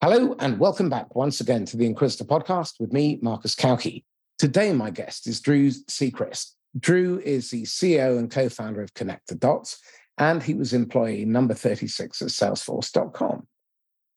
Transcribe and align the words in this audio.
Hello, 0.00 0.36
and 0.38 0.60
welcome 0.60 0.88
back 0.88 1.16
once 1.16 1.40
again 1.40 1.64
to 1.64 1.76
the 1.76 1.84
Inquisitor 1.84 2.22
podcast 2.22 2.78
with 2.78 2.92
me, 2.92 3.18
Marcus 3.20 3.56
Cauchi. 3.56 4.04
Today, 4.38 4.72
my 4.72 4.90
guest 4.90 5.26
is 5.26 5.40
Drew 5.40 5.70
Sechrist. 5.70 6.52
Drew 6.78 7.18
is 7.18 7.50
the 7.50 7.64
CEO 7.64 8.16
and 8.16 8.30
co 8.30 8.48
founder 8.48 8.80
of 8.80 8.94
Connect 8.94 9.26
the 9.26 9.34
Dots, 9.34 9.80
and 10.16 10.40
he 10.40 10.54
was 10.54 10.72
employee 10.72 11.24
number 11.24 11.52
36 11.52 12.22
at 12.22 12.28
Salesforce.com. 12.28 13.48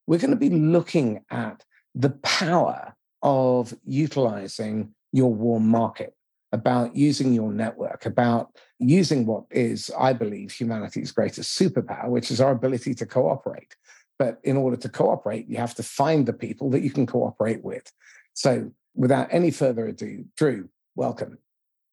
We're 0.05 0.19
going 0.19 0.29
to 0.29 0.35
be 0.35 0.51
looking 0.51 1.25
at 1.31 1.65
the 1.95 2.11
power 2.11 2.93
of 3.23 3.73
utilizing 3.83 4.93
your 5.11 5.33
warm 5.33 5.67
market, 5.67 6.13
about 6.51 6.95
using 6.95 7.33
your 7.33 7.51
network, 7.51 8.05
about 8.05 8.55
using 8.77 9.25
what 9.25 9.45
is, 9.49 9.89
I 9.97 10.13
believe, 10.13 10.51
humanity's 10.51 11.11
greatest 11.11 11.57
superpower, 11.57 12.07
which 12.07 12.29
is 12.29 12.39
our 12.39 12.51
ability 12.51 12.93
to 12.93 13.07
cooperate. 13.07 13.75
But 14.21 14.39
in 14.43 14.55
order 14.55 14.77
to 14.77 14.87
cooperate, 14.87 15.49
you 15.49 15.57
have 15.57 15.73
to 15.73 15.81
find 15.81 16.27
the 16.27 16.33
people 16.33 16.69
that 16.69 16.83
you 16.83 16.91
can 16.91 17.07
cooperate 17.07 17.63
with. 17.63 17.91
So 18.35 18.69
without 18.93 19.27
any 19.31 19.49
further 19.49 19.87
ado, 19.87 20.25
Drew, 20.37 20.69
welcome. 20.95 21.39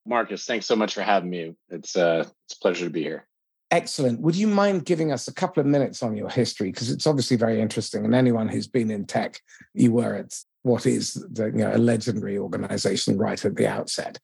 Marcus, 0.05 0.45
thanks 0.45 0.66
so 0.66 0.77
much 0.77 0.92
for 0.92 1.00
having 1.00 1.30
me. 1.30 1.55
It's, 1.70 1.96
uh, 1.96 2.27
it's 2.45 2.59
a 2.59 2.60
pleasure 2.60 2.84
to 2.84 2.91
be 2.91 3.02
here. 3.02 3.27
Excellent. 3.70 4.20
Would 4.20 4.36
you 4.36 4.46
mind 4.46 4.84
giving 4.84 5.10
us 5.10 5.27
a 5.27 5.33
couple 5.33 5.62
of 5.62 5.66
minutes 5.66 6.02
on 6.02 6.19
your 6.19 6.28
history? 6.28 6.70
Because 6.70 6.91
it's 6.91 7.06
obviously 7.06 7.38
very 7.38 7.62
interesting. 7.62 8.05
And 8.05 8.14
anyone 8.14 8.47
who's 8.47 8.69
been 8.69 8.91
in 8.91 9.06
tech, 9.06 9.41
you 9.72 9.92
were 9.92 10.14
at 10.14 10.34
what 10.64 10.84
is 10.84 11.14
the, 11.14 11.47
you 11.47 11.64
know, 11.64 11.74
a 11.74 11.78
legendary 11.78 12.36
organization 12.36 13.16
right 13.16 13.42
at 13.42 13.56
the 13.56 13.66
outset. 13.66 14.19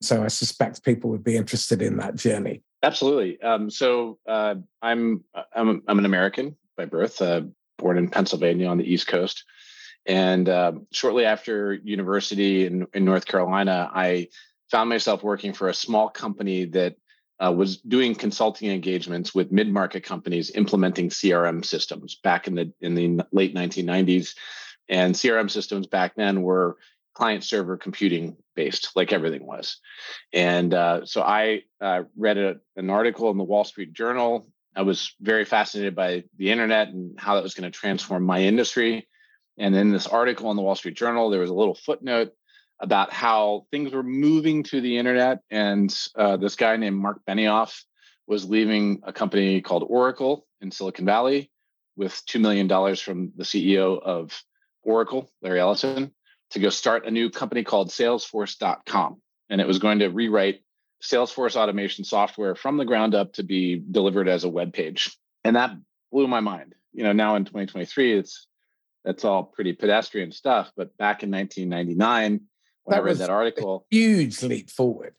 So 0.00 0.22
I 0.22 0.28
suspect 0.28 0.82
people 0.82 1.10
would 1.10 1.24
be 1.24 1.36
interested 1.36 1.82
in 1.82 1.98
that 1.98 2.16
journey. 2.16 2.62
Absolutely. 2.82 3.38
Um, 3.42 3.68
so 3.68 4.16
uh, 4.26 4.54
I'm 4.80 5.22
I'm 5.54 5.82
I'm 5.86 5.98
an 5.98 6.06
American 6.06 6.56
by 6.76 6.84
birth, 6.84 7.20
uh, 7.22 7.42
born 7.78 7.98
in 7.98 8.08
Pennsylvania 8.08 8.68
on 8.68 8.78
the 8.78 8.90
East 8.90 9.06
Coast. 9.06 9.44
And 10.06 10.48
uh, 10.48 10.72
shortly 10.92 11.24
after 11.24 11.74
university 11.74 12.66
in, 12.66 12.86
in 12.94 13.04
North 13.04 13.26
Carolina, 13.26 13.90
I 13.92 14.28
found 14.70 14.88
myself 14.88 15.22
working 15.22 15.52
for 15.52 15.68
a 15.68 15.74
small 15.74 16.08
company 16.08 16.64
that 16.66 16.96
uh, 17.38 17.52
was 17.52 17.78
doing 17.78 18.14
consulting 18.14 18.70
engagements 18.70 19.34
with 19.34 19.50
mid-market 19.52 20.04
companies 20.04 20.50
implementing 20.50 21.08
CRM 21.08 21.64
systems 21.64 22.16
back 22.22 22.46
in 22.46 22.54
the 22.54 22.72
in 22.80 22.94
the 22.94 23.26
late 23.32 23.54
1990s. 23.54 24.34
And 24.88 25.14
CRM 25.14 25.50
systems 25.50 25.86
back 25.86 26.14
then 26.16 26.42
were 26.42 26.76
client 27.14 27.44
server 27.44 27.76
computing 27.76 28.36
based, 28.54 28.90
like 28.94 29.12
everything 29.12 29.46
was. 29.46 29.78
And 30.32 30.72
uh, 30.74 31.04
so 31.04 31.22
I 31.22 31.62
uh, 31.80 32.02
read 32.16 32.38
a, 32.38 32.56
an 32.76 32.90
article 32.90 33.30
in 33.30 33.38
the 33.38 33.44
Wall 33.44 33.64
Street 33.64 33.92
Journal 33.92 34.46
I 34.74 34.82
was 34.82 35.14
very 35.20 35.44
fascinated 35.44 35.94
by 35.94 36.24
the 36.36 36.50
internet 36.50 36.88
and 36.88 37.18
how 37.18 37.34
that 37.34 37.42
was 37.42 37.54
going 37.54 37.70
to 37.70 37.76
transform 37.76 38.24
my 38.24 38.40
industry. 38.40 39.08
And 39.58 39.74
in 39.74 39.92
this 39.92 40.06
article 40.06 40.50
in 40.50 40.56
the 40.56 40.62
Wall 40.62 40.74
Street 40.74 40.96
Journal, 40.96 41.30
there 41.30 41.40
was 41.40 41.50
a 41.50 41.54
little 41.54 41.74
footnote 41.74 42.32
about 42.80 43.12
how 43.12 43.66
things 43.70 43.92
were 43.92 44.02
moving 44.02 44.62
to 44.64 44.80
the 44.80 44.96
internet. 44.96 45.40
And 45.50 45.94
uh, 46.14 46.36
this 46.36 46.56
guy 46.56 46.76
named 46.76 46.96
Marc 46.96 47.20
Benioff 47.28 47.82
was 48.26 48.48
leaving 48.48 49.00
a 49.02 49.12
company 49.12 49.60
called 49.60 49.84
Oracle 49.88 50.46
in 50.60 50.70
Silicon 50.70 51.04
Valley 51.04 51.50
with 51.96 52.22
$2 52.26 52.40
million 52.40 52.68
from 52.96 53.32
the 53.36 53.44
CEO 53.44 54.00
of 54.00 54.42
Oracle, 54.82 55.30
Larry 55.42 55.60
Ellison, 55.60 56.12
to 56.50 56.58
go 56.58 56.70
start 56.70 57.06
a 57.06 57.10
new 57.10 57.28
company 57.28 57.64
called 57.64 57.90
Salesforce.com. 57.90 59.20
And 59.50 59.60
it 59.60 59.66
was 59.66 59.78
going 59.78 59.98
to 59.98 60.08
rewrite 60.08 60.62
Salesforce 61.02 61.56
automation 61.56 62.04
software 62.04 62.54
from 62.54 62.76
the 62.76 62.84
ground 62.84 63.14
up 63.14 63.34
to 63.34 63.42
be 63.42 63.82
delivered 63.90 64.28
as 64.28 64.44
a 64.44 64.48
web 64.48 64.72
page. 64.72 65.16
And 65.44 65.56
that 65.56 65.72
blew 66.12 66.28
my 66.28 66.40
mind. 66.40 66.74
You 66.92 67.04
know, 67.04 67.12
now 67.12 67.36
in 67.36 67.44
2023, 67.44 68.18
it's 68.18 68.46
that's 69.04 69.24
all 69.24 69.44
pretty 69.44 69.72
pedestrian 69.72 70.32
stuff. 70.32 70.70
But 70.76 70.96
back 70.98 71.22
in 71.22 71.30
1999, 71.30 72.40
when 72.84 72.96
that 72.96 73.00
I 73.00 73.04
read 73.04 73.18
that 73.18 73.30
article, 73.30 73.86
huge 73.90 74.42
leap 74.42 74.70
forward. 74.70 75.14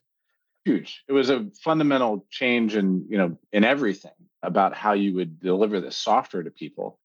Huge. 0.64 1.02
It 1.08 1.12
was 1.12 1.30
a 1.30 1.48
fundamental 1.64 2.24
change 2.30 2.76
in, 2.76 3.06
you 3.08 3.18
know, 3.18 3.38
in 3.52 3.64
everything 3.64 4.12
about 4.42 4.76
how 4.76 4.92
you 4.92 5.14
would 5.14 5.40
deliver 5.40 5.80
this 5.80 5.96
software 5.96 6.44
to 6.44 6.50
people. 6.50 7.00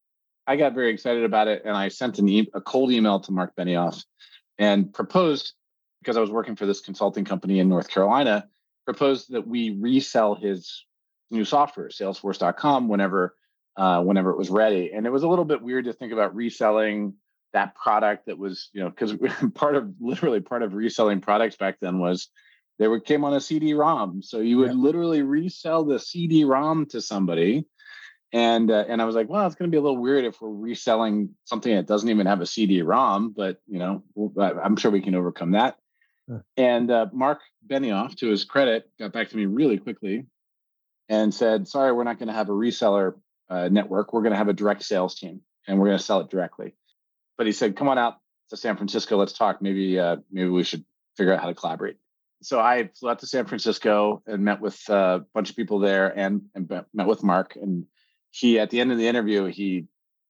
I 0.46 0.56
got 0.56 0.73
very 0.73 0.94
excited 0.94 1.23
about 1.23 1.47
it 1.47 1.63
and 1.66 1.75
I 1.75 1.88
sent 1.88 2.19
an 2.19 2.29
e- 2.29 2.50
a 2.53 2.62
cold 2.62 2.91
email 2.91 3.19
to 3.22 3.31
Marc 3.31 3.56
Benioff 3.56 4.03
and 4.59 4.94
proposed 4.94 5.53
because 6.02 6.18
I 6.18 6.22
was 6.22 6.29
working 6.29 6.56
for 6.56 6.68
this 6.68 6.81
consulting 6.81 7.25
company 7.25 7.59
in 7.59 7.68
North 7.68 7.90
Carolina 7.90 8.47
proposed 8.88 9.34
that 9.34 9.46
we 9.46 9.78
resell 9.81 10.36
his 10.36 10.86
new 11.30 11.44
software, 11.44 11.90
Salesforce.com, 11.90 12.88
whenever 12.88 13.36
uh, 13.75 14.02
whenever 14.02 14.31
it 14.31 14.38
was 14.38 14.50
ready. 14.50 14.92
And 14.94 15.06
it 15.06 15.12
was 15.12 15.24
a 15.24 15.28
little 15.28 15.46
bit 15.46 15.62
weird 15.62 15.86
to 15.86 15.94
think 15.94 16.14
about 16.14 16.34
reselling 16.34 17.14
that 17.52 17.76
product 17.76 18.26
that 18.26 18.38
was, 18.38 18.70
you 18.72 18.81
know, 18.81 18.90
because 18.90 19.14
part 19.53 19.76
of 19.76 19.94
literally 20.00 20.40
part 20.40 20.64
of 20.64 20.74
reselling 20.74 21.20
products 21.20 21.58
back 21.58 21.80
then 21.81 22.00
was 22.00 22.30
they 22.80 22.88
were 22.88 23.02
came 23.02 23.26
on 23.26 23.34
a 23.34 23.42
CD-ROM. 23.42 24.22
So 24.24 24.40
you 24.40 24.58
would 24.59 24.72
yeah. 24.72 24.78
literally 24.78 25.22
resell 25.22 25.84
the 25.84 26.00
CD-ROM 26.00 26.86
to 26.88 27.02
somebody. 27.02 27.66
And 28.31 28.72
uh, 28.72 28.86
and 28.88 29.02
I 29.02 29.06
was 29.06 29.16
like, 29.16 29.28
well, 29.28 29.46
it's 29.46 29.56
going 29.56 29.70
to 29.70 29.76
be 29.76 29.80
a 29.80 29.81
little 29.81 30.02
weird 30.02 30.24
if 30.24 30.42
we're 30.42 30.50
reselling 30.50 31.36
something 31.44 31.76
that 31.76 31.88
doesn't 31.88 32.09
even 32.09 32.26
have 32.26 32.40
a 32.40 32.46
CD-ROM, 32.46 33.34
but 33.36 33.59
you 33.68 33.80
know, 33.80 34.03
I'm 34.42 34.78
sure 34.78 34.92
we 34.92 35.02
can 35.02 35.16
overcome 35.16 35.52
that. 35.52 35.78
And 36.58 36.92
uh, 36.92 37.08
Marc 37.14 37.40
Benioff, 37.67 38.16
to 38.17 38.28
his 38.28 38.45
credit, 38.45 38.89
got 39.00 39.13
back 39.13 39.29
to 39.29 39.38
me 39.38 39.45
really 39.45 39.78
quickly 39.78 40.25
and 41.09 41.33
said, 41.33 41.67
"Sorry, 41.67 41.91
we're 41.91 42.03
not 42.03 42.19
going 42.19 42.28
to 42.28 42.33
have 42.33 42.50
a 42.50 42.53
reseller 42.53 43.13
uh, 43.50 43.69
network. 43.69 44.13
We're 44.13 44.22
going 44.22 44.31
to 44.31 44.38
have 44.38 44.50
a 44.50 44.53
direct 44.53 44.83
sales 44.83 45.16
team, 45.16 45.41
and 45.67 45.79
we're 45.79 45.88
going 45.88 45.97
to 45.97 46.03
sell 46.03 46.19
it 46.22 46.29
directly." 46.29 46.75
But 47.38 47.47
he 47.47 47.53
said, 47.53 47.75
"Come 47.75 47.88
on 47.88 47.97
out 47.97 48.16
to 48.50 48.57
San 48.57 48.78
Francisco. 48.78 49.17
Let's 49.17 49.33
talk. 49.33 49.61
Maybe 49.61 50.00
uh, 50.00 50.17
maybe 50.31 50.50
we 50.50 50.63
should 50.63 50.85
figure 51.16 51.33
out 51.33 51.41
how 51.41 51.47
to 51.47 51.55
collaborate." 51.55 51.97
So 52.41 52.59
I 52.59 52.89
flew 53.00 53.09
out 53.09 53.19
to 53.19 53.28
San 53.28 53.45
Francisco 53.45 54.22
and 54.28 54.44
met 54.44 54.61
with 54.61 54.79
uh, 54.89 55.19
a 55.22 55.25
bunch 55.34 55.49
of 55.49 55.55
people 55.55 55.79
there, 55.79 56.17
and, 56.17 56.44
and 56.53 56.69
met 56.94 57.07
with 57.07 57.23
Marc. 57.23 57.55
And 57.55 57.85
he, 58.31 58.59
at 58.59 58.69
the 58.69 58.79
end 58.79 58.91
of 58.91 58.99
the 58.99 59.07
interview, 59.07 59.45
he, 59.45 59.88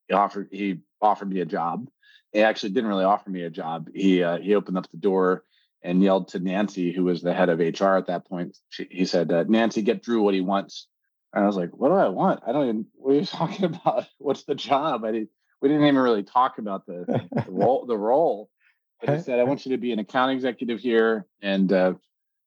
he 0.07 0.13
offered 0.13 0.49
he 0.51 0.79
offered 1.01 1.29
me 1.29 1.41
a 1.41 1.45
job. 1.45 1.89
He 2.31 2.41
actually 2.41 2.71
didn't 2.71 2.89
really 2.89 3.03
offer 3.03 3.29
me 3.29 3.43
a 3.43 3.49
job. 3.49 3.89
He 3.93 4.23
uh, 4.23 4.37
he 4.37 4.55
opened 4.55 4.77
up 4.77 4.89
the 4.89 4.97
door 4.97 5.43
and 5.87 6.03
yelled 6.03 6.27
to 6.27 6.39
Nancy, 6.39 6.91
who 6.91 7.05
was 7.05 7.21
the 7.21 7.33
head 7.33 7.47
of 7.47 7.59
HR 7.59 7.95
at 7.95 8.07
that 8.07 8.27
point. 8.27 8.57
She, 8.67 8.87
he 8.91 9.05
said, 9.05 9.31
uh, 9.31 9.45
"Nancy, 9.47 9.81
get 9.81 10.03
Drew 10.03 10.21
what 10.21 10.33
he 10.33 10.41
wants." 10.41 10.87
And 11.33 11.43
I 11.43 11.47
was 11.47 11.55
like, 11.55 11.69
"What 11.71 11.87
do 11.87 11.95
I 11.95 12.09
want? 12.09 12.41
I 12.45 12.51
don't 12.51 12.67
even. 12.67 12.85
What 12.95 13.13
are 13.13 13.19
you 13.19 13.25
talking 13.25 13.65
about? 13.65 14.05
What's 14.17 14.43
the 14.43 14.53
job?" 14.53 15.05
I 15.05 15.13
didn't, 15.13 15.29
we 15.61 15.69
didn't 15.69 15.83
even 15.83 15.97
really 15.97 16.23
talk 16.23 16.57
about 16.57 16.85
the, 16.85 17.05
the 17.31 17.45
role. 17.47 17.85
The 17.85 17.97
role. 17.97 18.49
But 18.99 19.15
he 19.15 19.21
said, 19.23 19.39
"I 19.39 19.43
want 19.43 19.65
you 19.65 19.71
to 19.71 19.77
be 19.77 19.93
an 19.93 19.99
account 19.99 20.33
executive 20.33 20.81
here, 20.81 21.25
and 21.41 21.71
uh, 21.71 21.93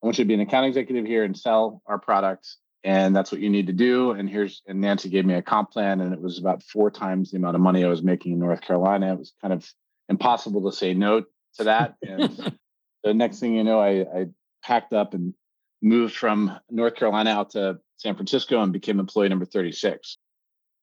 I 0.02 0.06
want 0.06 0.18
you 0.18 0.24
to 0.24 0.28
be 0.28 0.34
an 0.34 0.40
account 0.40 0.66
executive 0.66 1.06
here 1.06 1.24
and 1.24 1.36
sell 1.36 1.80
our 1.86 1.98
products, 1.98 2.58
and 2.84 3.16
that's 3.16 3.32
what 3.32 3.40
you 3.40 3.48
need 3.48 3.68
to 3.68 3.72
do." 3.72 4.10
And 4.10 4.28
here's 4.28 4.60
and 4.66 4.82
Nancy 4.82 5.08
gave 5.08 5.24
me 5.24 5.34
a 5.34 5.42
comp 5.42 5.70
plan, 5.70 6.02
and 6.02 6.12
it 6.12 6.20
was 6.20 6.38
about 6.38 6.62
four 6.62 6.90
times 6.90 7.30
the 7.30 7.38
amount 7.38 7.56
of 7.56 7.62
money 7.62 7.84
I 7.84 7.88
was 7.88 8.02
making 8.02 8.32
in 8.32 8.38
North 8.38 8.60
Carolina. 8.60 9.14
It 9.14 9.18
was 9.18 9.32
kind 9.40 9.54
of 9.54 9.66
impossible 10.10 10.70
to 10.70 10.76
say 10.76 10.92
no 10.92 11.24
to 11.56 11.64
that, 11.64 11.94
and 12.02 12.54
the 13.04 13.14
next 13.14 13.40
thing 13.40 13.54
you 13.54 13.64
know, 13.64 13.80
I, 13.80 14.00
I 14.00 14.26
packed 14.62 14.92
up 14.92 15.14
and 15.14 15.34
moved 15.82 16.14
from 16.16 16.58
North 16.70 16.94
Carolina 16.94 17.30
out 17.30 17.50
to 17.50 17.78
San 17.96 18.14
Francisco 18.14 18.62
and 18.62 18.72
became 18.72 19.00
employee 19.00 19.28
number 19.28 19.44
36. 19.44 20.18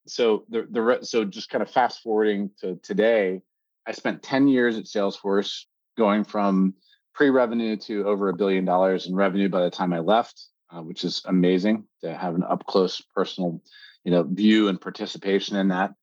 So 0.07 0.45
the 0.49 0.67
the 0.69 0.99
so 1.01 1.25
just 1.25 1.49
kind 1.49 1.61
of 1.61 1.69
fast 1.69 2.01
forwarding 2.01 2.51
to 2.61 2.79
today, 2.81 3.41
I 3.85 3.91
spent 3.91 4.23
10 4.23 4.47
years 4.47 4.77
at 4.77 4.85
Salesforce, 4.85 5.65
going 5.97 6.23
from 6.23 6.75
pre-revenue 7.13 7.75
to 7.75 8.07
over 8.07 8.29
a 8.29 8.35
billion 8.35 8.63
dollars 8.63 9.07
in 9.07 9.15
revenue 9.15 9.49
by 9.49 9.63
the 9.63 9.71
time 9.71 9.91
I 9.91 9.99
left, 9.99 10.39
uh, 10.69 10.81
which 10.81 11.03
is 11.03 11.23
amazing 11.25 11.85
to 12.01 12.15
have 12.15 12.35
an 12.35 12.43
up 12.43 12.65
close 12.67 13.01
personal, 13.15 13.61
you 14.03 14.11
know, 14.11 14.23
view 14.23 14.67
and 14.67 14.79
participation 14.79 15.57
in 15.57 15.69
that. 15.69 15.93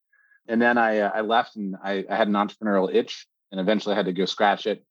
And 0.49 0.61
then 0.61 0.77
I 0.77 0.99
uh, 0.99 1.11
I 1.15 1.21
left 1.23 1.57
and 1.57 1.77
I, 1.83 2.05
I 2.11 2.17
had 2.17 2.29
an 2.29 2.35
entrepreneurial 2.35 2.95
itch, 2.95 3.27
and 3.51 3.61
eventually 3.61 3.95
I 3.95 3.97
had 3.97 4.07
to 4.07 4.13
go 4.13 4.27
scratch 4.27 4.67
it 4.67 4.85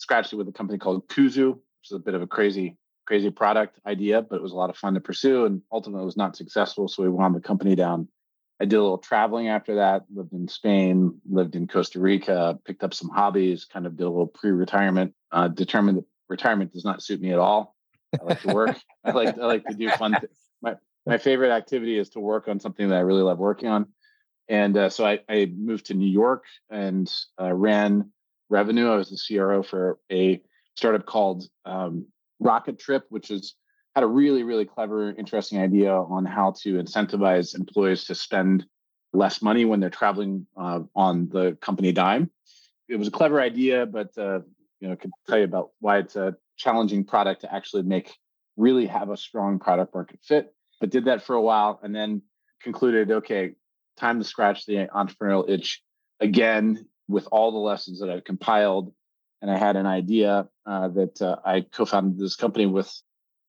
scratched 0.00 0.32
it 0.32 0.36
with 0.36 0.48
a 0.48 0.52
company 0.52 0.78
called 0.78 1.06
Kuzu, 1.08 1.52
which 1.52 1.90
is 1.90 1.92
a 1.92 1.98
bit 1.98 2.14
of 2.14 2.22
a 2.22 2.26
crazy, 2.26 2.76
crazy 3.06 3.30
product 3.30 3.78
idea, 3.86 4.22
but 4.22 4.36
it 4.36 4.42
was 4.42 4.52
a 4.52 4.56
lot 4.56 4.70
of 4.70 4.76
fun 4.76 4.94
to 4.94 5.00
pursue 5.00 5.44
and 5.44 5.62
ultimately 5.70 6.04
was 6.04 6.16
not 6.16 6.36
successful. 6.36 6.88
So 6.88 7.02
we 7.02 7.10
wound 7.10 7.34
the 7.36 7.40
company 7.40 7.76
down. 7.76 8.08
I 8.60 8.64
did 8.64 8.76
a 8.76 8.82
little 8.82 8.98
traveling 8.98 9.48
after 9.48 9.76
that, 9.76 10.04
lived 10.12 10.32
in 10.32 10.48
Spain, 10.48 11.20
lived 11.30 11.54
in 11.54 11.66
Costa 11.66 12.00
Rica, 12.00 12.58
picked 12.64 12.82
up 12.82 12.92
some 12.92 13.10
hobbies, 13.10 13.64
kind 13.64 13.86
of 13.86 13.96
did 13.96 14.04
a 14.04 14.10
little 14.10 14.26
pre-retirement, 14.26 15.14
uh, 15.32 15.48
determined 15.48 15.98
that 15.98 16.04
retirement 16.28 16.72
does 16.72 16.84
not 16.84 17.02
suit 17.02 17.20
me 17.20 17.32
at 17.32 17.38
all. 17.38 17.76
I 18.18 18.24
like 18.24 18.40
to 18.42 18.54
work. 18.54 18.76
I 19.04 19.12
like 19.12 19.38
I 19.38 19.46
like 19.46 19.64
to 19.66 19.74
do 19.74 19.88
fun. 19.90 20.12
Th- 20.12 20.32
my 20.60 20.76
my 21.06 21.18
favorite 21.28 21.52
activity 21.52 21.98
is 21.98 22.10
to 22.10 22.20
work 22.20 22.48
on 22.48 22.60
something 22.60 22.88
that 22.88 22.96
I 22.96 23.00
really 23.00 23.22
love 23.22 23.38
working 23.38 23.68
on. 23.68 23.86
And 24.48 24.76
uh, 24.76 24.90
so 24.90 25.06
I, 25.06 25.20
I, 25.28 25.46
moved 25.46 25.86
to 25.86 25.94
New 25.94 26.10
York 26.10 26.44
and 26.70 27.08
uh, 27.40 27.52
ran 27.52 28.10
revenue. 28.50 28.90
I 28.90 28.96
was 28.96 29.10
the 29.10 29.36
CRO 29.36 29.62
for 29.62 29.98
a 30.10 30.42
startup 30.74 31.06
called 31.06 31.44
um, 31.64 32.06
Rocketrip, 32.42 33.02
which 33.08 33.30
is 33.30 33.54
had 33.94 34.04
a 34.04 34.06
really, 34.06 34.42
really 34.42 34.64
clever, 34.64 35.10
interesting 35.10 35.60
idea 35.60 35.92
on 35.92 36.24
how 36.24 36.52
to 36.62 36.74
incentivize 36.74 37.54
employees 37.54 38.04
to 38.04 38.14
spend 38.14 38.64
less 39.12 39.42
money 39.42 39.64
when 39.64 39.80
they're 39.80 39.90
traveling 39.90 40.46
uh, 40.56 40.80
on 40.94 41.28
the 41.30 41.56
company 41.60 41.92
dime. 41.92 42.30
It 42.88 42.96
was 42.96 43.08
a 43.08 43.12
clever 43.12 43.40
idea, 43.40 43.86
but 43.86 44.16
uh, 44.16 44.40
you 44.80 44.88
know, 44.88 44.92
I 44.92 44.96
could 44.96 45.10
tell 45.28 45.38
you 45.38 45.44
about 45.44 45.70
why 45.80 45.98
it's 45.98 46.16
a 46.16 46.36
challenging 46.56 47.04
product 47.04 47.40
to 47.42 47.52
actually 47.52 47.82
make 47.82 48.16
really 48.56 48.86
have 48.86 49.10
a 49.10 49.16
strong 49.16 49.58
product 49.58 49.94
market 49.94 50.20
fit. 50.22 50.54
But 50.80 50.90
did 50.90 51.06
that 51.06 51.22
for 51.22 51.34
a 51.34 51.42
while 51.42 51.80
and 51.82 51.94
then 51.94 52.22
concluded, 52.62 53.10
okay, 53.10 53.52
time 53.96 54.18
to 54.18 54.24
scratch 54.24 54.66
the 54.66 54.88
entrepreneurial 54.94 55.48
itch 55.48 55.82
again 56.20 56.86
with 57.10 57.28
all 57.32 57.52
the 57.52 57.58
lessons 57.58 58.00
that 58.00 58.10
I've 58.10 58.24
compiled. 58.24 58.92
And 59.42 59.50
I 59.50 59.58
had 59.58 59.76
an 59.76 59.86
idea 59.86 60.48
uh, 60.66 60.88
that 60.88 61.20
uh, 61.20 61.36
I 61.44 61.62
co-founded 61.62 62.18
this 62.18 62.36
company 62.36 62.66
with 62.66 62.92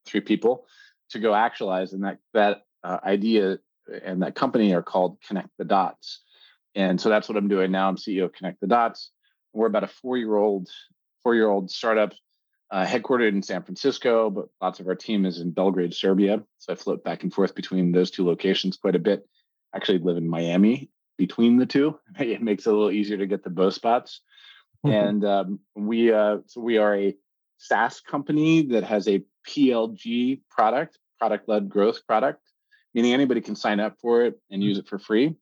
three 0.06 0.22
people 0.22 0.66
to 1.12 1.19
go 1.19 1.36
actualize, 1.36 1.94
and 1.94 2.04
that 2.04 2.19
that 2.34 2.62
uh, 2.84 2.98
idea 3.04 3.60
and 4.04 4.22
that 4.22 4.36
company 4.36 4.74
are 4.74 4.81
called 4.81 5.18
Connect 5.28 5.50
the 5.58 5.66
Dots. 5.66 6.22
And 6.75 7.00
so 7.00 7.10
that's 7.10 7.28
what 7.28 7.38
I'm 7.38 7.50
doing 7.50 7.72
now. 7.72 7.90
I'm 7.90 7.98
CEO 7.98 8.25
of 8.25 8.34
Connect 8.34 8.62
the 8.62 8.68
Dots. 8.68 9.12
We're 9.54 9.68
about 9.68 9.84
a 9.84 9.88
four-year-old 9.88 10.69
four-year-old 11.24 11.69
startup 11.69 12.13
uh, 12.72 12.86
headquartered 12.86 13.30
in 13.30 13.44
San 13.44 13.63
Francisco, 13.63 14.30
but 14.30 14.46
lots 14.62 14.80
of 14.80 14.88
our 14.88 14.96
team 14.96 15.25
is 15.25 15.40
in 15.40 15.52
Belgrade, 15.52 15.94
Serbia. 15.94 16.42
So 16.60 16.72
I 16.72 16.75
float 16.78 17.04
back 17.04 17.24
and 17.24 17.34
forth 17.34 17.54
between 17.54 17.92
those 17.92 18.12
two 18.12 18.25
locations 18.25 18.78
quite 18.78 18.96
a 18.96 19.00
bit. 19.00 19.28
Actually, 19.75 20.00
live 20.00 20.18
in 20.18 20.30
Miami 20.30 20.90
between 21.21 21.57
the 21.57 21.68
two. 21.68 22.00
It 22.19 22.41
makes 22.41 22.65
it 22.65 22.69
a 22.69 22.73
little 22.73 22.91
easier 22.91 23.18
to 23.18 23.27
get 23.27 23.44
the 23.44 23.50
both 23.50 23.75
spots. 23.75 24.21
Mm-hmm. 24.83 25.07
And 25.07 25.25
um, 25.25 25.59
we 25.75 26.12
uh, 26.12 26.38
so 26.47 26.59
we 26.59 26.79
are 26.79 26.95
a 26.95 27.15
SaaS 27.59 28.01
company 28.01 28.63
that 28.69 28.83
has 28.83 29.07
a 29.07 29.23
PLG 29.47 30.41
product, 30.50 30.97
product-led 31.19 31.69
growth 31.69 32.00
product, 32.07 32.41
meaning 32.95 33.13
anybody 33.13 33.41
can 33.41 33.56
sign 33.56 33.79
up 33.79 33.97
for 34.01 34.25
it 34.25 34.39
and 34.50 34.63
use 34.63 34.79
it 34.79 34.88
for 34.88 34.97
free. 34.97 35.35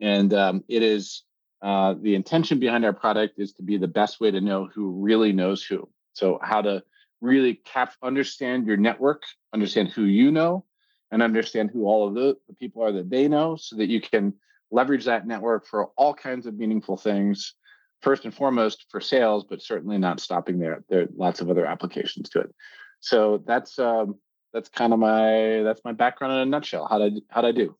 And 0.00 0.32
um, 0.32 0.64
it 0.66 0.82
is 0.82 1.24
uh, 1.60 1.94
the 2.00 2.14
intention 2.14 2.58
behind 2.58 2.86
our 2.86 2.94
product 2.94 3.34
is 3.36 3.52
to 3.56 3.62
be 3.62 3.76
the 3.76 3.86
best 4.00 4.18
way 4.18 4.30
to 4.30 4.40
know 4.40 4.70
who 4.74 4.92
really 4.92 5.32
knows 5.32 5.62
who. 5.62 5.86
So 6.14 6.38
how 6.42 6.62
to 6.62 6.82
really 7.20 7.56
cap 7.56 7.92
understand 8.02 8.66
your 8.66 8.78
network, 8.78 9.24
understand 9.52 9.90
who 9.90 10.04
you 10.04 10.30
know, 10.30 10.64
and 11.10 11.22
understand 11.22 11.70
who 11.70 11.84
all 11.84 12.08
of 12.08 12.14
the, 12.14 12.38
the 12.48 12.54
people 12.54 12.82
are 12.82 12.92
that 12.92 13.10
they 13.10 13.28
know, 13.28 13.56
so 13.56 13.76
that 13.76 13.90
you 13.90 14.00
can 14.00 14.32
leverage 14.70 15.04
that 15.04 15.26
network 15.26 15.66
for 15.66 15.86
all 15.96 16.14
kinds 16.14 16.46
of 16.46 16.54
meaningful 16.54 16.96
things. 16.96 17.54
First 18.02 18.24
and 18.24 18.34
foremost 18.34 18.86
for 18.88 19.00
sales, 19.00 19.44
but 19.44 19.60
certainly 19.60 19.98
not 19.98 20.20
stopping 20.20 20.58
there. 20.58 20.82
There 20.88 21.02
are 21.02 21.08
lots 21.14 21.42
of 21.42 21.50
other 21.50 21.66
applications 21.66 22.30
to 22.30 22.40
it. 22.40 22.54
So 23.00 23.42
that's 23.46 23.78
um, 23.78 24.14
that's 24.54 24.68
kind 24.68 24.92
of 24.92 24.98
my 24.98 25.62
that's 25.62 25.82
my 25.84 25.92
background 25.92 26.34
in 26.34 26.40
a 26.40 26.46
nutshell. 26.46 26.86
How 26.88 26.98
did 26.98 27.20
how 27.28 27.42
did 27.42 27.48
I 27.48 27.52
do? 27.52 27.76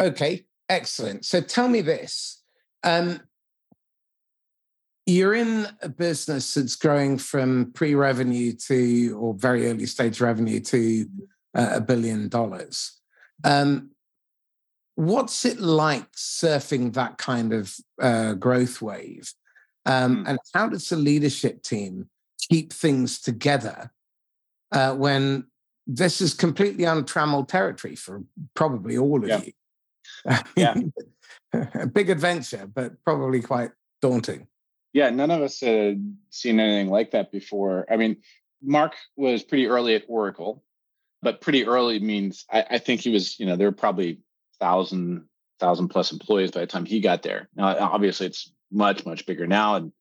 Okay, 0.00 0.44
excellent. 0.68 1.24
So 1.24 1.40
tell 1.40 1.68
me 1.68 1.80
this: 1.80 2.42
um, 2.82 3.20
you're 5.06 5.34
in 5.34 5.66
a 5.82 5.88
business 5.88 6.54
that's 6.54 6.76
growing 6.76 7.18
from 7.18 7.72
pre-revenue 7.72 8.52
to 8.68 9.18
or 9.18 9.34
very 9.34 9.66
early 9.66 9.86
stage 9.86 10.20
revenue 10.20 10.60
to 10.60 11.06
uh, 11.54 11.70
a 11.72 11.80
billion 11.80 12.28
dollars. 12.28 13.00
Um, 13.44 13.90
what's 14.96 15.44
it 15.44 15.60
like 15.60 16.10
surfing 16.12 16.92
that 16.94 17.18
kind 17.18 17.52
of 17.52 17.74
uh, 18.00 18.34
growth 18.34 18.80
wave? 18.80 19.32
Um, 19.86 20.24
mm. 20.24 20.28
And 20.30 20.38
how 20.52 20.68
does 20.68 20.88
the 20.88 20.96
leadership 20.96 21.62
team 21.62 22.08
keep 22.50 22.72
things 22.72 23.20
together 23.20 23.92
uh, 24.72 24.94
when 24.94 25.46
this 25.86 26.20
is 26.20 26.34
completely 26.34 26.84
untrammeled 26.84 27.48
territory 27.48 27.96
for 27.96 28.22
probably 28.54 28.96
all 28.96 29.22
of 29.22 29.28
yeah. 29.28 29.40
you? 29.42 29.52
yeah. 30.56 30.74
a 31.74 31.86
big 31.92 32.10
adventure, 32.10 32.66
but 32.72 33.02
probably 33.04 33.40
quite 33.40 33.70
daunting. 34.00 34.46
Yeah, 34.92 35.10
none 35.10 35.30
of 35.30 35.42
us 35.42 35.60
had 35.60 36.16
seen 36.30 36.60
anything 36.60 36.88
like 36.88 37.10
that 37.10 37.32
before. 37.32 37.84
I 37.90 37.96
mean, 37.96 38.16
Marc 38.62 38.94
was 39.16 39.42
pretty 39.42 39.66
early 39.66 39.94
at 39.94 40.04
Oracle, 40.08 40.62
but 41.20 41.40
pretty 41.40 41.66
early 41.66 41.98
means 41.98 42.46
I, 42.50 42.64
I 42.70 42.78
think 42.78 43.00
he 43.00 43.10
was, 43.10 43.38
you 43.40 43.46
know, 43.46 43.56
there 43.56 43.68
were 43.68 43.72
probably 43.72 44.20
thousand, 44.60 45.28
thousand 45.58 45.88
plus 45.88 46.12
employees 46.12 46.50
by 46.50 46.60
the 46.60 46.66
time 46.66 46.84
he 46.84 47.00
got 47.00 47.22
there. 47.22 47.48
Now, 47.54 47.76
obviously, 47.78 48.26
it's 48.26 48.52
much, 48.70 49.04
much 49.06 49.26
bigger 49.26 49.46
now, 49.46 49.76
and 49.76 49.92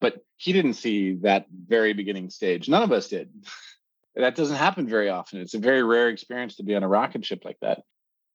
but 0.00 0.24
he 0.36 0.52
didn't 0.52 0.74
see 0.74 1.16
that 1.22 1.46
very 1.50 1.92
beginning 1.92 2.30
stage. 2.30 2.68
None 2.68 2.82
of 2.82 2.92
us 2.92 3.08
did. 3.08 3.30
that 4.16 4.34
doesn't 4.34 4.56
happen 4.56 4.88
very 4.88 5.08
often. 5.08 5.40
It's 5.40 5.54
a 5.54 5.58
very 5.58 5.82
rare 5.82 6.08
experience 6.08 6.56
to 6.56 6.62
be 6.62 6.74
on 6.74 6.82
a 6.82 6.88
rocket 6.88 7.24
ship 7.24 7.44
like 7.44 7.58
that. 7.60 7.82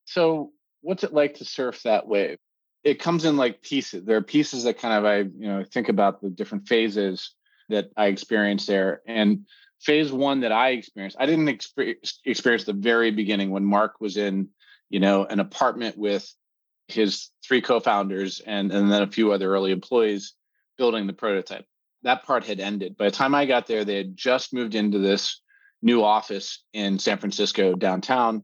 So, 0.05 0.51
what's 0.81 1.03
it 1.03 1.13
like 1.13 1.35
to 1.35 1.45
surf 1.45 1.81
that 1.83 2.07
wave? 2.07 2.37
it 2.85 2.99
comes 2.99 3.25
in 3.25 3.35
like 3.35 3.63
pieces. 3.63 4.05
There 4.05 4.15
are 4.15 4.21
pieces 4.21 4.63
that 4.63 4.77
kind 4.77 4.93
of 4.93 5.05
I 5.05 5.17
you 5.17 5.47
know 5.47 5.65
think 5.65 5.89
about 5.89 6.21
the 6.21 6.29
different 6.29 6.67
phases 6.67 7.31
that 7.67 7.89
I 7.97 8.05
experienced 8.05 8.67
there. 8.67 9.01
And 9.07 9.47
phase 9.81 10.11
one 10.11 10.41
that 10.41 10.51
I 10.51 10.69
experienced, 10.69 11.17
I 11.19 11.25
didn't 11.25 11.49
experience 11.49 12.63
the 12.63 12.73
very 12.73 13.09
beginning 13.09 13.49
when 13.49 13.65
Marc 13.65 13.99
was 13.99 14.17
in 14.17 14.49
you 14.89 14.99
know 14.99 15.25
an 15.25 15.39
apartment 15.39 15.97
with 15.97 16.31
his 16.87 17.29
three 17.43 17.61
co-founders 17.61 18.41
and 18.45 18.71
and 18.71 18.91
then 18.91 19.01
a 19.01 19.07
few 19.07 19.31
other 19.31 19.53
early 19.53 19.71
employees 19.71 20.33
building 20.77 21.07
the 21.07 21.13
prototype. 21.13 21.65
That 22.03 22.23
part 22.23 22.45
had 22.45 22.59
ended. 22.59 22.97
By 22.97 23.05
the 23.05 23.11
time 23.11 23.33
I 23.33 23.45
got 23.45 23.65
there, 23.65 23.83
they 23.83 23.97
had 23.97 24.15
just 24.15 24.53
moved 24.53 24.75
into 24.75 24.99
this 24.99 25.41
new 25.81 26.03
office 26.03 26.63
in 26.73 26.99
San 26.99 27.17
Francisco 27.17 27.75
downtown 27.75 28.43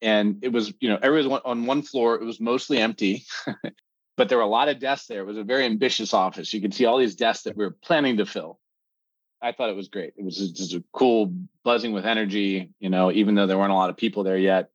and 0.00 0.38
it 0.42 0.52
was 0.52 0.72
you 0.80 0.88
know 0.88 0.98
everyone 1.02 1.40
on 1.44 1.66
one 1.66 1.82
floor. 1.82 2.16
It 2.16 2.24
was 2.24 2.40
mostly 2.40 2.78
empty 2.78 3.24
but 4.16 4.28
there 4.28 4.38
were 4.38 4.44
a 4.44 4.48
lot 4.48 4.68
of 4.68 4.78
desks 4.78 5.06
there. 5.06 5.20
It 5.20 5.26
was 5.26 5.38
a 5.38 5.44
very 5.44 5.64
ambitious 5.64 6.14
office. 6.14 6.52
You 6.52 6.60
could 6.60 6.74
see 6.74 6.86
all 6.86 6.98
these 6.98 7.16
desks 7.16 7.44
that 7.44 7.56
we 7.56 7.64
were 7.64 7.76
planning 7.82 8.18
to 8.18 8.26
fill. 8.26 8.58
I 9.40 9.52
thought 9.52 9.70
it 9.70 9.76
was 9.76 9.88
great. 9.88 10.14
It 10.16 10.24
was 10.24 10.36
just 10.36 10.74
a 10.74 10.84
cool 10.92 11.34
buzzing 11.64 11.92
with 11.92 12.06
energy 12.06 12.70
you 12.80 12.88
know 12.88 13.12
even 13.12 13.34
though 13.34 13.46
there 13.46 13.58
weren't 13.58 13.72
a 13.72 13.76
lot 13.76 13.90
of 13.90 13.96
people 13.96 14.24
there 14.24 14.38
yet 14.38 14.70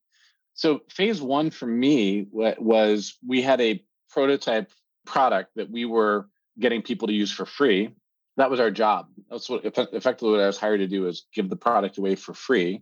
so 0.58 0.82
phase 0.90 1.22
one 1.22 1.52
for 1.52 1.68
me 1.68 2.28
was 2.32 3.16
we 3.26 3.44
had 3.44 3.62
a 3.62 3.84
prototype 4.10 4.72
product 5.06 5.52
that 5.56 5.70
we 5.70 5.86
were 5.86 6.28
getting 6.60 6.82
people 6.82 7.08
to 7.08 7.14
use 7.14 7.32
for 7.32 7.46
free. 7.46 7.92
That 8.38 8.50
was 8.50 8.60
our 8.60 8.72
job. 8.72 9.08
That's 9.30 9.48
what 9.50 9.66
effectively 9.66 10.32
what 10.32 10.42
i 10.42 10.48
was 10.48 10.58
hired 10.58 10.80
to 10.80 10.88
do 10.88 11.08
is 11.08 11.28
give 11.32 11.48
the 11.50 11.56
product 11.56 12.00
away 12.00 12.16
for 12.16 12.34
free 12.34 12.82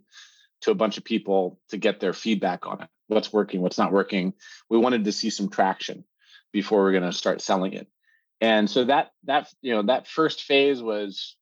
to 0.62 0.70
a 0.70 0.74
bunch 0.74 0.96
of 0.96 1.04
people 1.04 1.60
to 1.68 1.76
get 1.76 2.00
their 2.00 2.14
feedback 2.14 2.66
on 2.66 2.80
it. 2.80 2.88
What's 3.08 3.30
working 3.30 3.60
what's 3.60 3.78
not 3.78 3.92
working. 3.92 4.32
We 4.70 4.78
wanted 4.78 5.04
to 5.04 5.12
see 5.12 5.28
some 5.28 5.50
traction 5.50 6.04
before 6.54 6.80
we're 6.80 6.92
going 6.92 7.02
to 7.02 7.12
start 7.12 7.42
selling 7.42 7.74
it. 7.74 7.88
And 8.40 8.70
so 8.70 8.84
that 8.84 9.10
that 9.24 9.52
you 9.60 9.74
know 9.74 9.82
that 9.82 10.08
first 10.08 10.44
phase 10.44 10.82
was 10.82 11.36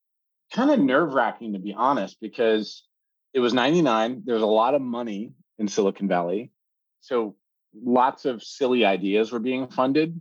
kind 0.52 0.72
of 0.72 0.80
nerve 0.80 1.14
wracking 1.14 1.52
to 1.52 1.60
be 1.60 1.74
honest 1.74 2.16
because 2.20 2.84
it 3.32 3.40
was 3.40 3.54
99 3.54 4.22
there 4.24 4.34
was 4.34 4.42
a 4.42 4.46
lot 4.46 4.74
of 4.74 4.82
money 4.82 5.32
in 5.58 5.68
silicon 5.68 6.08
valley 6.08 6.50
so 7.00 7.36
lots 7.74 8.24
of 8.24 8.42
silly 8.42 8.84
ideas 8.84 9.32
were 9.32 9.38
being 9.38 9.66
funded 9.68 10.20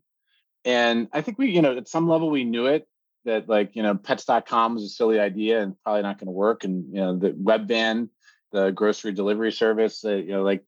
and 0.65 1.07
i 1.13 1.21
think 1.21 1.37
we 1.37 1.49
you 1.49 1.61
know 1.61 1.77
at 1.77 1.87
some 1.87 2.07
level 2.07 2.29
we 2.29 2.43
knew 2.43 2.65
it 2.67 2.87
that 3.25 3.47
like 3.47 3.75
you 3.75 3.83
know 3.83 3.95
pets.com 3.95 4.75
was 4.75 4.83
a 4.83 4.89
silly 4.89 5.19
idea 5.19 5.61
and 5.61 5.75
probably 5.83 6.01
not 6.01 6.17
going 6.17 6.27
to 6.27 6.31
work 6.31 6.63
and 6.63 6.93
you 6.93 6.99
know 6.99 7.17
the 7.17 7.29
webvan 7.31 8.09
the 8.53 8.71
grocery 8.71 9.11
delivery 9.11 9.51
service. 9.51 10.05
Uh, 10.05 10.15
you 10.15 10.31
know, 10.31 10.43
like, 10.43 10.63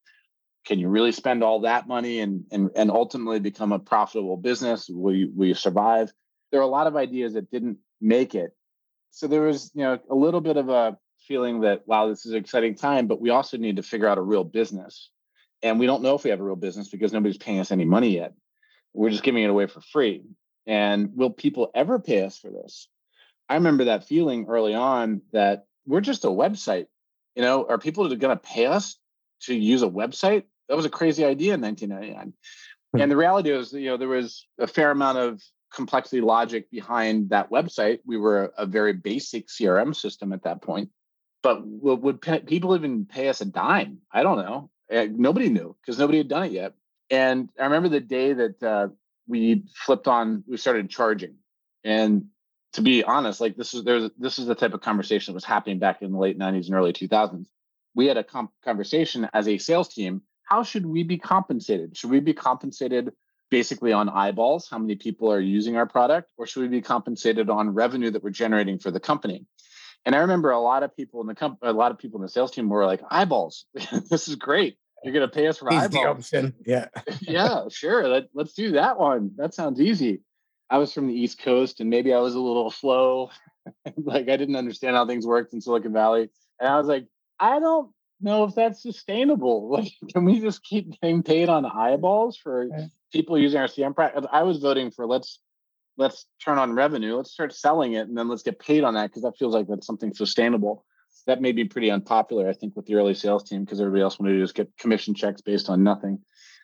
can 0.65 0.79
you 0.79 0.89
really 0.89 1.13
spend 1.13 1.43
all 1.43 1.61
that 1.61 1.87
money 1.87 2.19
and 2.19 2.43
and 2.51 2.71
and 2.75 2.91
ultimately 2.91 3.39
become 3.39 3.71
a 3.71 3.79
profitable 3.79 4.35
business? 4.35 4.89
Will 4.89 5.15
you 5.15 5.31
will 5.33 5.47
you 5.47 5.53
survive? 5.53 6.11
There 6.51 6.59
are 6.59 6.63
a 6.63 6.67
lot 6.67 6.87
of 6.87 6.97
ideas 6.97 7.35
that 7.35 7.49
didn't 7.51 7.77
make 8.01 8.35
it. 8.35 8.51
So 9.11 9.27
there 9.27 9.41
was, 9.41 9.71
you 9.73 9.83
know, 9.83 9.99
a 10.09 10.15
little 10.15 10.41
bit 10.41 10.57
of 10.57 10.67
a 10.69 10.97
feeling 11.27 11.61
that 11.61 11.87
wow, 11.87 12.07
this 12.07 12.25
is 12.25 12.31
an 12.31 12.37
exciting 12.37 12.75
time, 12.75 13.07
but 13.07 13.21
we 13.21 13.29
also 13.29 13.57
need 13.57 13.77
to 13.77 13.83
figure 13.83 14.07
out 14.07 14.17
a 14.17 14.21
real 14.21 14.43
business. 14.43 15.09
And 15.63 15.79
we 15.79 15.85
don't 15.85 16.03
know 16.03 16.15
if 16.15 16.23
we 16.23 16.29
have 16.29 16.39
a 16.39 16.43
real 16.43 16.55
business 16.55 16.89
because 16.89 17.13
nobody's 17.13 17.37
paying 17.37 17.59
us 17.59 17.71
any 17.71 17.85
money 17.85 18.15
yet. 18.15 18.33
We're 18.93 19.09
just 19.09 19.23
giving 19.23 19.43
it 19.43 19.49
away 19.49 19.67
for 19.67 19.81
free. 19.81 20.23
And 20.67 21.15
will 21.15 21.29
people 21.29 21.71
ever 21.73 21.99
pay 21.99 22.23
us 22.23 22.37
for 22.37 22.49
this? 22.49 22.87
I 23.49 23.55
remember 23.55 23.85
that 23.85 24.07
feeling 24.07 24.45
early 24.47 24.73
on 24.73 25.21
that 25.31 25.65
we're 25.85 26.01
just 26.01 26.25
a 26.25 26.29
website 26.29 26.87
you 27.35 27.41
know, 27.41 27.65
are 27.67 27.77
people 27.77 28.07
going 28.07 28.35
to 28.35 28.41
pay 28.41 28.65
us 28.65 28.97
to 29.41 29.53
use 29.53 29.83
a 29.83 29.87
website? 29.87 30.43
That 30.69 30.75
was 30.75 30.85
a 30.85 30.89
crazy 30.89 31.23
idea 31.23 31.53
in 31.53 31.61
1999. 31.61 32.33
Hmm. 32.93 33.01
And 33.01 33.11
the 33.11 33.17
reality 33.17 33.51
is, 33.51 33.73
you 33.73 33.89
know, 33.89 33.97
there 33.97 34.07
was 34.07 34.47
a 34.57 34.67
fair 34.67 34.91
amount 34.91 35.17
of 35.17 35.41
complexity 35.73 36.21
logic 36.21 36.71
behind 36.71 37.29
that 37.29 37.51
website. 37.51 37.99
We 38.05 38.17
were 38.17 38.45
a, 38.57 38.63
a 38.63 38.65
very 38.65 38.93
basic 38.93 39.47
CRM 39.47 39.95
system 39.95 40.31
at 40.31 40.43
that 40.43 40.61
point. 40.61 40.89
But 41.45 41.61
would, 41.63 42.21
people 42.47 42.75
even 42.75 43.05
pay 43.05 43.29
us 43.29 43.39
a 43.39 43.45
dime? 43.45 43.99
I 44.11 44.23
don't 44.23 44.37
know. 44.37 44.71
Uh, 44.91 45.05
nobody 45.11 45.49
knew 45.49 45.75
because 45.79 45.99
nobody 45.99 46.17
had 46.17 46.27
done 46.27 46.45
it 46.45 46.53
yet. 46.53 46.73
And 47.11 47.49
I 47.59 47.65
remember 47.65 47.87
the 47.87 47.99
day 47.99 48.33
that 48.33 48.63
uh, 48.63 48.87
we 49.27 49.65
flipped 49.75 50.07
on, 50.07 50.43
we 50.47 50.57
started 50.57 50.89
charging. 50.89 51.35
And 51.83 52.29
to 52.73 52.81
be 52.81 53.03
honest, 53.03 53.41
like 53.41 53.57
this 53.57 53.75
is 53.75 53.83
there's 53.83 54.09
this 54.17 54.39
is 54.39 54.47
the 54.47 54.55
type 54.55 54.73
of 54.73 54.81
conversation 54.81 55.33
that 55.33 55.35
was 55.35 55.45
happening 55.45 55.77
back 55.77 56.01
in 56.01 56.13
the 56.13 56.17
late 56.17 56.39
90s 56.39 56.65
and 56.65 56.73
early 56.73 56.93
2000s. 56.93 57.45
We 57.93 58.07
had 58.07 58.17
a 58.17 58.25
conversation 58.63 59.29
as 59.31 59.47
a 59.47 59.59
sales 59.59 59.89
team. 59.89 60.23
How 60.45 60.63
should 60.63 60.87
we 60.87 61.03
be 61.03 61.19
compensated? 61.19 61.95
Should 61.95 62.09
we 62.09 62.21
be 62.21 62.33
compensated 62.33 63.13
basically 63.51 63.93
on 63.93 64.09
eyeballs, 64.09 64.67
how 64.67 64.79
many 64.79 64.95
people 64.95 65.31
are 65.31 65.39
using 65.39 65.77
our 65.77 65.85
product, 65.85 66.31
or 66.37 66.47
should 66.47 66.61
we 66.61 66.69
be 66.69 66.81
compensated 66.81 67.51
on 67.51 67.75
revenue 67.75 68.09
that 68.09 68.23
we're 68.23 68.31
generating 68.31 68.79
for 68.79 68.89
the 68.89 68.99
company? 68.99 69.45
And 70.05 70.15
I 70.15 70.19
remember 70.19 70.51
a 70.51 70.59
lot 70.59 70.83
of 70.83 70.95
people 70.95 71.21
in 71.21 71.27
the 71.27 71.35
company, 71.35 71.69
a 71.69 71.73
lot 71.73 71.91
of 71.91 71.97
people 71.97 72.19
in 72.19 72.21
the 72.21 72.29
sales 72.29 72.51
team 72.51 72.69
were 72.69 72.85
like, 72.85 73.01
eyeballs, 73.09 73.65
this 74.09 74.27
is 74.27 74.35
great. 74.35 74.77
You're 75.03 75.13
going 75.13 75.27
to 75.27 75.33
pay 75.33 75.47
us 75.47 75.57
for 75.57 75.69
He's 75.69 75.83
eyeballs. 75.83 76.33
Yeah. 76.65 76.87
yeah, 77.21 77.63
sure. 77.69 78.07
Let, 78.07 78.23
let's 78.33 78.53
do 78.53 78.71
that 78.73 78.99
one. 78.99 79.31
That 79.37 79.53
sounds 79.53 79.81
easy. 79.81 80.21
I 80.69 80.77
was 80.77 80.93
from 80.93 81.07
the 81.07 81.13
East 81.13 81.39
Coast 81.39 81.79
and 81.79 81.89
maybe 81.89 82.13
I 82.13 82.19
was 82.19 82.35
a 82.35 82.39
little 82.39 82.71
slow. 82.71 83.29
like 83.97 84.29
I 84.29 84.37
didn't 84.37 84.55
understand 84.55 84.95
how 84.95 85.05
things 85.05 85.25
worked 85.25 85.53
in 85.53 85.61
Silicon 85.61 85.93
Valley. 85.93 86.29
And 86.59 86.69
I 86.69 86.77
was 86.77 86.87
like, 86.87 87.07
I 87.39 87.59
don't 87.59 87.91
know 88.21 88.45
if 88.45 88.55
that's 88.55 88.81
sustainable. 88.81 89.69
Like, 89.69 89.91
can 90.13 90.25
we 90.25 90.39
just 90.39 90.63
keep 90.63 90.99
getting 91.01 91.23
paid 91.23 91.49
on 91.49 91.65
eyeballs 91.65 92.37
for 92.37 92.69
people 93.11 93.37
using 93.37 93.59
our 93.59 93.67
CM 93.67 93.93
practice? 93.93 94.25
I 94.31 94.43
was 94.43 94.59
voting 94.59 94.91
for 94.91 95.05
let's 95.05 95.39
let's 95.97 96.25
turn 96.43 96.57
on 96.57 96.73
revenue, 96.73 97.15
let's 97.15 97.31
start 97.31 97.53
selling 97.53 97.93
it, 97.93 98.07
and 98.07 98.17
then 98.17 98.27
let's 98.27 98.43
get 98.43 98.59
paid 98.59 98.83
on 98.83 98.93
that 98.95 99.09
because 99.09 99.23
that 99.23 99.37
feels 99.37 99.53
like 99.53 99.67
that's 99.67 99.87
something 99.87 100.13
sustainable. 100.13 100.85
That 101.27 101.41
may 101.41 101.51
be 101.51 101.65
pretty 101.65 101.89
unpopular, 101.89 102.47
I 102.47 102.53
think, 102.53 102.75
with 102.75 102.85
the 102.85 102.95
early 102.95 103.13
sales 103.13 103.43
team 103.43 103.63
because 103.63 103.79
everybody 103.79 104.03
else 104.03 104.19
wanted 104.19 104.33
to 104.33 104.39
just 104.39 104.55
get 104.55 104.77
commission 104.77 105.15
checks 105.15 105.41
based 105.41 105.69
on 105.69 105.83
nothing, 105.83 106.19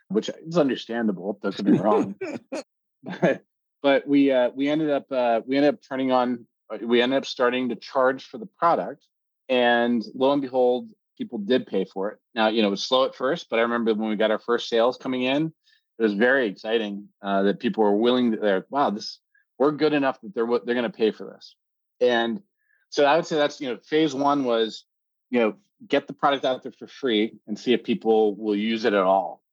which 0.09 0.29
is 0.45 0.57
understandable. 0.57 1.39
Don't 1.41 1.55
get 1.55 1.65
me 1.65 1.79
wrong. 1.79 2.15
but, 3.03 3.43
but 3.81 4.07
we 4.07 4.31
uh, 4.31 4.49
we 4.55 4.69
ended 4.69 4.89
up 4.89 5.11
uh, 5.11 5.41
we 5.45 5.57
ended 5.57 5.73
up 5.73 5.79
turning 5.87 6.11
on 6.11 6.45
we 6.81 7.01
ended 7.01 7.17
up 7.17 7.25
starting 7.25 7.69
to 7.69 7.75
charge 7.75 8.25
for 8.25 8.37
the 8.37 8.45
product, 8.45 9.05
and 9.49 10.03
lo 10.13 10.31
and 10.31 10.41
behold, 10.41 10.89
people 11.17 11.39
did 11.39 11.67
pay 11.67 11.85
for 11.85 12.11
it. 12.11 12.19
Now, 12.33 12.47
you 12.47 12.61
know, 12.61 12.69
it 12.69 12.71
was 12.71 12.83
slow 12.83 13.05
at 13.05 13.15
first, 13.15 13.47
but 13.49 13.59
I 13.59 13.63
remember 13.63 13.93
when 13.93 14.09
we 14.09 14.15
got 14.15 14.31
our 14.31 14.39
first 14.39 14.69
sales 14.69 14.97
coming 14.97 15.23
in, 15.23 15.53
it 16.01 16.05
was 16.05 16.13
very 16.13 16.47
exciting 16.47 17.09
uh, 17.21 17.43
that 17.43 17.59
people 17.59 17.83
were 17.83 17.95
willing 17.95 18.31
to, 18.31 18.37
they're, 18.37 18.65
wow, 18.69 18.89
this, 18.89 19.19
we're 19.59 19.71
good 19.71 19.93
enough 19.93 20.19
that 20.21 20.33
they're, 20.33 20.47
they're 20.65 20.75
going 20.75 20.83
to 20.83 20.89
pay 20.89 21.11
for 21.11 21.25
this. 21.25 21.55
And 21.99 22.41
so 22.89 23.05
I 23.05 23.15
would 23.15 23.25
say 23.25 23.35
that's, 23.35 23.61
you 23.61 23.69
know, 23.69 23.77
phase 23.83 24.13
one 24.13 24.43
was, 24.43 24.85
you 25.29 25.39
know, 25.39 25.55
get 25.87 26.07
the 26.07 26.13
product 26.13 26.45
out 26.45 26.63
there 26.63 26.71
for 26.71 26.87
free 26.87 27.37
and 27.47 27.57
see 27.57 27.73
if 27.73 27.83
people 27.83 28.35
will 28.35 28.55
use 28.55 28.85
it 28.85 28.93
at 28.93 29.03
all. 29.03 29.43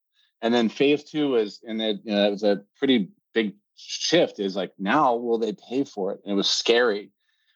And 0.40 0.54
then 0.54 0.68
phase 0.68 1.04
two 1.04 1.36
is, 1.36 1.60
and 1.62 1.80
it, 1.82 2.00
you 2.04 2.12
know, 2.12 2.26
it 2.26 2.30
was 2.30 2.44
a 2.44 2.62
pretty 2.78 3.10
big 3.34 3.54
shift 3.76 4.40
is 4.40 4.56
like, 4.56 4.72
now 4.78 5.14
will 5.14 5.38
they 5.38 5.52
pay 5.52 5.84
for 5.84 6.12
it? 6.12 6.20
And 6.24 6.32
it 6.32 6.36
was 6.36 6.48
scary 6.48 7.10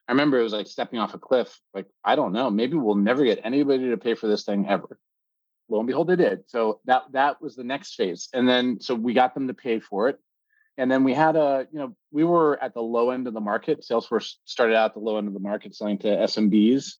I 0.08 0.12
remember 0.12 0.38
it 0.38 0.42
was 0.42 0.52
like 0.52 0.66
stepping 0.66 0.98
off 0.98 1.14
a 1.14 1.18
cliff. 1.18 1.60
Like, 1.72 1.86
I 2.04 2.16
don't 2.16 2.32
know, 2.32 2.50
maybe 2.50 2.76
we'll 2.76 2.96
never 2.96 3.24
get 3.24 3.40
anybody 3.44 3.90
to 3.90 3.96
pay 3.96 4.14
for 4.14 4.26
this 4.26 4.44
thing 4.44 4.68
ever. 4.68 4.98
Lo 5.72 5.80
and 5.80 5.86
behold, 5.86 6.08
they 6.08 6.16
did. 6.16 6.44
So 6.48 6.80
that 6.84 7.04
that 7.12 7.40
was 7.40 7.56
the 7.56 7.64
next 7.64 7.94
phase. 7.94 8.28
And 8.34 8.46
then 8.46 8.78
so 8.80 8.94
we 8.94 9.14
got 9.14 9.34
them 9.34 9.48
to 9.48 9.54
pay 9.54 9.80
for 9.80 10.08
it. 10.10 10.18
And 10.76 10.90
then 10.90 11.02
we 11.02 11.14
had 11.14 11.34
a, 11.34 11.66
you 11.72 11.78
know, 11.78 11.96
we 12.10 12.24
were 12.24 12.62
at 12.62 12.74
the 12.74 12.82
low 12.82 13.10
end 13.10 13.26
of 13.26 13.34
the 13.34 13.40
market. 13.40 13.84
Salesforce 13.88 14.34
started 14.44 14.76
out 14.76 14.90
at 14.90 14.94
the 14.94 15.00
low 15.00 15.16
end 15.16 15.28
of 15.28 15.34
the 15.34 15.40
market 15.40 15.74
selling 15.74 15.98
to 15.98 16.08
SMBs. 16.08 16.96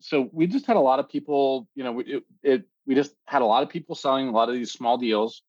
So 0.00 0.28
we 0.32 0.46
just 0.46 0.66
had 0.66 0.76
a 0.76 0.80
lot 0.80 0.98
of 0.98 1.08
people, 1.08 1.68
you 1.74 1.84
know, 1.84 2.00
it, 2.00 2.24
it 2.42 2.64
we 2.86 2.94
just 2.94 3.14
had 3.26 3.42
a 3.42 3.46
lot 3.46 3.62
of 3.62 3.68
people 3.68 3.94
selling 3.94 4.28
a 4.28 4.32
lot 4.32 4.48
of 4.48 4.54
these 4.54 4.72
small 4.72 4.98
deals. 4.98 5.42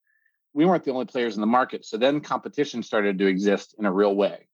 We 0.54 0.66
weren't 0.66 0.84
the 0.84 0.92
only 0.92 1.06
players 1.06 1.36
in 1.36 1.42
the 1.42 1.48
market. 1.48 1.86
So 1.86 1.98
then 1.98 2.22
competition 2.22 2.82
started 2.84 3.18
to 3.20 3.26
exist 3.26 3.76
in 3.78 3.86
a 3.86 3.92
real 3.92 4.16
way 4.16 4.48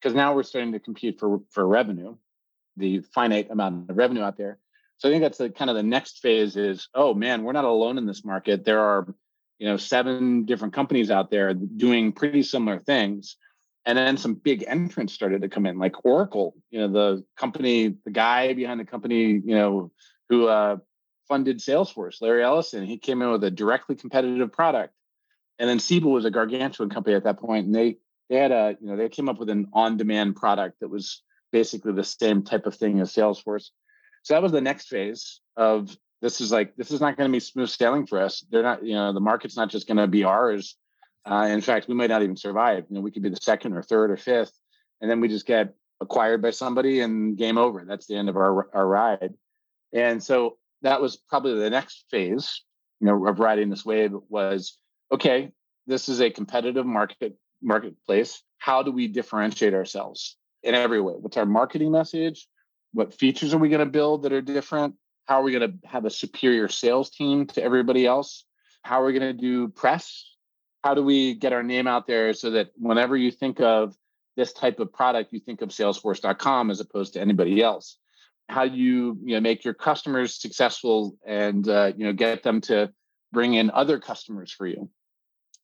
because 0.00 0.14
now 0.14 0.34
we're 0.34 0.42
starting 0.42 0.72
to 0.72 0.80
compete 0.80 1.18
for 1.18 1.40
for 1.50 1.66
revenue, 1.66 2.16
the 2.76 3.00
finite 3.00 3.50
amount 3.50 3.90
of 3.90 3.96
revenue 3.96 4.22
out 4.22 4.36
there. 4.36 4.58
So 5.00 5.08
I 5.08 5.12
think 5.12 5.22
that's 5.22 5.38
the 5.38 5.48
kind 5.48 5.70
of 5.70 5.76
the 5.76 5.82
next 5.82 6.18
phase 6.18 6.56
is, 6.56 6.88
oh 6.94 7.14
man, 7.14 7.42
we're 7.42 7.54
not 7.54 7.64
alone 7.64 7.96
in 7.96 8.04
this 8.04 8.22
market. 8.22 8.66
There 8.66 8.80
are, 8.80 9.14
you 9.58 9.66
know, 9.66 9.78
seven 9.78 10.44
different 10.44 10.74
companies 10.74 11.10
out 11.10 11.30
there 11.30 11.54
doing 11.54 12.12
pretty 12.12 12.42
similar 12.42 12.78
things. 12.80 13.36
And 13.86 13.96
then 13.96 14.18
some 14.18 14.34
big 14.34 14.62
entrants 14.68 15.14
started 15.14 15.40
to 15.40 15.48
come 15.48 15.64
in, 15.64 15.78
like 15.78 16.04
Oracle, 16.04 16.54
you 16.70 16.80
know, 16.80 16.88
the 16.88 17.24
company, 17.38 17.96
the 18.04 18.10
guy 18.10 18.52
behind 18.52 18.78
the 18.78 18.84
company, 18.84 19.22
you 19.22 19.54
know, 19.54 19.90
who 20.28 20.48
uh, 20.48 20.76
funded 21.26 21.60
Salesforce, 21.60 22.20
Larry 22.20 22.44
Ellison, 22.44 22.84
he 22.84 22.98
came 22.98 23.22
in 23.22 23.30
with 23.30 23.42
a 23.42 23.50
directly 23.50 23.96
competitive 23.96 24.52
product. 24.52 24.92
And 25.58 25.66
then 25.66 25.78
Siebel 25.78 26.12
was 26.12 26.26
a 26.26 26.30
gargantuan 26.30 26.90
company 26.90 27.16
at 27.16 27.24
that 27.24 27.40
point, 27.40 27.66
and 27.66 27.74
they 27.74 27.96
they 28.28 28.36
had 28.36 28.52
a 28.52 28.76
you 28.80 28.88
know 28.88 28.96
they 28.96 29.08
came 29.08 29.30
up 29.30 29.38
with 29.38 29.48
an 29.48 29.68
on-demand 29.72 30.36
product 30.36 30.80
that 30.80 30.88
was 30.88 31.22
basically 31.52 31.92
the 31.92 32.04
same 32.04 32.42
type 32.42 32.66
of 32.66 32.74
thing 32.74 33.00
as 33.00 33.12
Salesforce. 33.12 33.70
So 34.22 34.34
that 34.34 34.42
was 34.42 34.52
the 34.52 34.60
next 34.60 34.88
phase 34.88 35.40
of 35.56 35.96
this 36.22 36.40
is 36.40 36.52
like 36.52 36.76
this 36.76 36.90
is 36.90 37.00
not 37.00 37.16
going 37.16 37.30
to 37.30 37.32
be 37.32 37.40
smooth 37.40 37.70
sailing 37.70 38.06
for 38.06 38.20
us. 38.20 38.44
They're 38.50 38.62
not 38.62 38.84
you 38.84 38.94
know 38.94 39.12
the 39.12 39.20
market's 39.20 39.56
not 39.56 39.70
just 39.70 39.86
going 39.86 39.96
to 39.96 40.06
be 40.06 40.24
ours. 40.24 40.76
Uh, 41.24 41.48
in 41.50 41.60
fact, 41.60 41.88
we 41.88 41.94
might 41.94 42.10
not 42.10 42.22
even 42.22 42.36
survive. 42.36 42.84
You 42.88 42.96
know, 42.96 43.00
we 43.02 43.10
could 43.10 43.22
be 43.22 43.28
the 43.28 43.36
second 43.36 43.74
or 43.74 43.82
third 43.82 44.10
or 44.10 44.16
fifth, 44.16 44.52
and 45.00 45.10
then 45.10 45.20
we 45.20 45.28
just 45.28 45.46
get 45.46 45.74
acquired 46.00 46.40
by 46.40 46.50
somebody 46.50 47.00
and 47.00 47.36
game 47.36 47.58
over. 47.58 47.84
That's 47.86 48.06
the 48.06 48.16
end 48.16 48.28
of 48.28 48.36
our 48.36 48.74
our 48.74 48.86
ride. 48.86 49.34
And 49.92 50.22
so 50.22 50.58
that 50.82 51.00
was 51.00 51.16
probably 51.16 51.58
the 51.58 51.70
next 51.70 52.04
phase, 52.10 52.62
you 53.00 53.06
know, 53.06 53.26
of 53.26 53.38
riding 53.38 53.70
this 53.70 53.84
wave 53.84 54.12
was 54.28 54.78
okay. 55.12 55.50
This 55.86 56.08
is 56.08 56.20
a 56.20 56.30
competitive 56.30 56.86
market 56.86 57.36
marketplace, 57.62 58.42
how 58.58 58.82
do 58.82 58.92
we 58.92 59.08
differentiate 59.08 59.74
ourselves 59.74 60.36
in 60.62 60.74
every 60.74 61.00
way? 61.00 61.14
What's 61.14 61.36
our 61.36 61.46
marketing 61.46 61.92
message? 61.92 62.46
What 62.92 63.14
features 63.14 63.54
are 63.54 63.58
we 63.58 63.68
going 63.68 63.84
to 63.84 63.86
build 63.86 64.22
that 64.22 64.32
are 64.32 64.40
different? 64.40 64.94
How 65.26 65.40
are 65.40 65.42
we 65.42 65.52
going 65.52 65.70
to 65.70 65.88
have 65.88 66.04
a 66.04 66.10
superior 66.10 66.68
sales 66.68 67.10
team 67.10 67.46
to 67.48 67.62
everybody 67.62 68.06
else? 68.06 68.44
How 68.82 69.02
are 69.02 69.04
we 69.04 69.12
going 69.12 69.36
to 69.36 69.40
do 69.40 69.68
press? 69.68 70.26
How 70.82 70.94
do 70.94 71.04
we 71.04 71.34
get 71.34 71.52
our 71.52 71.62
name 71.62 71.86
out 71.86 72.06
there 72.06 72.32
so 72.32 72.50
that 72.50 72.70
whenever 72.76 73.16
you 73.16 73.30
think 73.30 73.60
of 73.60 73.94
this 74.36 74.52
type 74.52 74.80
of 74.80 74.92
product, 74.92 75.32
you 75.32 75.40
think 75.40 75.62
of 75.62 75.68
salesforce.com 75.68 76.70
as 76.70 76.80
opposed 76.80 77.12
to 77.12 77.20
anybody 77.20 77.62
else? 77.62 77.98
How 78.48 78.66
do 78.66 78.76
you, 78.76 79.18
you 79.22 79.34
know, 79.34 79.40
make 79.40 79.64
your 79.64 79.74
customers 79.74 80.34
successful 80.40 81.16
and 81.24 81.68
uh, 81.68 81.92
you 81.96 82.04
know 82.04 82.12
get 82.12 82.42
them 82.42 82.60
to 82.62 82.92
bring 83.32 83.54
in 83.54 83.70
other 83.70 84.00
customers 84.00 84.50
for 84.50 84.66
you? 84.66 84.90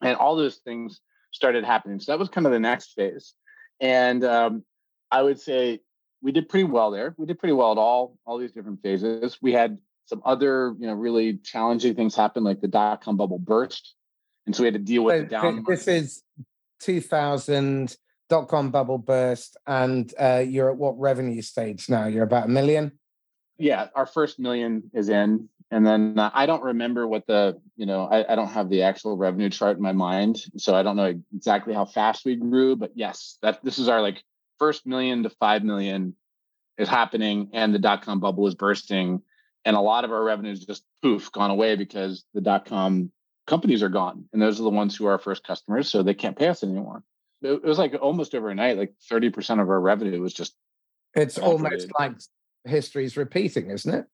And 0.02 0.16
all 0.16 0.36
those 0.36 0.56
things 0.56 1.00
started 1.32 1.64
happening. 1.64 1.98
So 1.98 2.12
that 2.12 2.18
was 2.18 2.28
kind 2.28 2.46
of 2.46 2.52
the 2.52 2.60
next 2.60 2.92
phase. 2.92 3.34
And 3.80 4.24
um, 4.24 4.64
I 5.10 5.22
would 5.22 5.40
say 5.40 5.80
we 6.22 6.32
did 6.32 6.48
pretty 6.48 6.64
well 6.64 6.90
there. 6.90 7.14
We 7.16 7.26
did 7.26 7.38
pretty 7.38 7.52
well 7.52 7.72
at 7.72 7.78
all 7.78 8.18
all 8.26 8.38
these 8.38 8.52
different 8.52 8.82
phases. 8.82 9.38
We 9.40 9.52
had 9.52 9.78
some 10.06 10.22
other, 10.24 10.74
you 10.78 10.86
know, 10.86 10.94
really 10.94 11.38
challenging 11.38 11.94
things 11.94 12.14
happen, 12.14 12.44
like 12.44 12.60
the 12.60 12.68
dot 12.68 13.02
com 13.02 13.16
bubble 13.16 13.38
burst, 13.38 13.94
and 14.46 14.54
so 14.54 14.62
we 14.62 14.66
had 14.66 14.74
to 14.74 14.80
deal 14.80 15.04
with 15.04 15.16
so 15.16 15.22
the 15.24 15.30
down. 15.30 15.64
This 15.66 15.88
is 15.88 16.22
2000 16.80 17.96
dot 18.28 18.48
com 18.48 18.70
bubble 18.70 18.98
burst, 18.98 19.56
and 19.66 20.12
uh, 20.18 20.44
you're 20.46 20.70
at 20.70 20.76
what 20.76 20.98
revenue 20.98 21.42
stage 21.42 21.88
now? 21.88 22.06
You're 22.06 22.24
about 22.24 22.46
a 22.46 22.50
million. 22.50 22.92
Yeah, 23.58 23.88
our 23.94 24.06
first 24.06 24.38
million 24.38 24.90
is 24.92 25.08
in, 25.08 25.48
and 25.70 25.86
then 25.86 26.18
uh, 26.18 26.30
I 26.32 26.46
don't 26.46 26.62
remember 26.62 27.08
what 27.08 27.26
the, 27.26 27.60
you 27.76 27.86
know, 27.86 28.02
I, 28.02 28.32
I, 28.32 28.36
don't 28.36 28.48
have 28.48 28.68
the 28.68 28.82
actual 28.82 29.16
revenue 29.16 29.48
chart 29.48 29.78
in 29.78 29.82
my 29.82 29.92
mind. 29.92 30.44
So 30.58 30.74
I 30.74 30.82
don't 30.82 30.96
know 30.96 31.14
exactly 31.34 31.74
how 31.74 31.86
fast 31.86 32.24
we 32.24 32.36
grew, 32.36 32.76
but 32.76 32.92
yes, 32.94 33.38
that 33.42 33.64
this 33.64 33.78
is 33.78 33.88
our 33.88 34.02
like 34.02 34.22
first 34.58 34.86
million 34.86 35.22
to 35.22 35.30
5 35.30 35.64
million 35.64 36.14
is 36.78 36.88
happening 36.88 37.50
and 37.52 37.74
the 37.74 37.78
dot 37.78 38.02
com 38.02 38.20
bubble 38.20 38.46
is 38.46 38.54
bursting. 38.54 39.22
And 39.64 39.76
a 39.76 39.80
lot 39.80 40.04
of 40.04 40.12
our 40.12 40.22
revenues 40.22 40.64
just 40.64 40.84
poof 41.02 41.32
gone 41.32 41.50
away 41.50 41.76
because 41.76 42.24
the 42.34 42.40
dot 42.40 42.66
com 42.66 43.10
companies 43.46 43.82
are 43.82 43.88
gone. 43.88 44.24
And 44.32 44.40
those 44.40 44.60
are 44.60 44.64
the 44.64 44.70
ones 44.70 44.96
who 44.96 45.06
are 45.06 45.12
our 45.12 45.18
first 45.18 45.44
customers. 45.44 45.88
So 45.88 46.02
they 46.02 46.14
can't 46.14 46.38
pay 46.38 46.48
us 46.48 46.62
anymore. 46.62 47.02
It, 47.42 47.62
was 47.62 47.78
like 47.78 47.94
almost 48.00 48.34
overnight, 48.34 48.78
like 48.78 48.94
30% 49.10 49.60
of 49.60 49.68
our 49.68 49.80
revenue 49.80 50.20
was 50.20 50.32
just. 50.32 50.54
It's 51.14 51.38
almost 51.38 51.88
like 51.98 52.12
history's 52.64 53.16
repeating, 53.16 53.70
isn't 53.70 53.94
it? 53.94 54.06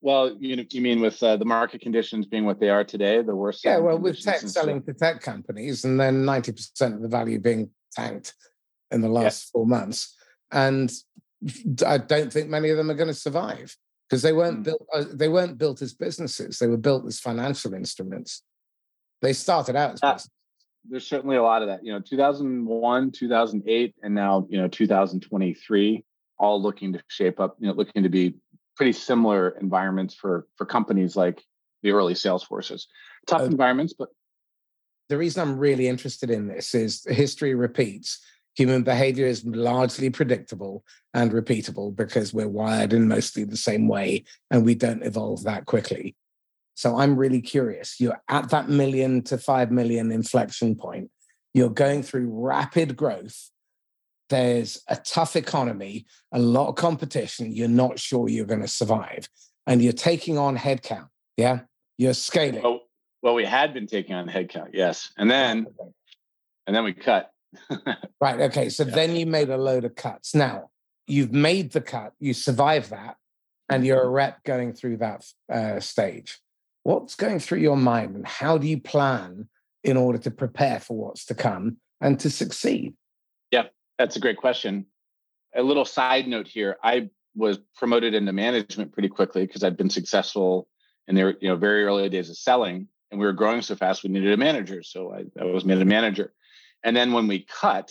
Well, 0.00 0.36
you 0.38 0.66
you 0.70 0.82
mean 0.82 1.00
with 1.00 1.22
uh, 1.22 1.36
the 1.38 1.46
market 1.46 1.80
conditions 1.80 2.26
being 2.26 2.44
what 2.44 2.60
they 2.60 2.68
are 2.68 2.84
today, 2.84 3.22
the 3.22 3.34
worst. 3.34 3.64
Yeah, 3.64 3.78
well, 3.78 3.98
with 3.98 4.20
tech 4.20 4.40
selling 4.40 4.82
to 4.82 4.92
tech 4.92 5.22
companies, 5.22 5.84
and 5.84 5.98
then 5.98 6.26
ninety 6.26 6.52
percent 6.52 6.94
of 6.94 7.00
the 7.00 7.08
value 7.08 7.38
being 7.38 7.70
tanked 7.92 8.34
in 8.94 9.00
the 9.00 9.08
last 9.08 9.50
four 9.50 9.66
months, 9.66 10.16
and 10.50 10.90
I 11.86 11.98
don't 11.98 12.32
think 12.32 12.48
many 12.48 12.70
of 12.70 12.76
them 12.76 12.90
are 12.90 12.94
going 12.94 13.08
to 13.08 13.14
survive 13.14 13.76
because 14.08 14.22
they 14.22 14.32
weren't 14.32 14.60
mm. 14.60 14.64
built. 14.64 14.86
Uh, 14.94 15.04
they 15.12 15.28
weren't 15.28 15.58
built 15.58 15.82
as 15.82 15.92
businesses; 15.92 16.58
they 16.58 16.66
were 16.66 16.76
built 16.76 17.06
as 17.06 17.20
financial 17.20 17.74
instruments. 17.74 18.42
They 19.20 19.32
started 19.32 19.76
out 19.76 19.94
as 19.94 20.00
businesses. 20.00 20.30
There's 20.88 21.06
certainly 21.06 21.36
a 21.36 21.42
lot 21.42 21.62
of 21.62 21.68
that. 21.68 21.84
You 21.84 21.92
know, 21.92 22.00
2001, 22.00 23.10
2008, 23.12 23.94
and 24.02 24.14
now 24.14 24.46
you 24.48 24.58
know 24.58 24.68
2023, 24.68 26.04
all 26.38 26.62
looking 26.62 26.92
to 26.92 27.02
shape 27.08 27.40
up. 27.40 27.56
You 27.58 27.68
know, 27.68 27.74
looking 27.74 28.02
to 28.02 28.08
be 28.08 28.36
pretty 28.76 28.92
similar 28.92 29.56
environments 29.60 30.14
for 30.14 30.46
for 30.56 30.66
companies 30.66 31.16
like 31.16 31.42
the 31.82 31.90
early 31.90 32.14
Salesforces. 32.14 32.84
Tough 33.26 33.42
uh, 33.42 33.46
environments, 33.46 33.92
but 33.92 34.08
the 35.08 35.18
reason 35.18 35.42
I'm 35.42 35.58
really 35.58 35.88
interested 35.88 36.30
in 36.30 36.48
this 36.48 36.74
is 36.74 37.04
history 37.08 37.54
repeats. 37.54 38.24
Human 38.56 38.82
behavior 38.82 39.26
is 39.26 39.44
largely 39.44 40.10
predictable 40.10 40.84
and 41.12 41.32
repeatable 41.32 41.94
because 41.94 42.32
we're 42.32 42.48
wired 42.48 42.92
in 42.92 43.08
mostly 43.08 43.44
the 43.44 43.56
same 43.56 43.88
way 43.88 44.24
and 44.50 44.64
we 44.64 44.74
don't 44.74 45.02
evolve 45.02 45.42
that 45.44 45.66
quickly. 45.66 46.14
So 46.74 46.98
I'm 46.98 47.16
really 47.16 47.40
curious. 47.40 48.00
You're 48.00 48.20
at 48.28 48.50
that 48.50 48.68
million 48.68 49.22
to 49.24 49.38
five 49.38 49.70
million 49.70 50.10
inflection 50.10 50.74
point. 50.74 51.10
You're 51.52 51.70
going 51.70 52.02
through 52.02 52.28
rapid 52.30 52.96
growth. 52.96 53.50
There's 54.28 54.82
a 54.88 54.96
tough 54.96 55.36
economy, 55.36 56.06
a 56.32 56.38
lot 56.38 56.68
of 56.68 56.76
competition. 56.76 57.54
You're 57.54 57.68
not 57.68 57.98
sure 57.98 58.28
you're 58.28 58.46
going 58.46 58.62
to 58.62 58.68
survive. 58.68 59.28
And 59.66 59.82
you're 59.82 59.92
taking 59.92 60.38
on 60.38 60.56
headcount. 60.56 61.08
Yeah. 61.36 61.60
You're 61.98 62.14
scaling. 62.14 62.62
Well, 62.62 62.80
well, 63.22 63.34
we 63.34 63.44
had 63.44 63.72
been 63.72 63.86
taking 63.86 64.14
on 64.14 64.28
headcount, 64.28 64.70
yes. 64.72 65.12
And 65.16 65.30
then 65.30 65.66
okay. 65.66 65.90
and 66.66 66.76
then 66.76 66.84
we 66.84 66.92
cut. 66.92 67.30
right. 68.20 68.40
Okay. 68.40 68.68
So 68.68 68.84
yeah. 68.84 68.94
then 68.94 69.16
you 69.16 69.26
made 69.26 69.50
a 69.50 69.56
load 69.56 69.84
of 69.84 69.94
cuts. 69.94 70.34
Now 70.34 70.70
you've 71.06 71.32
made 71.32 71.72
the 71.72 71.80
cut, 71.80 72.12
you 72.18 72.34
survive 72.34 72.90
that, 72.90 73.16
and 73.68 73.84
you're 73.84 74.00
a 74.00 74.04
mm-hmm. 74.04 74.14
rep 74.14 74.44
going 74.44 74.72
through 74.72 74.98
that 74.98 75.24
uh, 75.52 75.80
stage. 75.80 76.38
What's 76.82 77.14
going 77.14 77.38
through 77.38 77.58
your 77.58 77.76
mind, 77.76 78.14
and 78.14 78.26
how 78.26 78.58
do 78.58 78.66
you 78.66 78.80
plan 78.80 79.48
in 79.82 79.96
order 79.96 80.18
to 80.18 80.30
prepare 80.30 80.80
for 80.80 80.96
what's 80.96 81.24
to 81.26 81.34
come 81.34 81.78
and 82.00 82.18
to 82.20 82.30
succeed? 82.30 82.94
Yeah, 83.50 83.64
that's 83.98 84.16
a 84.16 84.20
great 84.20 84.36
question. 84.36 84.86
A 85.54 85.62
little 85.62 85.84
side 85.84 86.28
note 86.28 86.46
here: 86.46 86.76
I 86.82 87.08
was 87.34 87.58
promoted 87.76 88.14
into 88.14 88.32
management 88.32 88.92
pretty 88.92 89.08
quickly 89.08 89.46
because 89.46 89.64
I'd 89.64 89.76
been 89.76 89.90
successful 89.90 90.68
in 91.08 91.14
their 91.14 91.36
you 91.40 91.48
know 91.48 91.56
very 91.56 91.84
early 91.84 92.08
days 92.10 92.28
of 92.28 92.36
selling, 92.36 92.88
and 93.10 93.18
we 93.18 93.26
were 93.26 93.32
growing 93.32 93.62
so 93.62 93.76
fast 93.76 94.02
we 94.02 94.10
needed 94.10 94.32
a 94.32 94.36
manager, 94.36 94.82
so 94.82 95.14
I, 95.14 95.24
I 95.40 95.44
was 95.44 95.64
made 95.64 95.80
a 95.80 95.86
manager. 95.86 96.34
And 96.84 96.94
then 96.94 97.12
when 97.12 97.26
we 97.26 97.40
cut, 97.40 97.90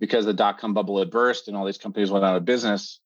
because 0.00 0.24
the 0.24 0.32
dot 0.32 0.58
com 0.58 0.74
bubble 0.74 0.98
had 0.98 1.10
burst 1.10 1.46
and 1.46 1.56
all 1.56 1.66
these 1.66 1.78
companies 1.78 2.10
went 2.10 2.24
out 2.24 2.36
of 2.36 2.44
business, 2.44 2.98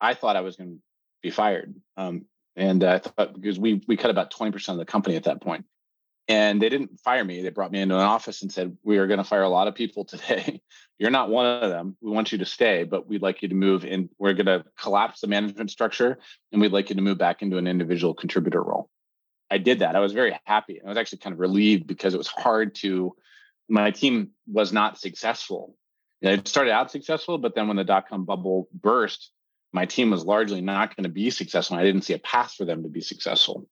I 0.00 0.14
thought 0.14 0.36
I 0.36 0.40
was 0.40 0.56
going 0.56 0.70
to 0.70 0.78
be 1.22 1.30
fired. 1.30 1.74
Um, 1.96 2.26
and 2.56 2.82
I 2.84 2.98
thought 2.98 3.34
because 3.34 3.58
we 3.58 3.82
we 3.88 3.96
cut 3.96 4.10
about 4.10 4.30
twenty 4.30 4.52
percent 4.52 4.78
of 4.78 4.86
the 4.86 4.90
company 4.90 5.16
at 5.16 5.24
that 5.24 5.42
point, 5.42 5.64
and 6.28 6.62
they 6.62 6.68
didn't 6.68 7.00
fire 7.00 7.24
me. 7.24 7.42
They 7.42 7.50
brought 7.50 7.72
me 7.72 7.80
into 7.80 7.96
an 7.96 8.00
office 8.00 8.42
and 8.42 8.52
said, 8.52 8.76
"We 8.84 8.98
are 8.98 9.08
going 9.08 9.18
to 9.18 9.24
fire 9.24 9.42
a 9.42 9.48
lot 9.48 9.66
of 9.66 9.74
people 9.74 10.04
today. 10.04 10.62
You're 10.98 11.10
not 11.10 11.30
one 11.30 11.46
of 11.46 11.68
them. 11.68 11.96
We 12.00 12.12
want 12.12 12.30
you 12.30 12.38
to 12.38 12.46
stay, 12.46 12.84
but 12.84 13.08
we'd 13.08 13.22
like 13.22 13.42
you 13.42 13.48
to 13.48 13.54
move 13.56 13.84
in. 13.84 14.08
We're 14.18 14.34
going 14.34 14.46
to 14.46 14.64
collapse 14.78 15.20
the 15.20 15.26
management 15.26 15.72
structure, 15.72 16.18
and 16.52 16.60
we'd 16.60 16.72
like 16.72 16.90
you 16.90 16.96
to 16.96 17.02
move 17.02 17.18
back 17.18 17.42
into 17.42 17.58
an 17.58 17.66
individual 17.66 18.14
contributor 18.14 18.62
role." 18.62 18.88
I 19.50 19.58
did 19.58 19.80
that. 19.80 19.96
I 19.96 20.00
was 20.00 20.12
very 20.12 20.38
happy. 20.44 20.80
I 20.82 20.88
was 20.88 20.96
actually 20.96 21.18
kind 21.18 21.34
of 21.34 21.40
relieved 21.40 21.86
because 21.86 22.14
it 22.14 22.18
was 22.18 22.28
hard 22.28 22.74
to. 22.76 23.14
My 23.68 23.90
team 23.90 24.30
was 24.46 24.72
not 24.72 24.98
successful 24.98 25.76
it 26.24 26.48
started 26.48 26.70
out 26.70 26.90
successful, 26.90 27.38
but 27.38 27.54
then 27.54 27.68
when 27.68 27.76
the 27.76 27.84
dot 27.84 28.08
com 28.08 28.24
bubble 28.24 28.68
burst, 28.72 29.30
my 29.72 29.84
team 29.84 30.10
was 30.10 30.24
largely 30.24 30.60
not 30.60 30.96
going 30.96 31.04
to 31.04 31.10
be 31.10 31.30
successful. 31.30 31.76
I 31.76 31.82
didn't 31.82 32.02
see 32.02 32.14
a 32.14 32.18
path 32.18 32.54
for 32.54 32.64
them 32.64 32.82
to 32.82 32.88
be 32.88 33.00
successful. 33.00 33.68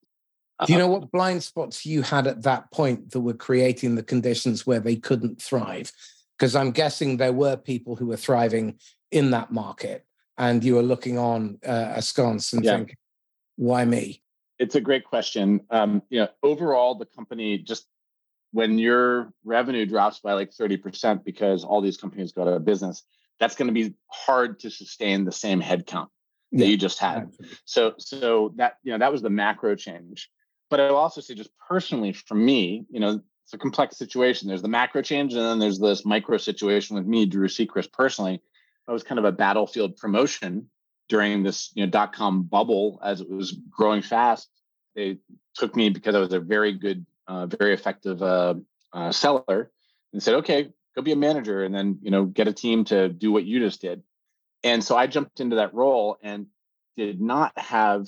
Do 0.66 0.72
you 0.72 0.78
know 0.78 0.86
uh, 0.86 0.98
what 0.98 1.10
blind 1.10 1.42
spots 1.42 1.86
you 1.86 2.02
had 2.02 2.26
at 2.26 2.42
that 2.42 2.70
point 2.70 3.10
that 3.12 3.20
were 3.20 3.34
creating 3.34 3.94
the 3.94 4.02
conditions 4.02 4.66
where 4.66 4.80
they 4.80 4.96
couldn't 4.96 5.40
thrive? 5.40 5.90
Because 6.38 6.54
I'm 6.54 6.72
guessing 6.72 7.16
there 7.16 7.32
were 7.32 7.56
people 7.56 7.96
who 7.96 8.06
were 8.06 8.16
thriving 8.16 8.78
in 9.10 9.30
that 9.30 9.50
market, 9.50 10.04
and 10.36 10.62
you 10.62 10.74
were 10.74 10.82
looking 10.82 11.18
on 11.18 11.58
uh, 11.66 11.94
askance 11.96 12.52
and 12.52 12.64
yeah. 12.64 12.76
thinking, 12.76 12.96
"Why 13.56 13.84
me?" 13.84 14.22
It's 14.58 14.74
a 14.74 14.80
great 14.80 15.04
question. 15.04 15.62
Um, 15.70 16.02
you 16.10 16.20
know, 16.20 16.28
overall, 16.42 16.94
the 16.94 17.06
company 17.06 17.58
just 17.58 17.86
when 18.52 18.78
your 18.78 19.32
revenue 19.44 19.86
drops 19.86 20.20
by 20.20 20.34
like 20.34 20.50
30% 20.50 21.24
because 21.24 21.64
all 21.64 21.80
these 21.80 21.96
companies 21.96 22.32
go 22.32 22.42
out 22.42 22.48
of 22.48 22.64
business, 22.64 23.02
that's 23.40 23.56
going 23.56 23.68
to 23.68 23.74
be 23.74 23.94
hard 24.08 24.60
to 24.60 24.70
sustain 24.70 25.24
the 25.24 25.32
same 25.32 25.60
headcount 25.60 26.08
that 26.52 26.64
yeah, 26.64 26.66
you 26.66 26.76
just 26.76 26.98
had. 26.98 27.24
Absolutely. 27.24 27.56
So, 27.64 27.94
so 27.98 28.52
that, 28.56 28.74
you 28.82 28.92
know, 28.92 28.98
that 28.98 29.10
was 29.10 29.22
the 29.22 29.30
macro 29.30 29.74
change. 29.74 30.30
But 30.70 30.80
I 30.80 30.90
will 30.90 30.98
also 30.98 31.20
say 31.20 31.34
just 31.34 31.50
personally 31.68 32.12
for 32.12 32.34
me, 32.34 32.84
you 32.90 33.00
know, 33.00 33.20
it's 33.44 33.54
a 33.54 33.58
complex 33.58 33.96
situation. 33.96 34.48
There's 34.48 34.62
the 34.62 34.68
macro 34.68 35.02
change 35.02 35.32
and 35.34 35.42
then 35.42 35.58
there's 35.58 35.78
this 35.78 36.04
micro 36.04 36.36
situation 36.36 36.96
with 36.96 37.06
me, 37.06 37.26
Drew 37.26 37.48
Sechrist 37.48 37.92
personally. 37.92 38.42
I 38.86 38.92
was 38.92 39.02
kind 39.02 39.18
of 39.18 39.24
a 39.24 39.32
battlefield 39.32 39.96
promotion 39.96 40.68
during 41.08 41.42
this, 41.42 41.70
you 41.74 41.84
know, 41.84 41.90
dot 41.90 42.12
com 42.12 42.42
bubble 42.42 43.00
as 43.04 43.20
it 43.20 43.30
was 43.30 43.52
growing 43.70 44.02
fast. 44.02 44.48
They 44.94 45.18
took 45.54 45.74
me 45.74 45.88
because 45.88 46.14
I 46.14 46.20
was 46.20 46.32
a 46.32 46.40
very 46.40 46.72
good 46.72 47.06
uh, 47.26 47.46
very 47.46 47.74
effective 47.74 48.22
uh, 48.22 48.54
uh, 48.92 49.12
seller, 49.12 49.70
and 50.12 50.22
said, 50.22 50.34
"Okay, 50.36 50.70
go 50.94 51.02
be 51.02 51.12
a 51.12 51.16
manager, 51.16 51.64
and 51.64 51.74
then 51.74 51.98
you 52.02 52.10
know 52.10 52.24
get 52.24 52.48
a 52.48 52.52
team 52.52 52.84
to 52.86 53.08
do 53.08 53.32
what 53.32 53.44
you 53.44 53.60
just 53.60 53.80
did." 53.80 54.02
And 54.64 54.82
so 54.82 54.96
I 54.96 55.06
jumped 55.06 55.40
into 55.40 55.56
that 55.56 55.74
role 55.74 56.18
and 56.22 56.46
did 56.96 57.20
not 57.20 57.52
have 57.58 58.06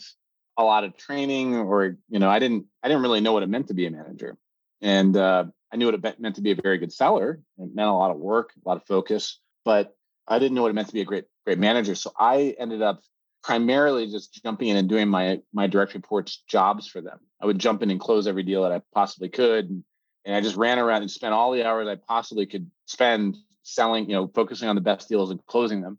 a 0.57 0.63
lot 0.63 0.85
of 0.85 0.97
training, 0.97 1.57
or 1.57 1.97
you 2.09 2.19
know, 2.19 2.31
I 2.31 2.39
didn't 2.39 2.67
I 2.83 2.89
didn't 2.89 3.03
really 3.03 3.21
know 3.21 3.33
what 3.33 3.43
it 3.43 3.49
meant 3.49 3.69
to 3.69 3.75
be 3.75 3.87
a 3.87 3.91
manager, 3.91 4.37
and 4.81 5.17
uh, 5.17 5.45
I 5.73 5.77
knew 5.77 5.87
what 5.87 5.95
it 5.95 6.21
meant 6.21 6.37
to 6.37 6.43
be 6.43 6.53
a 6.53 6.57
very 6.57 6.79
good 6.79 6.93
seller. 6.93 7.41
It 7.59 7.75
meant 7.75 7.89
a 7.89 7.93
lot 7.93 8.11
of 8.11 8.19
work, 8.19 8.53
a 8.65 8.69
lot 8.69 8.77
of 8.77 8.87
focus, 8.87 9.41
but 9.65 9.97
I 10.29 10.39
didn't 10.39 10.55
know 10.55 10.63
what 10.63 10.71
it 10.71 10.75
meant 10.75 10.89
to 10.89 10.95
be 10.95 11.01
a 11.01 11.05
great 11.05 11.25
great 11.45 11.59
manager. 11.59 11.95
So 11.95 12.13
I 12.19 12.55
ended 12.59 12.83
up 12.83 13.01
primarily 13.45 14.11
just 14.11 14.43
jumping 14.43 14.69
in 14.69 14.77
and 14.79 14.89
doing 14.89 15.07
my 15.07 15.39
my 15.53 15.67
direct 15.67 15.95
reports 15.95 16.43
jobs 16.49 16.89
for 16.89 17.03
them. 17.03 17.21
I 17.41 17.47
would 17.47 17.59
jump 17.59 17.83
in 17.83 17.91
and 17.91 18.01
close 18.01 18.27
every 18.27 18.43
deal 18.43 18.63
that 18.63 18.73
I 18.73 18.81
possibly 18.95 19.29
could, 19.29 19.69
and, 19.69 19.85
and 20.25 20.35
I 20.35 20.41
just 20.41 20.57
ran 20.57 20.79
around 20.79 21.03
and 21.03 21.11
spent 21.11 21.35
all 21.35 21.53
the 21.53 21.65
hours 21.65 21.87
I 21.87 21.97
possibly 21.97 22.47
could 22.47 22.71
spend 22.87 23.37
selling, 23.63 24.09
you 24.09 24.17
know, 24.17 24.31
focusing 24.35 24.69
on 24.69 24.77
the 24.77 24.81
best 24.81 25.09
deals 25.09 25.31
and 25.31 25.45
closing 25.47 25.83
them. 25.83 25.99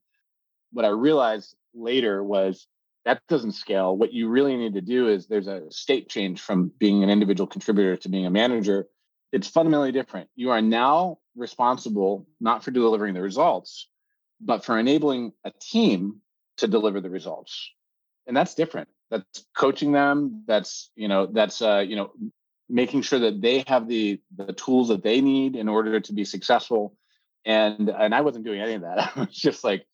What 0.72 0.86
I 0.86 0.90
realized 0.90 1.56
later 1.76 2.24
was 2.24 2.68
that 3.06 3.22
doesn't 3.30 3.52
scale. 3.52 3.96
What 3.96 4.12
you 4.12 4.28
really 4.28 4.58
need 4.58 4.74
to 4.74 4.82
do 4.82 5.08
is 5.08 5.28
there's 5.28 5.48
a 5.48 5.62
state 5.70 6.10
change 6.10 6.42
from 6.42 6.72
being 6.80 7.04
an 7.04 7.12
individual 7.12 7.48
contributor 7.48 7.96
to 7.98 8.10
being 8.10 8.26
a 8.26 8.32
manager. 8.32 8.88
It's 9.32 9.48
fundamentally 9.48 9.92
different. 9.92 10.30
You 10.36 10.50
are 10.50 10.62
now 10.62 11.20
responsible 11.36 12.28
not 12.40 12.64
for 12.64 12.72
delivering 12.72 13.14
the 13.14 13.22
results, 13.22 13.88
but 14.42 14.66
for 14.66 14.80
enabling 14.80 15.34
a 15.44 15.52
team 15.62 16.22
to 16.58 16.68
deliver 16.68 17.02
the 17.02 17.10
results. 17.10 17.72
And 18.28 18.36
that's 18.36 18.56
different. 18.56 18.90
That's 19.12 19.46
coaching 19.56 19.92
them 19.92 20.44
that's 20.48 20.92
you 20.96 21.08
know 21.08 21.28
that's 21.28 21.62
uh 21.62 21.84
you 21.88 21.96
know 21.96 22.12
making 22.70 23.04
sure 23.04 23.20
that 23.20 23.42
they 23.42 23.64
have 23.68 23.88
the 23.88 24.20
the 24.36 24.54
tools 24.54 24.88
that 24.88 25.04
they 25.04 25.22
need 25.22 25.56
in 25.56 25.70
order 25.70 26.00
to 26.00 26.14
be 26.14 26.26
successful. 26.26 26.96
And 27.46 27.90
and 27.90 28.16
i 28.16 28.22
wasn't 28.22 28.46
doing 28.46 28.62
any 28.62 28.74
of 28.74 28.82
that. 28.82 29.12
I 29.16 29.20
was 29.20 29.36
just 29.36 29.64
like 29.64 29.86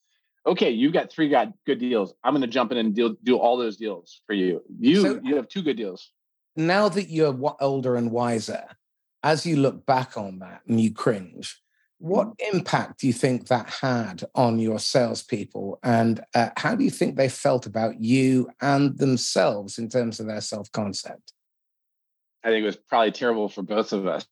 okay 0.45 0.71
you 0.71 0.91
got 0.91 1.11
three 1.11 1.29
got 1.29 1.51
good 1.65 1.79
deals. 1.79 2.13
I'm 2.23 2.33
going 2.33 2.41
to 2.41 2.47
jump 2.47 2.71
in 2.71 2.77
and 2.77 2.95
deal, 2.95 3.15
do 3.23 3.37
all 3.37 3.57
those 3.57 3.77
deals 3.77 4.21
for 4.25 4.33
you. 4.33 4.61
You 4.79 5.01
so 5.01 5.19
you 5.23 5.35
have 5.35 5.49
two 5.49 5.61
good 5.61 5.77
deals. 5.77 6.11
Now 6.55 6.89
that 6.89 7.09
you're 7.09 7.37
older 7.59 7.95
and 7.95 8.11
wiser 8.11 8.63
as 9.23 9.45
you 9.45 9.57
look 9.57 9.85
back 9.85 10.17
on 10.17 10.39
that 10.39 10.61
and 10.67 10.79
you 10.79 10.93
cringe 10.93 11.61
what 12.01 12.33
impact 12.51 12.99
do 12.99 13.07
you 13.07 13.13
think 13.13 13.47
that 13.47 13.69
had 13.69 14.23
on 14.33 14.57
your 14.57 14.79
salespeople, 14.79 15.77
and 15.83 16.19
uh, 16.33 16.49
how 16.57 16.73
do 16.73 16.83
you 16.83 16.89
think 16.89 17.15
they 17.15 17.29
felt 17.29 17.67
about 17.67 18.01
you 18.01 18.49
and 18.59 18.97
themselves 18.97 19.77
in 19.77 19.87
terms 19.87 20.19
of 20.19 20.25
their 20.25 20.41
self 20.41 20.71
concept? 20.71 21.33
I 22.43 22.49
think 22.49 22.63
it 22.63 22.65
was 22.65 22.75
probably 22.75 23.11
terrible 23.11 23.49
for 23.49 23.61
both 23.61 23.93
of 23.93 24.07
us. 24.07 24.25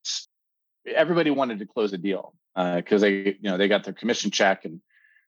Everybody 0.88 1.30
wanted 1.30 1.60
to 1.60 1.68
close 1.68 1.94
a 1.94 2.00
deal 2.00 2.34
because 2.56 3.04
uh, 3.04 3.06
they, 3.06 3.12
you 3.12 3.38
know, 3.44 3.58
they 3.58 3.68
got 3.68 3.84
their 3.84 3.94
commission 3.94 4.32
check, 4.32 4.66
and 4.66 4.82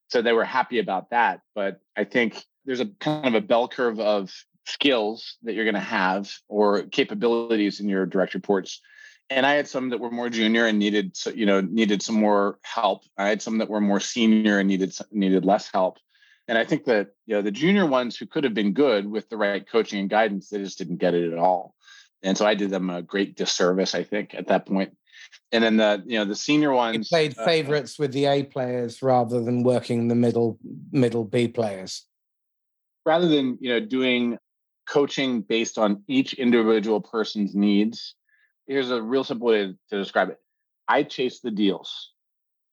so 0.08 0.24
they 0.24 0.34
were 0.34 0.44
happy 0.44 0.80
about 0.80 1.12
that. 1.12 1.42
But 1.54 1.80
I 1.96 2.06
think 2.06 2.44
there's 2.66 2.80
a 2.80 2.88
kind 3.00 3.28
of 3.28 3.36
a 3.36 3.46
bell 3.46 3.68
curve 3.68 4.00
of 4.00 4.32
skills 4.66 5.38
that 5.44 5.54
you're 5.54 5.66
going 5.66 5.76
to 5.76 5.80
have 5.80 6.32
or 6.48 6.84
capabilities 6.84 7.80
in 7.80 7.88
your 7.88 8.08
direct 8.08 8.34
reports 8.34 8.82
and 9.32 9.46
I 9.46 9.54
had 9.54 9.68
some 9.68 9.90
that 9.90 10.00
were 10.00 10.12
more 10.12 10.30
junior 10.30 10.66
and 10.66 10.78
needed, 10.78 11.18
you 11.34 11.46
know, 11.46 11.62
needed 11.62 12.04
some 12.04 12.16
more 12.16 12.60
help. 12.64 13.04
I 13.18 13.30
had 13.30 13.42
some 13.42 13.60
that 13.60 13.70
were 13.70 13.80
more 13.80 14.02
senior 14.02 14.60
and 14.60 14.68
needed 14.68 14.94
needed 15.12 15.46
less 15.46 15.72
help. 15.72 15.98
And 16.50 16.58
I 16.58 16.66
think 16.66 16.84
that 16.86 17.12
you 17.26 17.36
know 17.36 17.42
the 17.42 17.52
junior 17.52 17.86
ones 17.86 18.18
who 18.18 18.28
could 18.28 18.44
have 18.44 18.54
been 18.54 18.74
good 18.74 19.10
with 19.10 19.30
the 19.30 19.38
right 19.38 19.68
coaching 19.68 20.00
and 20.00 20.10
guidance, 20.10 20.50
they 20.50 20.58
just 20.58 20.78
didn't 20.78 20.98
get 20.98 21.14
it 21.14 21.32
at 21.32 21.40
all. 21.40 21.76
And 22.22 22.38
so 22.38 22.46
I 22.46 22.56
did 22.56 22.72
them 22.72 22.90
a 22.90 23.02
great 23.02 23.38
disservice, 23.38 23.96
I 23.96 24.04
think, 24.04 24.36
at 24.36 24.48
that 24.48 24.66
point. 24.66 24.96
And 25.54 25.64
then 25.64 25.78
the 25.78 26.04
you 26.06 26.20
know 26.20 26.26
the 26.26 26.36
senior 26.36 26.74
ones 26.74 26.98
you 26.98 27.04
played 27.06 27.38
uh, 27.38 27.46
favorites 27.46 27.98
with 27.98 28.12
the 28.12 28.26
A 28.26 28.44
players 28.44 29.02
rather 29.02 29.42
than 29.42 29.64
working 29.64 30.10
the 30.10 30.16
middle 30.16 30.60
middle 30.92 31.24
B 31.24 31.48
players. 31.48 32.06
Rather 33.06 33.30
than 33.30 33.58
you 33.62 33.70
know 33.70 33.80
doing 33.80 34.38
coaching 34.90 35.40
based 35.42 35.78
on 35.78 36.04
each 36.10 36.34
individual 36.34 37.00
person's 37.00 37.56
needs 37.56 38.16
here's 38.68 38.92
a 38.92 39.02
real 39.02 39.24
simple 39.24 39.48
way 39.48 39.74
to, 39.90 39.98
describe 39.98 40.30
it. 40.30 40.40
I 40.88 41.04
chased 41.04 41.44
the 41.44 41.52
deals. 41.52 42.12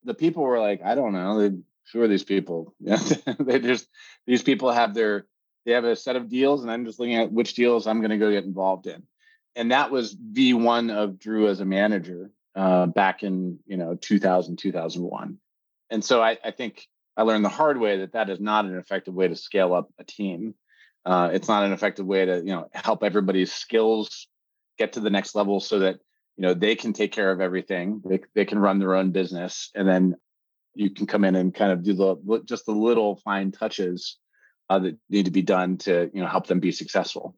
The 0.05 0.15
people 0.15 0.43
were 0.43 0.61
like, 0.61 0.81
I 0.85 0.95
don't 0.95 1.13
know, 1.13 1.41
they, 1.41 1.57
who 1.93 2.03
are 2.03 2.09
these 2.09 2.25
people? 2.25 2.75
they 2.81 3.59
just 3.59 3.89
these 4.27 4.43
people 4.43 4.71
have 4.71 4.95
their 4.95 5.27
they 5.65 5.73
have 5.73 5.85
a 5.85 5.97
set 5.97 6.17
of 6.17 6.29
deals, 6.29 6.63
and 6.63 6.71
I'm 6.71 6.87
just 6.87 6.99
looking 6.99 7.17
at 7.17 7.33
which 7.33 7.55
deals 7.55 7.87
I'm 7.87 8.01
going 8.01 8.11
to 8.11 8.19
go 8.19 8.31
get 8.31 8.45
involved 8.45 8.87
in. 8.87 9.03
And 9.57 9.73
that 9.73 9.91
was 9.91 10.15
V1 10.15 10.91
of 10.91 11.19
Drew 11.19 11.49
as 11.49 11.61
a 11.61 11.65
manager 11.65 12.31
uh, 12.55 12.87
back 12.87 13.23
in 13.23 13.59
you 13.67 13.77
know 13.77 13.95
2000 13.95 14.57
2001. 14.57 15.39
And 15.91 16.05
so 16.05 16.23
I, 16.23 16.39
I 16.45 16.51
think 16.51 16.87
I 17.17 17.23
learned 17.23 17.45
the 17.45 17.51
hard 17.51 17.79
way 17.79 17.99
that 17.99 18.13
that 18.13 18.31
is 18.31 18.41
not 18.41 18.65
an 18.65 18.77
effective 18.77 19.15
way 19.15 19.29
to 19.29 19.37
scale 19.37 19.75
up 19.75 19.91
a 19.99 20.05
team. 20.05 20.55
Uh, 21.05 21.31
it's 21.33 21.49
not 21.49 21.65
an 21.65 21.73
effective 21.73 22.07
way 22.07 22.25
to 22.27 22.37
you 22.37 22.53
know 22.53 22.69
help 22.73 23.03
everybody's 23.03 23.53
skills 23.53 24.29
get 24.79 24.93
to 24.95 25.01
the 25.01 25.11
next 25.11 25.35
level 25.35 25.61
so 25.61 25.79
that 25.81 25.99
you 26.37 26.43
know 26.43 26.55
they 26.55 26.75
can 26.75 26.93
take 26.93 27.13
care 27.13 27.31
of 27.31 27.41
everything. 27.41 28.01
They, 28.05 28.21
they 28.35 28.45
can 28.45 28.59
run 28.59 28.79
their 28.79 28.95
own 28.95 29.11
business 29.11 29.71
and 29.75 29.89
then 29.89 30.17
you 30.75 30.91
can 30.91 31.07
come 31.07 31.25
in 31.25 31.35
and 31.35 31.53
kind 31.55 31.73
of 31.73 31.83
do 31.83 31.93
the 31.93 32.43
just 32.45 32.65
the 32.67 32.73
little 32.73 33.17
fine 33.17 33.51
touches 33.51 34.17
uh, 34.71 34.79
that 34.79 34.97
need 35.11 35.25
to 35.25 35.31
be 35.31 35.43
done 35.43 35.77
to 35.79 36.11
you 36.15 36.23
know 36.23 36.29
help 36.29 36.47
them 36.47 36.61
be 36.61 36.73
successful. 36.73 37.37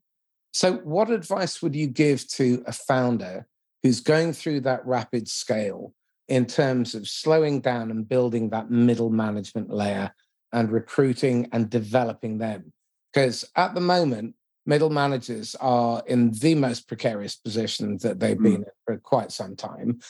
So 0.53 0.75
what 0.79 1.11
advice 1.11 1.63
would 1.63 1.75
you 1.75 1.87
give 1.87 2.27
to 2.31 2.63
a 2.67 2.73
founder 2.73 3.47
who's 3.83 4.01
going 4.01 4.33
through 4.33 4.61
that 4.63 4.85
rapid 4.85 5.29
scale 5.29 5.95
in 6.29 6.45
terms 6.45 6.95
of 6.95 7.09
slowing 7.09 7.61
down 7.61 7.91
and 7.91 8.09
building 8.09 8.51
that 8.51 8.71
middle 8.71 9.11
management 9.11 9.71
layer 9.71 10.13
and 10.53 10.71
recruiting 10.71 11.49
and 11.53 11.71
developing 11.71 12.39
them? 12.39 12.73
Because 13.13 13.49
at 13.57 13.75
the 13.75 13.81
moment 13.81 14.35
middle 14.67 14.91
managers 14.91 15.55
are 15.61 16.03
in 16.07 16.33
the 16.33 16.55
most 16.55 16.89
precarious 16.89 17.37
position 17.37 17.99
that 18.03 18.21
they've 18.21 18.37
mm. 18.37 18.43
been 18.43 18.55
in 18.55 18.65
for 18.87 18.99
quite 18.99 19.33
some 19.33 19.57
time. 19.57 20.01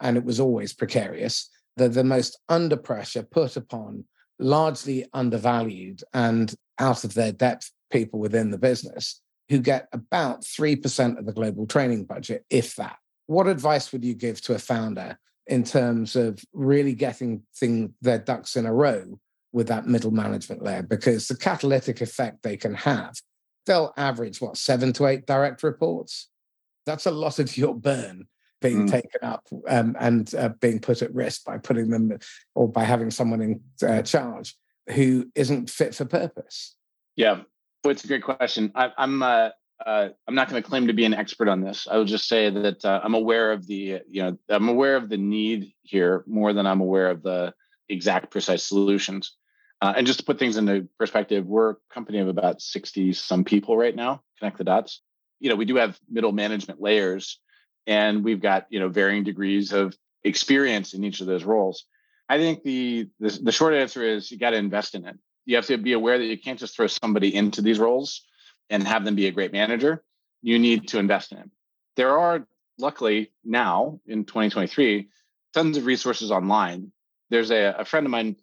And 0.00 0.16
it 0.16 0.24
was 0.24 0.40
always 0.40 0.72
precarious. 0.72 1.48
They're 1.76 1.88
the 1.88 2.04
most 2.04 2.38
under 2.48 2.76
pressure, 2.76 3.22
put 3.22 3.56
upon, 3.56 4.04
largely 4.38 5.06
undervalued, 5.12 6.02
and 6.12 6.54
out 6.78 7.04
of 7.04 7.14
their 7.14 7.32
depth 7.32 7.70
people 7.90 8.18
within 8.18 8.50
the 8.50 8.58
business 8.58 9.20
who 9.48 9.58
get 9.58 9.88
about 9.92 10.42
3% 10.42 11.18
of 11.18 11.26
the 11.26 11.32
global 11.32 11.66
training 11.66 12.04
budget, 12.04 12.44
if 12.50 12.76
that. 12.76 12.96
What 13.26 13.46
advice 13.46 13.92
would 13.92 14.04
you 14.04 14.14
give 14.14 14.40
to 14.42 14.54
a 14.54 14.58
founder 14.58 15.18
in 15.46 15.64
terms 15.64 16.16
of 16.16 16.42
really 16.52 16.94
getting 16.94 17.42
thing, 17.56 17.94
their 18.00 18.18
ducks 18.18 18.56
in 18.56 18.66
a 18.66 18.72
row 18.72 19.18
with 19.52 19.68
that 19.68 19.86
middle 19.86 20.10
management 20.10 20.62
layer? 20.62 20.82
Because 20.82 21.28
the 21.28 21.36
catalytic 21.36 22.00
effect 22.00 22.42
they 22.42 22.56
can 22.56 22.74
have 22.74 23.14
they'll 23.66 23.92
average 23.96 24.40
what 24.40 24.56
seven 24.56 24.92
to 24.94 25.06
eight 25.06 25.26
direct 25.26 25.62
reports. 25.62 26.28
That's 26.86 27.06
a 27.06 27.10
lot 27.10 27.38
of 27.38 27.56
your 27.56 27.74
burn 27.74 28.26
being 28.60 28.86
mm. 28.86 28.90
taken 28.90 29.20
up 29.22 29.46
um, 29.68 29.96
and 29.98 30.34
uh, 30.34 30.50
being 30.60 30.78
put 30.78 31.02
at 31.02 31.14
risk 31.14 31.44
by 31.44 31.58
putting 31.58 31.90
them 31.90 32.16
or 32.54 32.68
by 32.68 32.84
having 32.84 33.10
someone 33.10 33.40
in 33.40 33.60
uh, 33.86 34.02
charge 34.02 34.56
who 34.90 35.26
isn't 35.34 35.70
fit 35.70 35.94
for 35.94 36.04
purpose. 36.04 36.76
Yeah, 37.16 37.42
well, 37.84 37.92
it's 37.92 38.04
a 38.04 38.08
great 38.08 38.22
question. 38.22 38.72
I, 38.74 38.90
am 38.98 39.22
uh, 39.22 39.50
uh, 39.84 40.08
I'm 40.26 40.34
not 40.34 40.48
going 40.48 40.62
to 40.62 40.68
claim 40.68 40.86
to 40.86 40.92
be 40.92 41.04
an 41.04 41.14
expert 41.14 41.48
on 41.48 41.60
this. 41.60 41.86
I 41.90 41.96
will 41.96 42.04
just 42.04 42.28
say 42.28 42.50
that 42.50 42.84
uh, 42.84 43.00
I'm 43.02 43.14
aware 43.14 43.52
of 43.52 43.66
the 43.66 44.00
you 44.08 44.22
know 44.22 44.38
I'm 44.48 44.68
aware 44.68 44.96
of 44.96 45.08
the 45.08 45.16
need 45.16 45.72
here 45.82 46.24
more 46.26 46.52
than 46.52 46.66
I'm 46.66 46.80
aware 46.80 47.10
of 47.10 47.22
the 47.22 47.52
exact 47.88 48.30
precise 48.30 48.64
solutions. 48.64 49.36
Uh, 49.82 49.94
and 49.96 50.06
just 50.06 50.20
to 50.20 50.24
put 50.24 50.38
things 50.38 50.56
into 50.56 50.88
perspective, 50.96 51.44
we're 51.44 51.70
a 51.70 51.76
company 51.92 52.20
of 52.20 52.28
about 52.28 52.62
60 52.62 53.12
some 53.14 53.42
people 53.42 53.76
right 53.76 53.96
now, 53.96 54.22
connect 54.38 54.58
the 54.58 54.64
dots. 54.64 55.02
You 55.40 55.50
know, 55.50 55.56
we 55.56 55.64
do 55.64 55.74
have 55.74 55.98
middle 56.08 56.30
management 56.30 56.80
layers 56.80 57.40
and 57.84 58.22
we've 58.22 58.40
got, 58.40 58.66
you 58.70 58.78
know, 58.78 58.88
varying 58.88 59.24
degrees 59.24 59.72
of 59.72 59.92
experience 60.22 60.94
in 60.94 61.02
each 61.02 61.20
of 61.20 61.26
those 61.26 61.42
roles. 61.42 61.84
I 62.28 62.38
think 62.38 62.62
the 62.62 63.08
the, 63.18 63.40
the 63.42 63.50
short 63.50 63.74
answer 63.74 64.04
is 64.04 64.30
you 64.30 64.38
got 64.38 64.50
to 64.50 64.56
invest 64.56 64.94
in 64.94 65.04
it. 65.04 65.18
You 65.46 65.56
have 65.56 65.66
to 65.66 65.76
be 65.78 65.94
aware 65.94 66.16
that 66.16 66.26
you 66.26 66.38
can't 66.38 66.60
just 66.60 66.76
throw 66.76 66.86
somebody 66.86 67.34
into 67.34 67.60
these 67.60 67.80
roles 67.80 68.22
and 68.70 68.86
have 68.86 69.04
them 69.04 69.16
be 69.16 69.26
a 69.26 69.32
great 69.32 69.50
manager. 69.50 70.04
You 70.42 70.60
need 70.60 70.86
to 70.88 71.00
invest 71.00 71.32
in 71.32 71.38
it. 71.38 71.50
There 71.96 72.16
are 72.16 72.46
luckily 72.78 73.32
now 73.44 73.98
in 74.06 74.26
2023 74.26 75.08
tons 75.52 75.76
of 75.76 75.86
resources 75.86 76.30
online. 76.30 76.92
There's 77.30 77.50
a, 77.50 77.74
a 77.80 77.84
friend 77.84 78.06
of 78.06 78.12
mine 78.12 78.36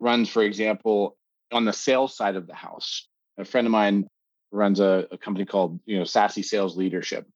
runs, 0.00 0.28
for 0.28 0.42
example, 0.42 1.16
on 1.52 1.64
the 1.64 1.72
sales 1.72 2.16
side 2.16 2.36
of 2.36 2.46
the 2.46 2.54
house. 2.54 3.08
A 3.38 3.44
friend 3.44 3.66
of 3.66 3.70
mine 3.70 4.08
runs 4.50 4.80
a, 4.80 5.06
a 5.10 5.18
company 5.18 5.44
called, 5.44 5.80
you 5.86 5.98
know, 5.98 6.04
Sassy 6.04 6.42
Sales 6.42 6.76
Leadership. 6.76 7.26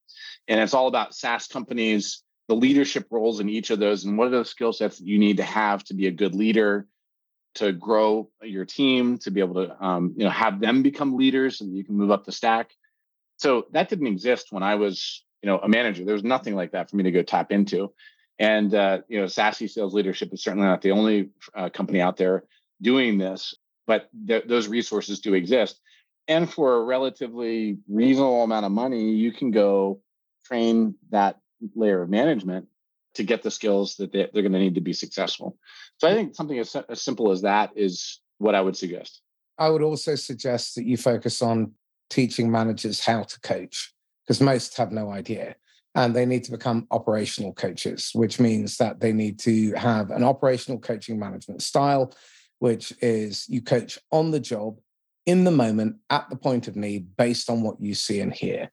And 0.46 0.60
it's 0.60 0.74
all 0.74 0.88
about 0.88 1.14
SaaS 1.14 1.46
companies, 1.46 2.22
the 2.48 2.54
leadership 2.54 3.06
roles 3.10 3.40
in 3.40 3.48
each 3.48 3.70
of 3.70 3.78
those, 3.78 4.04
and 4.04 4.16
what 4.16 4.28
are 4.28 4.38
the 4.38 4.44
skill 4.44 4.72
sets 4.72 4.98
that 4.98 5.06
you 5.06 5.18
need 5.18 5.36
to 5.36 5.42
have 5.42 5.84
to 5.84 5.94
be 5.94 6.06
a 6.06 6.12
good 6.12 6.34
leader, 6.34 6.86
to 7.56 7.72
grow 7.72 8.30
your 8.42 8.64
team, 8.64 9.18
to 9.18 9.30
be 9.30 9.40
able 9.40 9.66
to, 9.66 9.84
um, 9.84 10.14
you 10.16 10.24
know, 10.24 10.30
have 10.30 10.60
them 10.60 10.82
become 10.82 11.16
leaders, 11.16 11.60
and 11.60 11.76
you 11.76 11.84
can 11.84 11.96
move 11.96 12.10
up 12.10 12.24
the 12.24 12.32
stack. 12.32 12.70
So 13.36 13.66
that 13.72 13.88
didn't 13.88 14.06
exist 14.06 14.48
when 14.50 14.62
I 14.62 14.76
was, 14.76 15.24
you 15.42 15.48
know, 15.48 15.58
a 15.58 15.68
manager. 15.68 16.04
There 16.04 16.14
was 16.14 16.24
nothing 16.24 16.54
like 16.54 16.72
that 16.72 16.90
for 16.90 16.96
me 16.96 17.04
to 17.04 17.10
go 17.10 17.22
tap 17.22 17.52
into. 17.52 17.92
And 18.38 18.74
uh, 18.74 18.98
you 19.09 19.20
know, 19.20 19.27
Sassy 19.27 19.66
Sales 19.66 19.94
Leadership 19.94 20.33
is 20.33 20.42
certainly 20.42 20.66
not 20.66 20.83
the 20.83 20.92
only 20.92 21.31
uh, 21.55 21.68
company 21.70 22.01
out 22.01 22.16
there 22.16 22.44
doing 22.81 23.18
this, 23.18 23.55
but 23.87 24.09
th- 24.27 24.44
those 24.46 24.68
resources 24.68 25.20
do 25.20 25.35
exist. 25.35 25.81
And 26.29 26.51
for 26.51 26.77
a 26.77 26.85
relatively 26.85 27.79
reasonable 27.88 28.44
amount 28.44 28.66
of 28.66 28.72
money, 28.72 29.11
you 29.12 29.33
can 29.33 29.51
go 29.51 30.01
train 30.44 30.94
that 31.11 31.38
layer 31.74 32.03
of 32.03 32.11
management 32.11 32.68
to 33.14 33.24
get 33.24 33.42
the 33.42 33.51
skills 33.51 33.96
that 33.96 34.12
they, 34.12 34.24
are 34.24 34.42
going 34.42 34.53
to 34.53 34.59
need 34.59 34.74
to 34.77 34.81
be 34.81 34.92
successful. 34.92 35.57
So 35.96 36.07
I 36.07 36.14
think 36.14 36.35
something 36.35 36.59
as, 36.59 36.77
as 36.88 37.03
simple 37.03 37.33
as 37.33 37.42
that 37.42 37.70
is 37.74 38.20
what 38.37 38.55
I 38.55 38.61
would 38.61 38.77
suggest. 38.77 39.22
I 39.59 39.70
would 39.70 39.83
also 39.83 40.14
suggest 40.14 40.77
that 40.77 40.85
you 40.85 40.96
focus 40.96 41.42
on 41.42 41.72
teaching 42.11 42.51
managers 42.51 43.01
how 43.01 43.24
to 43.24 43.40
coach 43.40 43.92
because 44.24 44.40
most 44.40 44.77
have 44.77 44.92
no 44.92 45.11
idea 45.11 45.57
and 45.94 46.14
they 46.14 46.27
need 46.27 46.44
to 46.44 46.51
become 46.51 46.87
operational 46.90 47.53
coaches, 47.53 48.11
which 48.14 48.38
means 48.38 48.77
that 48.77 49.01
they 49.01 49.12
need 49.12 49.38
to 49.40 49.72
have 49.72 50.11
an 50.11 50.22
operational 50.22 50.79
coaching 50.79 51.18
management 51.18 51.62
style, 51.62 52.12
which 52.59 52.92
is 53.01 53.46
you 53.48 53.62
coach 53.62 53.98
on 54.12 54.31
the 54.31 54.40
job, 54.40 54.79
in 55.27 55.44
the 55.44 55.51
moment, 55.51 55.96
at 56.09 56.29
the 56.31 56.37
point 56.37 56.68
of 56.68 56.77
need, 56.77 57.16
based 57.16 57.51
on 57.51 57.62
what 57.62 57.81
you 57.81 57.94
see 57.94 58.20
and 58.20 58.33
hear. 58.33 58.70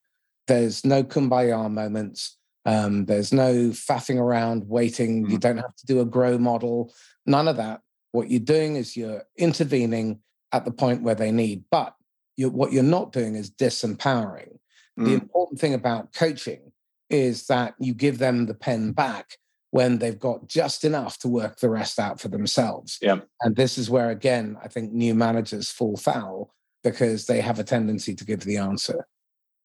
There's 0.48 0.86
no 0.86 1.04
kumbaya 1.04 1.70
moments. 1.70 2.38
Um, 2.66 3.06
there's 3.06 3.34
no 3.34 3.70
faffing 3.70 4.20
around, 4.20 4.68
waiting. 4.68 5.24
Mm-hmm. 5.24 5.32
You 5.32 5.38
don't 5.38 5.58
have 5.58 5.76
to 5.76 5.86
do 5.86 6.00
a 6.00 6.06
grow 6.06 6.38
model, 6.38 6.94
none 7.26 7.48
of 7.48 7.58
that. 7.58 7.82
What 8.12 8.32
you're 8.32 8.40
doing 8.40 8.78
is 8.78 8.96
you're 8.96 9.24
intervening 9.38 10.20
at 10.52 10.64
the 10.64 10.72
point 10.72 11.02
where 11.02 11.16
they 11.16 11.32
need. 11.32 11.66
But 11.70 11.94
you're, 12.38 12.50
what 12.50 12.72
you're 12.72 12.84
not 12.84 13.12
doing 13.12 13.36
is 13.36 13.52
disempowering. 13.52 14.58
Mm-hmm. 14.98 15.04
The 15.04 15.12
mm. 15.12 15.22
important 15.22 15.60
thing 15.60 15.74
about 15.74 16.14
coaching 16.14 16.72
is 17.10 17.48
that 17.48 17.76
you 17.80 17.94
give 17.94 18.18
them 18.18 18.46
the 18.46 18.54
pen 18.54 18.92
back 18.92 19.38
when 19.72 19.98
they've 19.98 20.20
got 20.20 20.48
just 20.48 20.86
enough 20.86 21.18
to 21.20 21.28
work 21.28 21.60
the 21.60 21.70
rest 21.70 22.00
out 22.00 22.20
for 22.20 22.30
themselves. 22.30 22.98
Yeah. 23.02 23.20
And 23.42 23.56
this 23.56 23.78
is 23.78 23.90
where, 23.90 24.10
again, 24.10 24.58
I 24.64 24.68
think 24.68 24.94
new 24.94 25.14
managers 25.14 25.70
fall 25.70 25.98
foul 25.98 26.54
because 26.84 27.26
they 27.26 27.42
have 27.42 27.60
a 27.60 27.64
tendency 27.64 28.16
to 28.16 28.24
give 28.24 28.42
the 28.42 28.58
answer. 28.58 29.06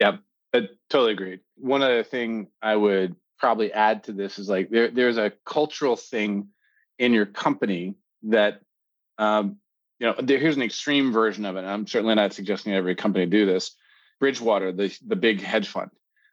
Yeah, 0.01 0.17
I 0.55 0.69
totally 0.89 1.13
agree. 1.13 1.39
One 1.57 1.83
other 1.83 2.03
thing 2.03 2.49
I 2.61 2.75
would 2.75 3.15
probably 3.39 3.73
add 3.73 4.05
to 4.05 4.13
this 4.13 4.39
is 4.39 4.49
like 4.49 4.71
there, 4.71 4.91
there's 4.91 5.19
a 5.19 5.33
cultural 5.47 5.97
thing 5.97 6.49
in 6.99 7.13
your 7.13 7.27
company 7.27 7.95
that, 8.25 8.61
um, 9.19 9.57
you 9.99 10.07
know, 10.07 10.15
there, 10.19 10.39
here's 10.39 10.57
an 10.57 10.63
extreme 10.63 11.13
version 11.13 11.45
of 11.45 11.57
it. 11.57 11.65
I'm 11.65 11.87
certainly 11.87 12.15
not 12.15 12.33
suggesting 12.33 12.73
every 12.75 12.95
company 12.95 13.27
do 13.27 13.47
this. 13.47 13.77
Bridgewater, 14.19 14.73
the 14.73 14.95
the 15.07 15.17
big 15.17 15.41
hedge 15.41 15.69
fund, 15.69 15.91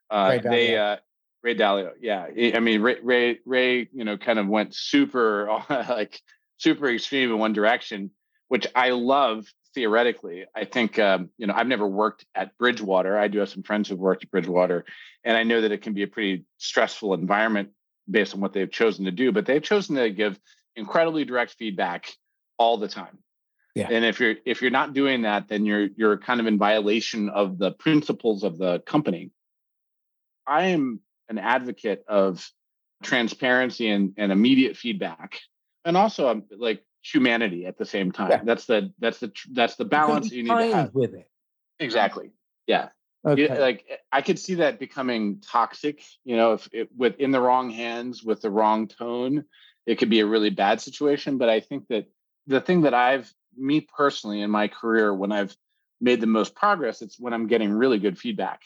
uh, 0.10 0.40
Ray 0.44 0.50
they 0.50 0.78
uh, 0.78 0.98
Ray 1.44 1.56
Dalio, 1.56 1.92
yeah. 2.02 2.28
I 2.56 2.60
mean 2.60 2.82
Ray 2.82 2.98
Ray 3.02 3.40
Ray, 3.46 3.90
you 3.94 4.04
know, 4.04 4.18
kind 4.18 4.40
of 4.40 4.48
went 4.48 4.76
super 4.76 5.50
like 5.70 6.20
super 6.58 6.90
extreme 6.90 7.32
in 7.32 7.40
one 7.40 7.54
direction, 7.54 8.12
which 8.48 8.68
I 8.76 8.92
love 8.92 9.46
theoretically. 9.74 10.46
I 10.56 10.66
think 10.66 11.00
um, 11.00 11.30
you 11.38 11.48
know 11.48 11.54
I've 11.56 11.68
never 11.68 11.88
worked 11.88 12.26
at 12.36 12.58
Bridgewater. 12.58 13.18
I 13.18 13.28
do 13.28 13.40
have 13.40 13.50
some 13.50 13.64
friends 13.64 13.90
who've 13.90 14.00
worked 14.00 14.24
at 14.24 14.32
Bridgewater, 14.32 14.86
and 15.24 15.38
I 15.38 15.44
know 15.44 15.62
that 15.62 15.72
it 15.72 15.82
can 15.82 15.94
be 15.94 16.04
a 16.04 16.08
pretty 16.08 16.46
stressful 16.58 17.14
environment 17.14 17.70
based 18.10 18.34
on 18.34 18.42
what 18.42 18.54
they've 18.54 18.72
chosen 18.72 19.06
to 19.06 19.12
do. 19.12 19.32
But 19.32 19.46
they've 19.46 19.62
chosen 19.62 19.96
to 19.96 20.10
give 20.10 20.40
incredibly 20.76 21.26
direct 21.26 21.56
feedback 21.58 22.12
all 22.58 22.78
the 22.78 22.88
time. 22.88 23.20
Yeah. 23.76 23.90
And 23.92 24.04
if 24.04 24.20
you're 24.20 24.36
if 24.46 24.64
you're 24.64 24.72
not 24.72 24.94
doing 24.94 25.22
that, 25.22 25.48
then 25.48 25.66
you're 25.66 25.90
you're 25.96 26.18
kind 26.18 26.40
of 26.40 26.48
in 26.48 26.58
violation 26.58 27.30
of 27.30 27.60
the 27.60 27.72
principles 27.72 28.44
of 28.44 28.58
the 28.58 28.80
company. 28.80 29.30
I 30.48 30.68
am 30.68 31.02
an 31.30 31.38
advocate 31.38 32.04
of 32.08 32.50
transparency 33.04 33.90
and, 33.90 34.14
and 34.18 34.32
immediate 34.32 34.78
feedback, 34.78 35.40
and 35.86 35.98
also 35.98 36.30
um, 36.30 36.44
like 36.58 36.84
humanity 37.04 37.66
at 37.66 37.78
the 37.78 37.86
same 37.86 38.12
time. 38.12 38.32
Yeah. 38.32 38.42
That's 38.44 38.66
the 38.66 38.94
that's 39.00 39.20
the 39.20 39.32
that's 39.52 39.76
the 39.76 39.86
balance 39.86 40.32
you 40.32 40.44
need 40.44 40.50
to 40.50 40.76
have 40.76 40.94
with 40.94 41.14
it. 41.14 41.30
Exactly. 41.80 42.32
Yeah. 42.66 42.90
Okay. 43.26 43.60
like 43.60 43.86
I 44.12 44.22
could 44.22 44.40
see 44.40 44.56
that 44.56 44.80
becoming 44.80 45.42
toxic. 45.42 46.04
You 46.24 46.38
know, 46.38 46.54
if 46.54 46.70
it 46.72 46.90
with 46.96 47.20
in 47.20 47.32
the 47.32 47.42
wrong 47.42 47.70
hands 47.70 48.24
with 48.24 48.42
the 48.42 48.50
wrong 48.50 48.88
tone, 48.88 49.46
it 49.86 49.96
could 49.96 50.10
be 50.10 50.22
a 50.22 50.26
really 50.26 50.50
bad 50.50 50.82
situation. 50.82 51.38
But 51.38 51.50
I 51.50 51.60
think 51.60 51.88
that 51.90 52.06
the 52.46 52.62
thing 52.62 52.82
that 52.84 52.94
I've 52.94 53.32
me 53.58 53.82
personally 53.82 54.42
in 54.42 54.52
my 54.52 54.68
career 54.68 55.14
when 55.14 55.32
I've 55.32 55.56
made 56.00 56.22
the 56.22 56.28
most 56.28 56.56
progress, 56.56 57.02
it's 57.02 57.20
when 57.20 57.34
I'm 57.34 57.48
getting 57.48 57.72
really 57.72 58.00
good 58.00 58.18
feedback 58.18 58.62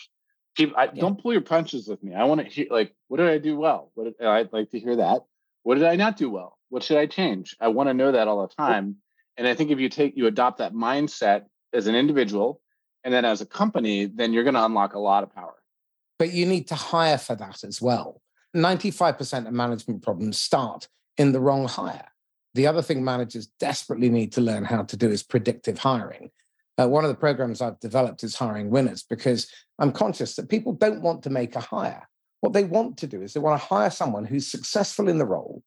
people 0.55 0.75
I, 0.77 0.85
yeah. 0.85 1.01
don't 1.01 1.21
pull 1.21 1.33
your 1.33 1.41
punches 1.41 1.87
with 1.87 2.03
me. 2.03 2.13
I 2.13 2.23
want 2.25 2.41
to 2.41 2.47
hear 2.47 2.67
like 2.69 2.93
what 3.07 3.17
did 3.17 3.27
i 3.27 3.37
do 3.37 3.57
well? 3.57 3.91
What 3.95 4.05
did, 4.05 4.25
i'd 4.25 4.53
like 4.53 4.71
to 4.71 4.79
hear 4.79 4.97
that. 4.97 5.23
What 5.63 5.75
did 5.75 5.83
i 5.83 5.95
not 5.95 6.17
do 6.17 6.29
well? 6.29 6.57
What 6.69 6.83
should 6.83 6.97
i 6.97 7.05
change? 7.05 7.55
I 7.59 7.69
want 7.69 7.89
to 7.89 7.93
know 7.93 8.11
that 8.11 8.27
all 8.27 8.41
the 8.47 8.53
time. 8.53 8.97
And 9.37 9.47
i 9.47 9.53
think 9.53 9.71
if 9.71 9.79
you 9.79 9.89
take 9.89 10.17
you 10.17 10.27
adopt 10.27 10.59
that 10.59 10.73
mindset 10.73 11.45
as 11.73 11.87
an 11.87 11.95
individual 11.95 12.61
and 13.03 13.13
then 13.13 13.25
as 13.25 13.41
a 13.41 13.45
company 13.45 14.05
then 14.05 14.33
you're 14.33 14.43
going 14.43 14.55
to 14.55 14.65
unlock 14.65 14.93
a 14.93 14.99
lot 14.99 15.23
of 15.23 15.33
power. 15.33 15.55
But 16.19 16.33
you 16.33 16.45
need 16.45 16.67
to 16.67 16.75
hire 16.75 17.17
for 17.17 17.35
that 17.35 17.63
as 17.63 17.81
well. 17.81 18.21
95% 18.55 19.47
of 19.47 19.53
management 19.53 20.03
problems 20.03 20.37
start 20.37 20.87
in 21.17 21.31
the 21.31 21.39
wrong 21.39 21.67
hire. 21.67 22.09
The 22.53 22.67
other 22.67 22.81
thing 22.81 23.03
managers 23.03 23.47
desperately 23.59 24.09
need 24.09 24.33
to 24.33 24.41
learn 24.41 24.65
how 24.65 24.83
to 24.83 24.97
do 24.97 25.09
is 25.09 25.23
predictive 25.23 25.79
hiring. 25.79 26.31
Uh, 26.79 26.87
one 26.87 27.03
of 27.03 27.09
the 27.09 27.15
programs 27.15 27.61
I've 27.61 27.79
developed 27.79 28.23
is 28.23 28.35
hiring 28.35 28.69
winners 28.69 29.03
because 29.03 29.47
I'm 29.79 29.91
conscious 29.91 30.35
that 30.35 30.49
people 30.49 30.73
don't 30.73 31.01
want 31.01 31.23
to 31.23 31.29
make 31.29 31.55
a 31.55 31.59
hire. 31.59 32.07
What 32.39 32.53
they 32.53 32.63
want 32.63 32.97
to 32.97 33.07
do 33.07 33.21
is 33.21 33.33
they 33.33 33.39
want 33.39 33.61
to 33.61 33.67
hire 33.67 33.89
someone 33.89 34.25
who's 34.25 34.47
successful 34.47 35.07
in 35.07 35.17
the 35.17 35.25
role, 35.25 35.63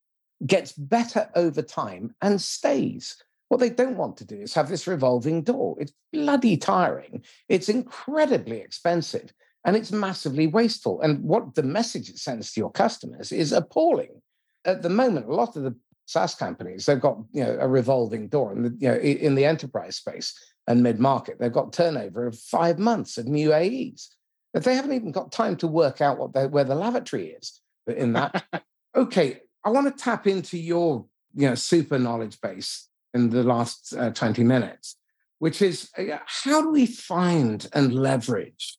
gets 0.47 0.73
better 0.73 1.31
over 1.37 1.63
time, 1.63 2.15
and 2.21 2.41
stays. 2.41 3.17
What 3.49 3.61
they 3.61 3.71
don't 3.71 3.97
want 3.97 4.17
to 4.19 4.25
do 4.25 4.37
is 4.37 4.55
have 4.55 4.69
this 4.69 4.87
revolving 4.87 5.43
door. 5.43 5.77
It's 5.79 5.93
bloody 6.13 6.57
tiring. 6.57 7.23
It's 7.49 7.69
incredibly 7.69 8.59
expensive 8.59 9.33
and 9.65 9.77
it's 9.77 9.93
massively 9.93 10.47
wasteful. 10.47 11.01
And 11.01 11.23
what 11.23 11.55
the 11.55 11.63
message 11.63 12.09
it 12.09 12.19
sends 12.19 12.53
to 12.53 12.61
your 12.61 12.73
customers 12.73 13.31
is 13.33 13.53
appalling. 13.53 14.21
At 14.65 14.83
the 14.83 14.91
moment, 14.91 15.29
a 15.29 15.35
lot 15.35 15.57
of 15.57 15.63
the 15.63 15.77
SaaS 16.07 16.35
companies, 16.35 16.87
they've 16.87 17.01
got 17.01 17.19
you 17.33 17.45
know 17.45 17.57
a 17.61 17.69
revolving 17.69 18.29
door 18.29 18.53
in 18.53 18.63
the, 18.63 18.77
you 18.79 18.89
know, 18.89 18.97
in 18.97 19.35
the 19.35 19.45
enterprise 19.45 19.97
space 19.97 20.35
and 20.67 20.83
mid-market. 20.83 21.39
They've 21.39 21.53
got 21.53 21.73
turnover 21.73 22.27
of 22.27 22.39
five 22.39 22.79
months 22.79 23.19
of 23.19 23.27
new 23.27 23.53
AEs. 23.53 24.11
But 24.53 24.63
they 24.63 24.77
haven't 24.77 24.93
even 24.93 25.11
got 25.11 25.33
time 25.33 25.57
to 25.57 25.67
work 25.67 26.01
out 26.01 26.19
what 26.19 26.33
they, 26.33 26.47
where 26.47 26.65
the 26.65 26.77
lavatory 26.77 27.31
is. 27.31 27.61
But 27.87 27.97
in 27.97 28.13
that, 28.13 28.45
okay, 28.97 29.41
I 29.65 29.71
want 29.71 29.95
to 29.95 30.03
tap 30.03 30.27
into 30.27 30.57
your 30.57 31.07
you 31.35 31.49
know 31.49 31.55
super 31.55 31.99
knowledge 31.99 32.41
base 32.41 32.89
in 33.13 33.31
the 33.31 33.43
last 33.43 33.95
uh, 33.97 34.11
20 34.11 34.45
minutes, 34.45 34.97
which 35.39 35.63
is 35.63 35.91
uh, 35.99 36.19
how 36.27 36.63
do 36.63 36.71
we 36.71 36.87
find 36.87 37.69
and 37.73 37.95
leverage 37.95 38.79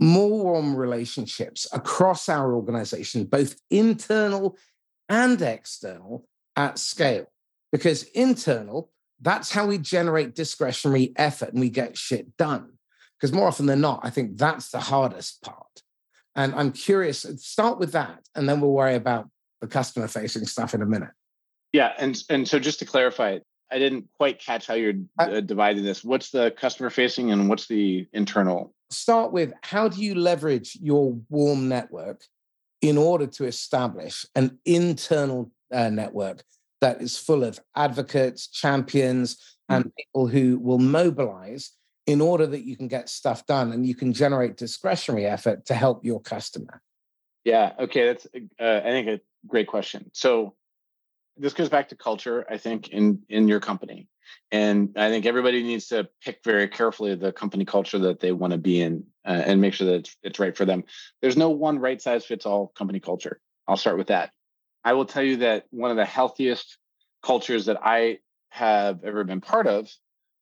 more 0.00 0.30
warm 0.30 0.74
relationships 0.74 1.66
across 1.72 2.28
our 2.28 2.54
organization, 2.54 3.24
both 3.24 3.56
internal 3.70 4.56
and 5.08 5.40
external 5.42 6.26
at 6.56 6.78
scale? 6.78 7.26
Because 7.70 8.04
internal, 8.14 8.90
that's 9.22 9.52
how 9.52 9.66
we 9.66 9.78
generate 9.78 10.34
discretionary 10.34 11.12
effort 11.16 11.52
and 11.52 11.60
we 11.60 11.70
get 11.70 11.96
shit 11.96 12.36
done. 12.36 12.72
Because 13.18 13.32
more 13.32 13.46
often 13.46 13.66
than 13.66 13.80
not, 13.80 14.00
I 14.02 14.10
think 14.10 14.36
that's 14.36 14.70
the 14.70 14.80
hardest 14.80 15.42
part. 15.42 15.82
And 16.34 16.54
I'm 16.54 16.72
curious, 16.72 17.24
start 17.36 17.78
with 17.78 17.92
that, 17.92 18.18
and 18.34 18.48
then 18.48 18.60
we'll 18.60 18.72
worry 18.72 18.96
about 18.96 19.28
the 19.60 19.68
customer 19.68 20.08
facing 20.08 20.44
stuff 20.46 20.74
in 20.74 20.82
a 20.82 20.86
minute. 20.86 21.10
Yeah. 21.72 21.92
And, 21.98 22.20
and 22.28 22.48
so 22.48 22.58
just 22.58 22.80
to 22.80 22.84
clarify, 22.84 23.38
I 23.70 23.78
didn't 23.78 24.06
quite 24.16 24.40
catch 24.40 24.66
how 24.66 24.74
you're 24.74 24.94
uh, 25.18 25.40
dividing 25.40 25.84
this. 25.84 26.02
What's 26.02 26.30
the 26.30 26.50
customer 26.50 26.90
facing 26.90 27.30
and 27.30 27.48
what's 27.48 27.68
the 27.68 28.06
internal? 28.12 28.74
Start 28.90 29.32
with 29.32 29.52
how 29.62 29.88
do 29.88 30.02
you 30.02 30.14
leverage 30.14 30.76
your 30.82 31.16
warm 31.30 31.68
network 31.68 32.22
in 32.82 32.98
order 32.98 33.26
to 33.28 33.44
establish 33.46 34.26
an 34.34 34.58
internal 34.66 35.50
uh, 35.72 35.88
network 35.88 36.42
that 36.82 37.00
is 37.00 37.16
full 37.16 37.42
of 37.42 37.58
advocates, 37.74 38.46
champions, 38.46 39.36
mm. 39.70 39.76
and 39.76 39.92
people 39.96 40.26
who 40.26 40.58
will 40.58 40.78
mobilize 40.78 41.72
in 42.06 42.20
order 42.20 42.46
that 42.46 42.66
you 42.66 42.76
can 42.76 42.88
get 42.88 43.08
stuff 43.08 43.46
done 43.46 43.72
and 43.72 43.86
you 43.86 43.94
can 43.94 44.12
generate 44.12 44.56
discretionary 44.56 45.24
effort 45.24 45.64
to 45.66 45.74
help 45.74 46.04
your 46.04 46.20
customer? 46.20 46.82
Yeah. 47.44 47.72
Okay. 47.78 48.08
That's, 48.08 48.26
uh, 48.60 48.80
I 48.84 48.90
think, 48.90 49.08
a 49.08 49.20
great 49.46 49.68
question. 49.68 50.10
So, 50.12 50.54
this 51.36 51.54
goes 51.54 51.68
back 51.68 51.88
to 51.88 51.96
culture 51.96 52.44
i 52.50 52.56
think 52.56 52.88
in 52.88 53.20
in 53.28 53.48
your 53.48 53.60
company 53.60 54.08
and 54.50 54.90
i 54.96 55.08
think 55.08 55.26
everybody 55.26 55.62
needs 55.62 55.88
to 55.88 56.08
pick 56.22 56.40
very 56.44 56.68
carefully 56.68 57.14
the 57.14 57.32
company 57.32 57.64
culture 57.64 57.98
that 57.98 58.20
they 58.20 58.32
want 58.32 58.52
to 58.52 58.58
be 58.58 58.80
in 58.80 59.04
uh, 59.26 59.42
and 59.46 59.60
make 59.60 59.74
sure 59.74 59.86
that 59.86 59.94
it's, 59.94 60.16
it's 60.22 60.38
right 60.38 60.56
for 60.56 60.64
them 60.64 60.84
there's 61.20 61.36
no 61.36 61.50
one 61.50 61.78
right 61.78 62.02
size 62.02 62.24
fits 62.24 62.46
all 62.46 62.68
company 62.76 63.00
culture 63.00 63.40
i'll 63.66 63.76
start 63.76 63.96
with 63.96 64.08
that 64.08 64.30
i 64.84 64.92
will 64.92 65.06
tell 65.06 65.22
you 65.22 65.38
that 65.38 65.64
one 65.70 65.90
of 65.90 65.96
the 65.96 66.04
healthiest 66.04 66.78
cultures 67.22 67.66
that 67.66 67.78
i 67.82 68.18
have 68.50 69.04
ever 69.04 69.24
been 69.24 69.40
part 69.40 69.66
of 69.66 69.90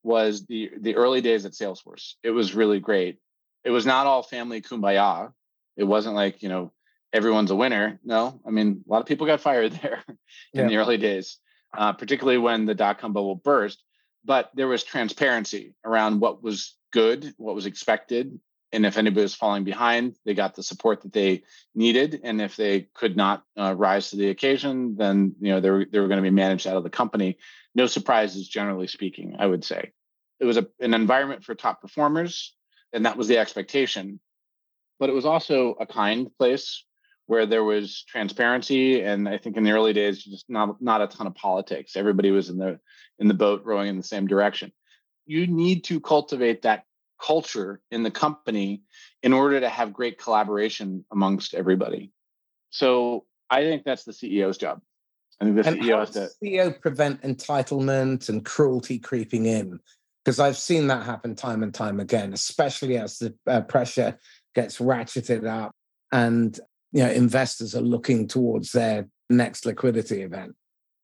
was 0.03 0.45
the 0.47 0.71
the 0.79 0.95
early 0.95 1.21
days 1.21 1.45
at 1.45 1.51
salesforce 1.51 2.13
it 2.23 2.31
was 2.31 2.55
really 2.55 2.79
great 2.79 3.19
it 3.63 3.69
was 3.71 3.85
not 3.85 4.07
all 4.07 4.23
family 4.23 4.61
kumbaya 4.61 5.31
it 5.77 5.83
wasn't 5.83 6.15
like 6.15 6.41
you 6.41 6.49
know 6.49 6.71
everyone's 7.13 7.51
a 7.51 7.55
winner. 7.55 7.99
No, 8.03 8.39
I 8.45 8.51
mean, 8.51 8.83
a 8.87 8.91
lot 8.91 9.01
of 9.01 9.05
people 9.07 9.27
got 9.27 9.41
fired 9.41 9.71
there 9.81 10.03
in 10.07 10.17
yeah. 10.53 10.67
the 10.67 10.77
early 10.77 10.97
days, 10.97 11.37
uh, 11.75 11.93
particularly 11.93 12.37
when 12.37 12.65
the 12.65 12.75
dot 12.75 12.99
com 12.99 13.13
bubble 13.13 13.35
burst. 13.35 13.83
But 14.23 14.51
there 14.53 14.67
was 14.67 14.83
transparency 14.83 15.73
around 15.83 16.19
what 16.19 16.43
was 16.43 16.77
good, 16.93 17.33
what 17.37 17.55
was 17.55 17.65
expected. 17.65 18.39
And 18.73 18.85
if 18.85 18.97
anybody 18.97 19.23
was 19.23 19.35
falling 19.35 19.63
behind, 19.63 20.15
they 20.25 20.33
got 20.33 20.55
the 20.55 20.63
support 20.63 21.01
that 21.01 21.13
they 21.13 21.43
needed. 21.75 22.21
And 22.23 22.41
if 22.41 22.55
they 22.55 22.87
could 22.93 23.17
not 23.17 23.43
uh, 23.57 23.75
rise 23.77 24.09
to 24.09 24.15
the 24.15 24.29
occasion, 24.29 24.95
then 24.95 25.35
you 25.41 25.51
know 25.51 25.59
they 25.59 25.69
were, 25.69 25.85
they 25.85 25.99
were 25.99 26.07
going 26.07 26.23
to 26.23 26.29
be 26.29 26.29
managed 26.29 26.67
out 26.67 26.77
of 26.77 26.83
the 26.83 26.89
company. 26.89 27.37
No 27.75 27.87
surprises, 27.87 28.47
generally 28.47 28.87
speaking, 28.87 29.35
I 29.39 29.45
would 29.45 29.63
say. 29.63 29.91
It 30.39 30.45
was 30.45 30.57
a, 30.57 30.67
an 30.79 30.93
environment 30.93 31.43
for 31.43 31.53
top 31.53 31.81
performers, 31.81 32.55
and 32.93 33.05
that 33.05 33.17
was 33.17 33.27
the 33.27 33.37
expectation. 33.37 34.19
But 34.99 35.09
it 35.09 35.13
was 35.13 35.25
also 35.25 35.75
a 35.79 35.85
kind 35.85 36.29
place 36.37 36.83
where 37.31 37.45
there 37.45 37.63
was 37.63 38.03
transparency 38.09 39.03
and 39.03 39.29
i 39.29 39.37
think 39.37 39.55
in 39.55 39.63
the 39.63 39.71
early 39.71 39.93
days 39.93 40.21
just 40.21 40.49
not 40.49 40.81
not 40.81 41.01
a 41.01 41.07
ton 41.07 41.27
of 41.27 41.33
politics 41.33 41.95
everybody 41.95 42.29
was 42.29 42.49
in 42.49 42.57
the 42.57 42.77
in 43.19 43.29
the 43.29 43.33
boat 43.33 43.61
rowing 43.63 43.87
in 43.87 43.95
the 43.95 44.03
same 44.03 44.27
direction 44.27 44.69
you 45.25 45.47
need 45.47 45.85
to 45.85 46.01
cultivate 46.01 46.63
that 46.63 46.83
culture 47.21 47.81
in 47.91 48.03
the 48.03 48.11
company 48.11 48.81
in 49.23 49.33
order 49.33 49.59
to 49.59 49.69
have 49.69 49.93
great 49.93 50.17
collaboration 50.17 51.05
amongst 51.11 51.53
everybody 51.53 52.11
so 52.69 53.25
i 53.49 53.61
think 53.61 53.83
that's 53.83 54.03
the 54.03 54.11
ceo's 54.11 54.57
job 54.57 54.81
i 55.39 55.45
think 55.45 55.55
the 55.55 55.67
and 55.67 55.81
ceo 55.81 55.99
has 55.99 56.11
to 56.11 56.29
ceo 56.43 56.81
prevent 56.81 57.21
entitlement 57.21 58.29
and 58.29 58.43
cruelty 58.45 58.97
creeping 58.97 59.45
in 59.45 59.79
because 60.23 60.39
i've 60.39 60.57
seen 60.57 60.87
that 60.87 61.05
happen 61.05 61.35
time 61.35 61.63
and 61.63 61.73
time 61.73 61.99
again 61.99 62.33
especially 62.33 62.97
as 62.97 63.19
the 63.19 63.33
uh, 63.47 63.61
pressure 63.61 64.17
gets 64.55 64.79
ratcheted 64.79 65.47
up 65.47 65.73
and 66.11 66.59
you 66.91 67.03
know 67.03 67.09
investors 67.09 67.75
are 67.75 67.81
looking 67.81 68.27
towards 68.27 68.71
their 68.71 69.07
next 69.31 69.65
liquidity 69.65 70.21
event? 70.21 70.55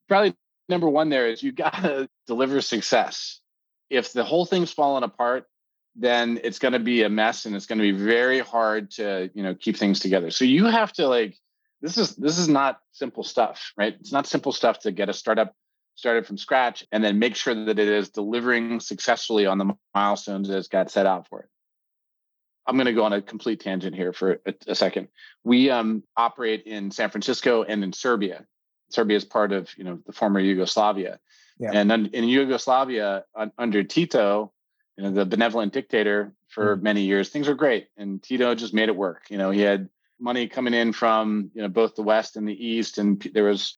Probably 0.08 0.36
number 0.70 0.90
one 0.90 1.10
there 1.10 1.28
is 1.28 1.42
you 1.42 1.52
got 1.52 1.74
to 1.82 2.10
deliver 2.28 2.62
success. 2.62 3.42
If 3.90 4.12
the 4.14 4.24
whole 4.24 4.46
thing's 4.46 4.72
fallen 4.72 5.04
apart, 5.04 5.46
then 5.98 6.40
it's 6.44 6.60
going 6.60 6.74
to 6.74 6.80
be 6.80 7.04
a 7.04 7.10
mess 7.10 7.46
and 7.46 7.56
it's 7.56 7.66
going 7.66 7.80
to 7.80 7.84
be 7.84 7.98
very 7.98 8.40
hard 8.40 8.92
to 8.92 9.30
you 9.34 9.44
know 9.44 9.56
keep 9.56 9.78
things 9.78 10.00
together. 10.00 10.32
So 10.32 10.46
you 10.46 10.66
have 10.66 10.94
to 10.94 11.08
like 11.08 11.38
this 11.82 11.98
is 11.98 12.16
this 12.16 12.38
is 12.38 12.48
not 12.48 12.80
simple 12.92 13.24
stuff, 13.24 13.74
right? 13.78 13.96
It's 14.00 14.12
not 14.12 14.28
simple 14.28 14.52
stuff 14.52 14.80
to 14.80 14.92
get 14.92 15.10
a 15.10 15.14
startup 15.14 15.56
started 15.96 16.28
from 16.28 16.38
scratch 16.38 16.86
and 16.92 17.04
then 17.04 17.18
make 17.18 17.36
sure 17.36 17.54
that 17.66 17.80
it 17.80 17.88
is 17.88 18.10
delivering 18.10 18.80
successfully 18.80 19.48
on 19.48 19.58
the 19.58 19.74
milestones 19.96 20.48
that 20.48 20.58
it's 20.58 20.68
got 20.68 20.92
set 20.92 21.08
out 21.08 21.28
for 21.28 21.42
it. 21.42 21.50
I'm 22.68 22.76
going 22.76 22.86
to 22.86 22.94
go 22.94 23.04
on 23.04 23.14
a 23.14 23.22
complete 23.22 23.62
tangent 23.62 23.96
here 23.96 24.14
for 24.14 24.40
a, 24.46 24.54
a 24.68 24.76
second. 24.76 25.08
We 25.44 25.72
um, 25.72 26.04
operate 26.16 26.64
in 26.64 26.92
San 26.92 27.10
Francisco 27.10 27.64
and 27.64 27.84
in 27.84 27.94
Serbia. 27.94 28.46
Serbia 28.90 29.18
is 29.18 29.26
part 29.26 29.52
of 29.52 29.70
you 29.78 29.84
know 29.84 30.00
the 30.06 30.14
former 30.14 30.40
Yugoslavia, 30.40 31.20
yeah. 31.60 31.72
and 31.74 31.92
in 31.92 32.24
Yugoslavia 32.26 33.26
under 33.58 33.84
Tito, 33.84 34.54
you 34.98 35.04
know 35.04 35.12
the 35.12 35.26
benevolent 35.26 35.74
dictator 35.74 36.34
for 36.48 36.76
mm. 36.76 36.82
many 36.82 37.02
years, 37.04 37.30
things 37.30 37.48
were 37.48 37.56
great, 37.56 37.88
and 37.98 38.22
Tito 38.22 38.56
just 38.56 38.74
made 38.74 38.90
it 38.90 38.96
work. 38.96 39.24
You 39.30 39.38
know 39.38 39.52
he 39.52 39.62
had 39.62 39.90
money 40.20 40.48
coming 40.48 40.74
in 40.74 40.94
from 40.94 41.52
you 41.54 41.62
know 41.62 41.70
both 41.70 41.96
the 41.96 42.04
west 42.04 42.36
and 42.36 42.48
the 42.48 42.66
east, 42.66 42.98
and 42.98 43.22
there 43.34 43.46
was, 43.46 43.78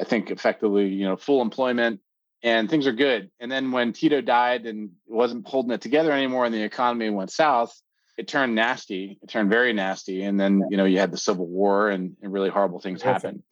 I 0.00 0.04
think, 0.04 0.30
effectively 0.30 0.88
you 0.88 1.06
know 1.06 1.16
full 1.16 1.42
employment 1.42 2.00
and 2.42 2.70
things 2.70 2.86
are 2.86 2.92
good. 2.92 3.30
And 3.40 3.50
then 3.50 3.72
when 3.72 3.92
Tito 3.92 4.20
died 4.20 4.66
and 4.66 4.90
wasn't 5.06 5.48
holding 5.48 5.72
it 5.72 5.80
together 5.80 6.12
anymore, 6.12 6.44
and 6.44 6.54
the 6.54 6.62
economy 6.62 7.10
went 7.10 7.32
south, 7.32 7.80
it 8.16 8.28
turned 8.28 8.54
nasty. 8.54 9.18
It 9.22 9.28
turned 9.28 9.50
very 9.50 9.72
nasty, 9.72 10.22
and 10.22 10.38
then 10.38 10.64
you 10.70 10.76
know 10.76 10.84
you 10.84 10.98
had 10.98 11.12
the 11.12 11.18
civil 11.18 11.46
war, 11.46 11.88
and, 11.88 12.16
and 12.22 12.32
really 12.32 12.50
horrible 12.50 12.80
things 12.80 13.02
happened. 13.02 13.42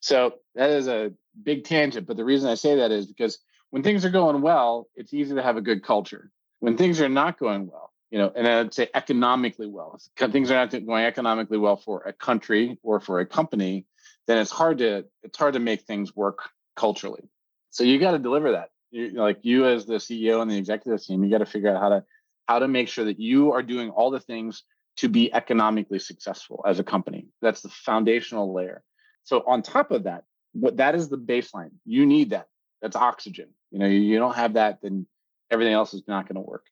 So 0.00 0.34
that 0.54 0.70
is 0.70 0.88
a 0.88 1.12
big 1.42 1.64
tangent. 1.64 2.06
But 2.06 2.16
the 2.16 2.24
reason 2.24 2.50
I 2.50 2.54
say 2.54 2.76
that 2.76 2.90
is 2.90 3.06
because 3.06 3.38
when 3.70 3.82
things 3.82 4.04
are 4.04 4.10
going 4.10 4.40
well, 4.42 4.86
it's 4.96 5.14
easy 5.14 5.34
to 5.34 5.42
have 5.42 5.56
a 5.56 5.62
good 5.62 5.82
culture. 5.82 6.30
When 6.64 6.76
things 6.78 7.00
are 7.00 7.08
not 7.08 7.38
going 7.38 7.66
well, 7.66 7.92
you 8.10 8.18
know, 8.18 8.32
and 8.34 8.46
I'd 8.46 8.72
say 8.72 8.88
economically 8.94 9.66
well, 9.66 10.00
things 10.16 10.50
are 10.50 10.54
not 10.54 10.70
going 10.70 11.04
economically 11.04 11.58
well 11.58 11.76
for 11.76 12.02
a 12.02 12.12
country 12.12 12.78
or 12.82 13.00
for 13.00 13.20
a 13.20 13.26
company, 13.26 13.86
then 14.26 14.38
it's 14.38 14.50
hard 14.50 14.78
to 14.78 15.04
it's 15.22 15.36
hard 15.36 15.54
to 15.54 15.60
make 15.60 15.82
things 15.82 16.16
work 16.16 16.48
culturally. 16.74 17.28
So 17.70 17.84
you 17.84 17.98
got 17.98 18.12
to 18.12 18.18
deliver 18.18 18.52
that. 18.52 18.70
You, 18.90 19.10
like 19.10 19.40
you 19.42 19.66
as 19.66 19.84
the 19.84 19.94
CEO 19.94 20.40
and 20.40 20.50
the 20.50 20.56
executive 20.56 21.04
team, 21.04 21.22
you 21.22 21.30
got 21.30 21.38
to 21.38 21.46
figure 21.46 21.74
out 21.74 21.82
how 21.82 21.88
to 21.90 22.04
how 22.46 22.58
to 22.60 22.68
make 22.68 22.88
sure 22.88 23.04
that 23.04 23.20
you 23.20 23.52
are 23.52 23.62
doing 23.62 23.90
all 23.90 24.10
the 24.10 24.20
things 24.20 24.62
to 24.96 25.08
be 25.08 25.34
economically 25.34 25.98
successful 25.98 26.62
as 26.66 26.78
a 26.78 26.84
company. 26.84 27.26
That's 27.42 27.60
the 27.60 27.68
foundational 27.68 28.54
layer. 28.54 28.82
So 29.24 29.42
on 29.46 29.62
top 29.62 29.90
of 29.90 30.04
that, 30.04 30.24
what 30.52 30.76
that 30.76 30.94
is 30.94 31.08
the 31.08 31.18
baseline. 31.18 31.72
You 31.84 32.06
need 32.06 32.30
that. 32.30 32.46
That's 32.80 32.96
oxygen. 32.96 33.48
You 33.70 33.80
know, 33.80 33.86
you, 33.86 34.00
you 34.00 34.18
don't 34.18 34.36
have 34.36 34.54
that, 34.54 34.78
then 34.82 35.06
everything 35.54 35.72
else 35.72 35.94
is 35.94 36.02
not 36.06 36.28
going 36.28 36.36
to 36.36 36.42
work. 36.42 36.66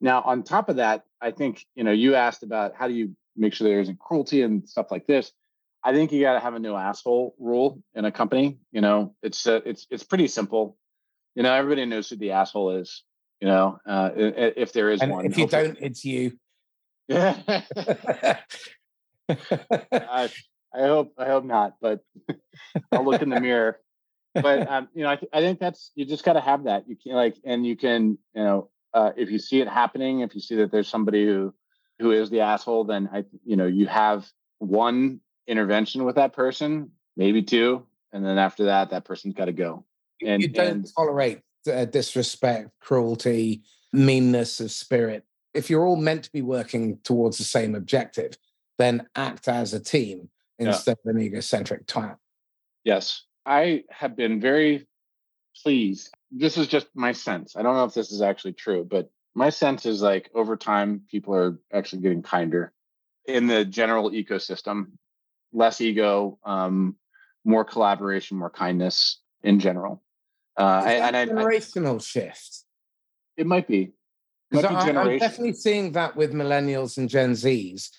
Now, 0.00 0.20
on 0.22 0.42
top 0.42 0.68
of 0.68 0.76
that, 0.76 1.04
I 1.20 1.30
think, 1.30 1.64
you 1.74 1.84
know, 1.84 1.92
you 1.92 2.14
asked 2.14 2.42
about 2.42 2.74
how 2.76 2.88
do 2.88 2.94
you 2.94 3.16
make 3.36 3.54
sure 3.54 3.66
there 3.66 3.80
isn't 3.80 3.98
cruelty 3.98 4.42
and 4.42 4.68
stuff 4.68 4.90
like 4.90 5.06
this. 5.06 5.32
I 5.82 5.92
think 5.92 6.12
you 6.12 6.20
got 6.20 6.34
to 6.34 6.40
have 6.40 6.54
a 6.54 6.58
no 6.58 6.76
asshole 6.76 7.34
rule 7.38 7.82
in 7.94 8.04
a 8.04 8.12
company. 8.12 8.58
You 8.72 8.80
know, 8.80 9.14
it's 9.22 9.46
uh, 9.46 9.60
it's 9.66 9.86
it's 9.90 10.02
pretty 10.02 10.28
simple. 10.28 10.76
You 11.34 11.42
know, 11.42 11.52
everybody 11.52 11.84
knows 11.84 12.08
who 12.08 12.16
the 12.16 12.32
asshole 12.32 12.76
is. 12.76 13.02
You 13.40 13.48
know, 13.48 13.78
uh, 13.86 14.10
if 14.14 14.72
there 14.72 14.90
is 14.90 15.02
and 15.02 15.10
one. 15.10 15.26
If 15.26 15.36
you 15.36 15.46
don't, 15.46 15.76
it's 15.80 16.04
you. 16.04 16.38
Yeah. 17.08 17.36
I, 19.28 20.30
I 20.74 20.80
hope 20.80 21.12
I 21.18 21.26
hope 21.26 21.44
not, 21.44 21.74
but 21.80 22.00
I'll 22.92 23.04
look 23.04 23.20
in 23.20 23.28
the 23.28 23.40
mirror. 23.42 23.78
But 24.34 24.68
um, 24.70 24.88
you 24.94 25.02
know, 25.02 25.10
I, 25.10 25.16
th- 25.16 25.30
I 25.32 25.40
think 25.40 25.60
that's 25.60 25.90
you 25.94 26.04
just 26.04 26.24
got 26.24 26.34
to 26.34 26.40
have 26.40 26.64
that. 26.64 26.88
You 26.88 26.96
can 26.96 27.12
like, 27.12 27.36
and 27.44 27.66
you 27.66 27.76
can, 27.76 28.18
you 28.34 28.42
know, 28.42 28.70
uh, 28.92 29.12
if 29.16 29.30
you 29.30 29.38
see 29.38 29.60
it 29.60 29.68
happening, 29.68 30.20
if 30.20 30.34
you 30.34 30.40
see 30.40 30.56
that 30.56 30.70
there's 30.70 30.88
somebody 30.88 31.26
who 31.26 31.54
who 31.98 32.10
is 32.10 32.30
the 32.30 32.40
asshole, 32.40 32.84
then 32.84 33.08
I, 33.12 33.24
you 33.44 33.56
know, 33.56 33.66
you 33.66 33.86
have 33.86 34.26
one 34.58 35.20
intervention 35.46 36.04
with 36.04 36.16
that 36.16 36.32
person, 36.32 36.90
maybe 37.16 37.42
two, 37.42 37.86
and 38.12 38.24
then 38.24 38.38
after 38.38 38.64
that, 38.64 38.90
that 38.90 39.04
person's 39.04 39.34
got 39.34 39.46
to 39.46 39.52
go. 39.52 39.84
And 40.24 40.42
you 40.42 40.48
don't 40.48 40.66
and, 40.66 40.88
tolerate 40.96 41.40
uh, 41.70 41.84
disrespect, 41.84 42.70
cruelty, 42.80 43.62
meanness 43.92 44.60
of 44.60 44.70
spirit. 44.70 45.24
If 45.52 45.70
you're 45.70 45.86
all 45.86 45.96
meant 45.96 46.24
to 46.24 46.32
be 46.32 46.42
working 46.42 46.98
towards 47.04 47.38
the 47.38 47.44
same 47.44 47.74
objective, 47.74 48.36
then 48.78 49.06
act 49.14 49.48
as 49.48 49.72
a 49.72 49.80
team 49.80 50.28
instead 50.58 50.98
yeah. 51.04 51.10
of 51.10 51.16
an 51.16 51.22
egocentric 51.22 51.86
type. 51.86 52.16
Yes, 52.84 53.22
I 53.46 53.84
have 53.90 54.16
been 54.16 54.40
very 54.40 54.86
pleased. 55.62 56.10
This 56.30 56.56
is 56.56 56.66
just 56.66 56.86
my 56.94 57.12
sense. 57.12 57.56
I 57.56 57.62
don't 57.62 57.76
know 57.76 57.84
if 57.84 57.94
this 57.94 58.10
is 58.10 58.22
actually 58.22 58.54
true, 58.54 58.86
but 58.88 59.10
my 59.34 59.50
sense 59.50 59.86
is 59.86 60.02
like 60.02 60.30
over 60.34 60.56
time, 60.56 61.02
people 61.10 61.34
are 61.34 61.58
actually 61.72 62.02
getting 62.02 62.22
kinder 62.22 62.72
in 63.26 63.46
the 63.46 63.64
general 63.64 64.10
ecosystem 64.10 64.92
less 65.52 65.80
ego, 65.80 66.38
um, 66.44 66.96
more 67.44 67.64
collaboration, 67.64 68.36
more 68.36 68.50
kindness 68.50 69.20
in 69.42 69.60
general. 69.60 70.02
Uh, 70.58 70.82
and 70.84 71.16
I, 71.16 71.26
generational 71.26 71.96
I, 71.96 72.02
shift. 72.02 72.64
It 73.36 73.46
might 73.46 73.66
be. 73.66 73.92
Because 74.50 74.86
I'm 74.86 75.18
definitely 75.18 75.54
seeing 75.54 75.92
that 75.92 76.16
with 76.16 76.32
millennials 76.32 76.98
and 76.98 77.08
Gen 77.08 77.32
Zs. 77.32 77.90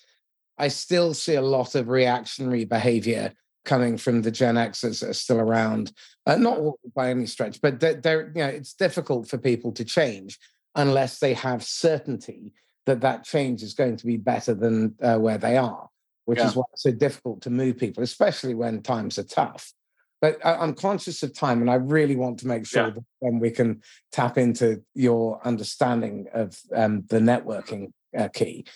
I 0.58 0.68
still 0.68 1.12
see 1.12 1.34
a 1.34 1.42
lot 1.42 1.74
of 1.74 1.88
reactionary 1.88 2.64
behavior 2.64 3.32
coming 3.66 3.98
from 3.98 4.22
the 4.22 4.30
Gen 4.30 4.54
Xers 4.54 5.00
that 5.00 5.10
are 5.10 5.14
still 5.14 5.38
around. 5.40 5.92
Uh, 6.24 6.36
not 6.36 6.58
by 6.94 7.10
any 7.10 7.26
stretch, 7.26 7.60
but 7.60 7.78
they're, 7.78 7.94
they're, 7.94 8.28
you 8.28 8.42
know, 8.42 8.46
it's 8.46 8.72
difficult 8.72 9.28
for 9.28 9.36
people 9.36 9.72
to 9.72 9.84
change 9.84 10.38
unless 10.74 11.18
they 11.18 11.34
have 11.34 11.62
certainty 11.62 12.52
that 12.86 13.02
that 13.02 13.24
change 13.24 13.62
is 13.62 13.74
going 13.74 13.96
to 13.96 14.06
be 14.06 14.16
better 14.16 14.54
than 14.54 14.94
uh, 15.02 15.18
where 15.18 15.38
they 15.38 15.56
are 15.56 15.88
which 16.26 16.40
yeah. 16.40 16.48
is 16.48 16.56
why 16.56 16.64
it's 16.72 16.82
so 16.82 16.92
difficult 16.92 17.40
to 17.40 17.50
move 17.50 17.78
people, 17.78 18.02
especially 18.02 18.54
when 18.54 18.82
times 18.82 19.18
are 19.18 19.24
tough. 19.24 19.72
But 20.20 20.44
I, 20.44 20.62
am 20.62 20.74
conscious 20.74 21.22
of 21.22 21.34
time, 21.34 21.60
and 21.60 21.70
I 21.70 21.74
really 21.74 22.16
want 22.16 22.38
to 22.40 22.46
make 22.46 22.66
sure 22.66 22.88
yeah. 22.88 22.90
that 22.90 23.04
then 23.22 23.38
we 23.38 23.50
can 23.50 23.82
tap 24.12 24.36
into 24.36 24.82
your 24.94 25.40
understanding 25.46 26.26
of 26.32 26.58
um, 26.74 27.04
the 27.08 27.20
networking 27.20 27.92
uh, 28.16 28.28
key. 28.28 28.66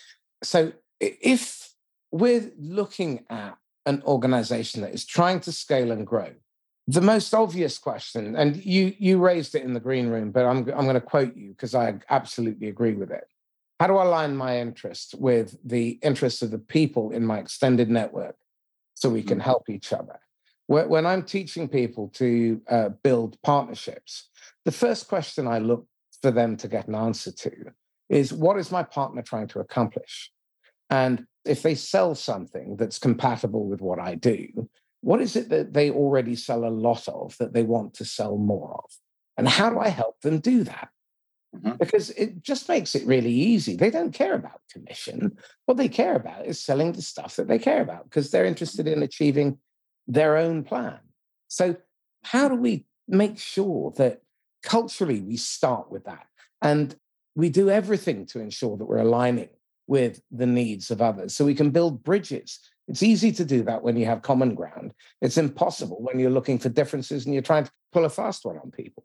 So, 0.42 0.72
if 1.00 1.72
we're 2.12 2.52
looking 2.58 3.24
at 3.30 3.56
an 3.86 4.02
organization 4.04 4.82
that 4.82 4.92
is 4.92 5.04
trying 5.04 5.40
to 5.40 5.52
scale 5.52 5.90
and 5.90 6.06
grow, 6.06 6.30
the 6.86 7.00
most 7.00 7.34
obvious 7.34 7.78
question, 7.78 8.36
and 8.36 8.64
you 8.64 8.94
you 8.98 9.18
raised 9.18 9.54
it 9.54 9.62
in 9.62 9.74
the 9.74 9.80
green 9.80 10.08
room, 10.08 10.30
but 10.32 10.44
I'm 10.44 10.58
I'm 10.70 10.84
going 10.84 10.94
to 10.94 11.00
quote 11.00 11.36
you 11.36 11.50
because 11.50 11.74
I 11.74 11.94
absolutely 12.08 12.68
agree 12.68 12.94
with 12.94 13.10
it. 13.10 13.24
How 13.78 13.86
do 13.86 13.96
I 13.96 14.04
align 14.04 14.36
my 14.36 14.58
interest 14.58 15.14
with 15.18 15.56
the 15.64 15.98
interests 16.02 16.42
of 16.42 16.50
the 16.50 16.58
people 16.58 17.12
in 17.12 17.24
my 17.24 17.38
extended 17.38 17.88
network 17.90 18.36
so 18.94 19.08
we 19.08 19.22
can 19.22 19.38
mm. 19.38 19.42
help 19.42 19.70
each 19.70 19.92
other? 19.92 20.18
When 20.66 21.04
I'm 21.04 21.24
teaching 21.24 21.68
people 21.68 22.08
to 22.14 22.60
uh, 22.68 22.88
build 23.02 23.40
partnerships, 23.42 24.28
the 24.64 24.70
first 24.70 25.08
question 25.08 25.48
I 25.48 25.58
look 25.58 25.86
for 26.22 26.30
them 26.30 26.56
to 26.58 26.68
get 26.68 26.86
an 26.86 26.94
answer 26.94 27.32
to 27.32 27.52
is 28.08 28.32
what 28.32 28.58
is 28.58 28.70
my 28.70 28.82
partner 28.82 29.22
trying 29.22 29.48
to 29.48 29.60
accomplish? 29.60 30.30
And 30.90 31.26
if 31.44 31.62
they 31.62 31.74
sell 31.74 32.14
something 32.14 32.76
that's 32.76 32.98
compatible 32.98 33.66
with 33.66 33.80
what 33.80 33.98
I 33.98 34.14
do, 34.14 34.68
what 35.00 35.20
is 35.20 35.36
it 35.36 35.48
that 35.48 35.72
they 35.72 35.90
already 35.90 36.36
sell 36.36 36.64
a 36.64 36.68
lot 36.68 37.08
of 37.08 37.36
that 37.38 37.52
they 37.52 37.62
want 37.62 37.94
to 37.94 38.04
sell 38.04 38.36
more 38.36 38.82
of? 38.84 38.90
And 39.36 39.48
how 39.48 39.70
do 39.70 39.78
I 39.78 39.88
help 39.88 40.20
them 40.20 40.40
do 40.40 40.64
that? 40.64 40.90
Mm-hmm. 41.56 41.76
Because 41.78 42.10
it 42.10 42.42
just 42.42 42.68
makes 42.68 42.94
it 42.94 43.06
really 43.06 43.32
easy. 43.32 43.74
They 43.74 43.90
don't 43.90 44.12
care 44.12 44.34
about 44.34 44.60
commission. 44.70 45.36
What 45.66 45.78
they 45.78 45.88
care 45.88 46.14
about 46.14 46.46
is 46.46 46.60
selling 46.60 46.92
the 46.92 47.02
stuff 47.02 47.36
that 47.36 47.48
they 47.48 47.58
care 47.58 47.80
about 47.80 48.04
because 48.04 48.30
they're 48.30 48.44
interested 48.44 48.86
in 48.86 49.02
achieving 49.02 49.58
their 50.06 50.36
own 50.36 50.62
plan. 50.62 50.98
So, 51.48 51.76
how 52.22 52.48
do 52.48 52.54
we 52.54 52.84
make 53.08 53.38
sure 53.38 53.92
that 53.96 54.20
culturally 54.62 55.20
we 55.20 55.36
start 55.36 55.90
with 55.90 56.04
that 56.04 56.26
and 56.62 56.94
we 57.34 57.48
do 57.48 57.70
everything 57.70 58.26
to 58.26 58.40
ensure 58.40 58.76
that 58.76 58.84
we're 58.84 58.98
aligning 58.98 59.48
with 59.90 60.22
the 60.30 60.46
needs 60.46 60.92
of 60.92 61.02
others 61.02 61.34
so 61.34 61.44
we 61.44 61.54
can 61.54 61.70
build 61.70 62.04
bridges? 62.04 62.60
It's 62.86 63.02
easy 63.02 63.32
to 63.32 63.44
do 63.44 63.64
that 63.64 63.82
when 63.82 63.96
you 63.96 64.06
have 64.06 64.22
common 64.22 64.54
ground. 64.54 64.94
It's 65.20 65.34
mm. 65.34 65.44
impossible 65.44 65.98
when 66.00 66.20
you're 66.20 66.30
looking 66.30 66.60
for 66.60 66.68
differences 66.68 67.24
and 67.24 67.34
you're 67.34 67.42
trying 67.42 67.64
to 67.64 67.72
pull 67.92 68.04
a 68.04 68.08
fast 68.08 68.44
one 68.44 68.56
on 68.56 68.70
people. 68.70 69.04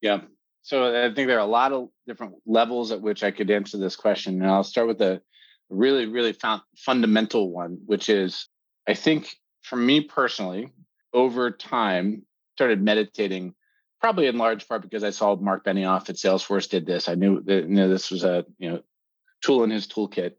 Yeah, 0.00 0.22
so 0.62 0.96
I 1.04 1.14
think 1.14 1.28
there 1.28 1.36
are 1.36 1.40
a 1.40 1.58
lot 1.60 1.72
of 1.72 1.90
different 2.06 2.36
levels 2.46 2.90
at 2.90 3.02
which 3.02 3.22
I 3.22 3.30
could 3.30 3.50
answer 3.50 3.76
this 3.76 3.96
question. 3.96 4.40
And 4.40 4.50
I'll 4.50 4.64
start 4.64 4.88
with 4.88 5.02
a 5.02 5.20
really, 5.68 6.06
really 6.06 6.34
fundamental 6.78 7.50
one, 7.50 7.78
which 7.84 8.08
is 8.08 8.48
I 8.88 8.94
think 8.94 9.36
for 9.60 9.76
me 9.76 10.00
personally, 10.00 10.70
over 11.12 11.50
time, 11.50 12.22
started 12.56 12.80
meditating, 12.82 13.54
probably 14.00 14.26
in 14.26 14.38
large 14.38 14.66
part 14.66 14.80
because 14.80 15.04
I 15.04 15.10
saw 15.10 15.36
Marc 15.36 15.66
Benioff 15.66 16.08
at 16.08 16.16
Salesforce 16.16 16.68
did 16.68 16.86
this. 16.86 17.10
I 17.10 17.14
knew 17.14 17.42
that 17.42 17.64
you 17.64 17.74
know, 17.74 17.88
this 17.90 18.10
was 18.10 18.24
a 18.24 18.46
you 18.58 18.70
know 18.70 18.82
tool 19.44 19.64
in 19.64 19.70
his 19.70 19.86
toolkit, 19.86 20.32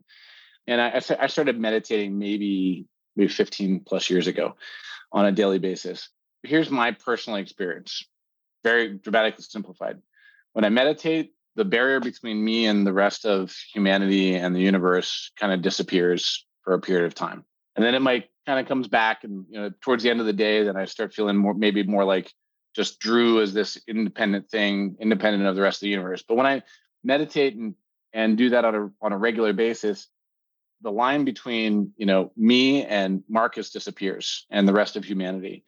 and 0.67 0.81
I, 0.81 1.01
I 1.19 1.27
started 1.27 1.59
meditating 1.59 2.17
maybe 2.17 2.85
maybe 3.15 3.29
15 3.29 3.81
plus 3.85 4.09
years 4.09 4.27
ago 4.27 4.55
on 5.11 5.25
a 5.25 5.31
daily 5.31 5.59
basis. 5.59 6.09
Here's 6.43 6.69
my 6.69 6.91
personal 6.91 7.39
experience, 7.39 8.05
very 8.63 8.95
dramatically 8.95 9.45
simplified 9.47 10.01
when 10.55 10.63
I 10.63 10.69
meditate, 10.69 11.33
the 11.57 11.65
barrier 11.65 11.99
between 11.99 12.43
me 12.43 12.65
and 12.65 12.87
the 12.87 12.93
rest 12.93 13.25
of 13.25 13.53
humanity 13.73 14.35
and 14.35 14.55
the 14.55 14.61
universe 14.61 15.31
kind 15.37 15.51
of 15.51 15.61
disappears 15.61 16.45
for 16.63 16.73
a 16.73 16.79
period 16.79 17.05
of 17.05 17.13
time. 17.13 17.43
And 17.75 17.83
then 17.83 17.93
it 17.93 18.01
might 18.01 18.29
kind 18.45 18.57
of 18.57 18.65
comes 18.65 18.87
back 18.87 19.25
and 19.25 19.45
you 19.49 19.59
know 19.59 19.71
towards 19.81 20.03
the 20.03 20.09
end 20.09 20.21
of 20.21 20.27
the 20.27 20.33
day 20.33 20.63
then 20.63 20.77
I 20.77 20.85
start 20.85 21.13
feeling 21.13 21.35
more 21.35 21.53
maybe 21.53 21.83
more 21.83 22.05
like 22.05 22.31
just 22.73 22.99
Drew 22.99 23.41
as 23.41 23.53
this 23.53 23.77
independent 23.85 24.49
thing, 24.49 24.95
independent 25.01 25.45
of 25.45 25.57
the 25.57 25.61
rest 25.61 25.77
of 25.77 25.81
the 25.81 25.89
universe. 25.89 26.23
But 26.25 26.35
when 26.35 26.45
I 26.45 26.63
meditate 27.03 27.55
and 27.55 27.75
and 28.15 28.37
do 28.37 28.49
that 28.49 28.65
on 28.65 28.73
a 28.73 28.89
on 29.01 29.11
a 29.11 29.17
regular 29.17 29.53
basis, 29.53 30.07
the 30.81 30.91
line 30.91 31.25
between 31.25 31.91
you 31.97 32.07
know 32.07 32.31
me 32.35 32.83
and 32.83 33.23
Marcus 33.29 33.69
disappears 33.69 34.47
and 34.49 34.67
the 34.67 34.73
rest 34.73 34.95
of 34.95 35.03
humanity. 35.03 35.65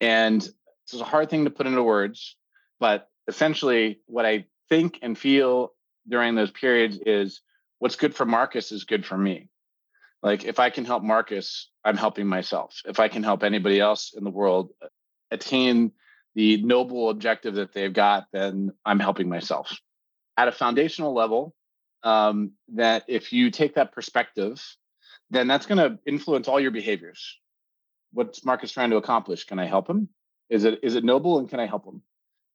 And 0.00 0.46
is 0.92 1.00
a 1.00 1.04
hard 1.04 1.30
thing 1.30 1.44
to 1.44 1.50
put 1.50 1.66
into 1.66 1.82
words, 1.82 2.36
but 2.78 3.08
essentially 3.26 4.00
what 4.06 4.24
I 4.24 4.44
think 4.68 5.00
and 5.02 5.18
feel 5.18 5.72
during 6.08 6.34
those 6.34 6.50
periods 6.50 6.98
is 7.04 7.40
what's 7.78 7.96
good 7.96 8.14
for 8.14 8.24
Marcus 8.24 8.70
is 8.70 8.84
good 8.84 9.04
for 9.04 9.16
me. 9.16 9.48
Like 10.22 10.44
if 10.44 10.60
I 10.60 10.70
can 10.70 10.84
help 10.84 11.02
Marcus, 11.02 11.70
I'm 11.84 11.96
helping 11.96 12.26
myself. 12.26 12.80
If 12.84 13.00
I 13.00 13.08
can 13.08 13.22
help 13.22 13.42
anybody 13.42 13.80
else 13.80 14.14
in 14.16 14.22
the 14.22 14.30
world 14.30 14.70
uh, 14.80 14.86
attain 15.30 15.92
the 16.34 16.62
noble 16.62 17.10
objective 17.10 17.54
that 17.54 17.72
they've 17.72 17.92
got, 17.92 18.26
then 18.32 18.72
I'm 18.84 19.00
helping 19.00 19.28
myself. 19.28 19.76
At 20.36 20.48
a 20.48 20.52
foundational 20.52 21.14
level, 21.14 21.55
um, 22.06 22.52
that 22.74 23.02
if 23.08 23.32
you 23.32 23.50
take 23.50 23.74
that 23.74 23.90
perspective, 23.90 24.64
then 25.30 25.48
that's 25.48 25.66
going 25.66 25.78
to 25.78 25.98
influence 26.06 26.46
all 26.46 26.60
your 26.60 26.70
behaviors. 26.70 27.36
What's 28.12 28.44
Marcus 28.44 28.70
trying 28.70 28.90
to 28.90 28.96
accomplish? 28.96 29.44
Can 29.44 29.58
I 29.58 29.66
help 29.66 29.90
him? 29.90 30.08
Is 30.48 30.62
it 30.62 30.78
is 30.84 30.94
it 30.94 31.02
noble 31.02 31.40
and 31.40 31.48
can 31.48 31.58
I 31.58 31.66
help 31.66 31.84
him? 31.84 32.02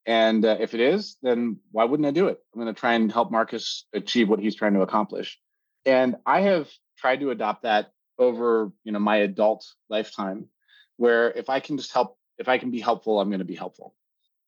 And 0.05 0.45
uh, 0.45 0.55
if 0.61 0.73
it 0.73 0.79
is, 0.79 1.17
then 1.21 1.57
why 1.71 1.83
wouldn't 1.83 2.07
I 2.07 2.11
do 2.11 2.27
it? 2.27 2.39
I'm 2.53 2.61
going 2.61 2.73
to 2.73 2.79
try 2.79 2.93
and 2.93 3.11
help 3.11 3.29
Marcus 3.29 3.85
achieve 3.93 4.29
what 4.29 4.39
he's 4.39 4.55
trying 4.55 4.73
to 4.75 4.81
accomplish. 4.81 5.37
And 5.85 6.15
I 6.25 6.41
have 6.41 6.69
tried 6.97 7.19
to 7.19 7.31
adopt 7.31 7.63
that 7.63 7.91
over, 8.17 8.71
you 8.85 8.93
know, 8.93 8.99
my 8.99 9.17
adult 9.17 9.65
lifetime, 9.89 10.47
where 10.95 11.29
if 11.29 11.49
I 11.49 11.59
can 11.59 11.77
just 11.77 11.91
help, 11.91 12.17
if 12.37 12.47
I 12.47 12.57
can 12.57 12.71
be 12.71 12.79
helpful, 12.79 13.19
I'm 13.19 13.29
going 13.29 13.39
to 13.39 13.45
be 13.45 13.55
helpful. 13.55 13.95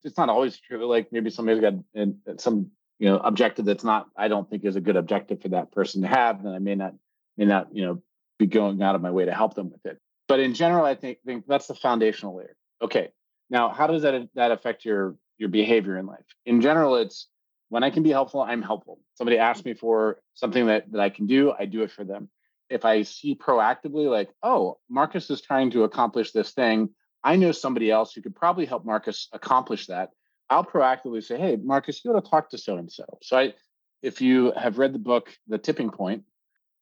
It's 0.04 0.18
not 0.18 0.30
always 0.30 0.58
true. 0.58 0.88
Like 0.88 1.12
maybe 1.12 1.30
somebody's 1.30 1.62
got 1.62 2.40
some, 2.40 2.72
you 3.04 3.10
know, 3.10 3.18
objective 3.18 3.66
that's 3.66 3.84
not, 3.84 4.08
I 4.16 4.30
don't 4.30 4.50
think 4.50 4.64
is 4.64 4.78
a 4.78 4.82
good 4.82 4.96
objective 4.96 5.42
for 5.42 5.50
that 5.50 5.72
person 5.72 6.04
to 6.04 6.08
have. 6.08 6.42
Then 6.42 6.54
I 6.54 6.60
may 6.60 6.76
not, 6.76 6.94
may 7.38 7.46
not, 7.46 7.68
you 7.76 7.86
know, 7.86 8.02
be 8.40 8.46
going 8.46 8.82
out 8.82 8.96
of 8.96 9.02
my 9.02 9.12
way 9.12 9.26
to 9.26 9.34
help 9.34 9.56
them 9.56 9.72
with 9.72 9.86
it. 9.86 10.00
But 10.28 10.40
in 10.40 10.54
general, 10.54 10.86
I 10.86 10.96
think, 10.96 11.18
think 11.26 11.46
that's 11.46 11.68
the 11.68 11.76
foundational 11.76 12.38
layer. 12.38 12.56
Okay. 12.82 13.10
Now, 13.50 13.70
how 13.70 13.88
does 13.88 14.04
that 14.04 14.30
that 14.36 14.52
affect 14.52 14.86
your 14.86 15.18
your 15.38 15.50
behavior 15.50 15.98
in 15.98 16.06
life. 16.06 16.26
In 16.46 16.62
general, 16.62 16.96
it's 16.96 17.28
when 17.70 17.84
I 17.84 17.90
can 17.90 18.04
be 18.04 18.12
helpful, 18.12 18.42
I'm 18.42 18.62
helpful. 18.62 19.00
Somebody 19.16 19.40
asks 19.40 19.66
me 19.66 19.74
for 19.74 20.22
something 20.36 20.68
that, 20.68 20.92
that 20.92 21.02
I 21.02 21.10
can 21.10 21.26
do, 21.26 21.52
I 21.58 21.66
do 21.66 21.82
it 21.82 21.92
for 21.92 22.04
them. 22.06 22.30
if 22.70 22.86
I 22.86 23.04
see 23.04 23.36
proactively, 23.36 24.10
like, 24.10 24.30
oh, 24.42 24.80
Marcus 24.90 25.30
is 25.30 25.42
trying 25.42 25.72
to 25.72 25.84
accomplish 25.84 26.32
this 26.32 26.52
thing, 26.52 26.90
I 27.24 27.36
know 27.36 27.52
somebody 27.52 27.92
else 27.92 28.14
who 28.14 28.22
could 28.22 28.36
probably 28.36 28.66
help 28.66 28.86
Marcus 28.86 29.28
accomplish 29.32 29.88
that. 29.88 30.10
I'll 30.50 30.66
proactively 30.66 31.24
say, 31.24 31.38
hey, 31.38 31.58
Marcus, 31.62 32.04
you 32.04 32.12
got 32.14 32.24
to 32.24 32.30
talk 32.30 32.50
to 32.50 32.58
so 32.58 32.78
and 32.78 32.92
so. 32.92 33.06
So 33.22 33.38
I, 33.38 33.54
if 34.02 34.22
you 34.22 34.52
have 34.56 34.78
read 34.78 34.94
the 34.94 35.00
book 35.00 35.36
The 35.48 35.58
Tipping 35.58 35.90
Point 35.90 36.24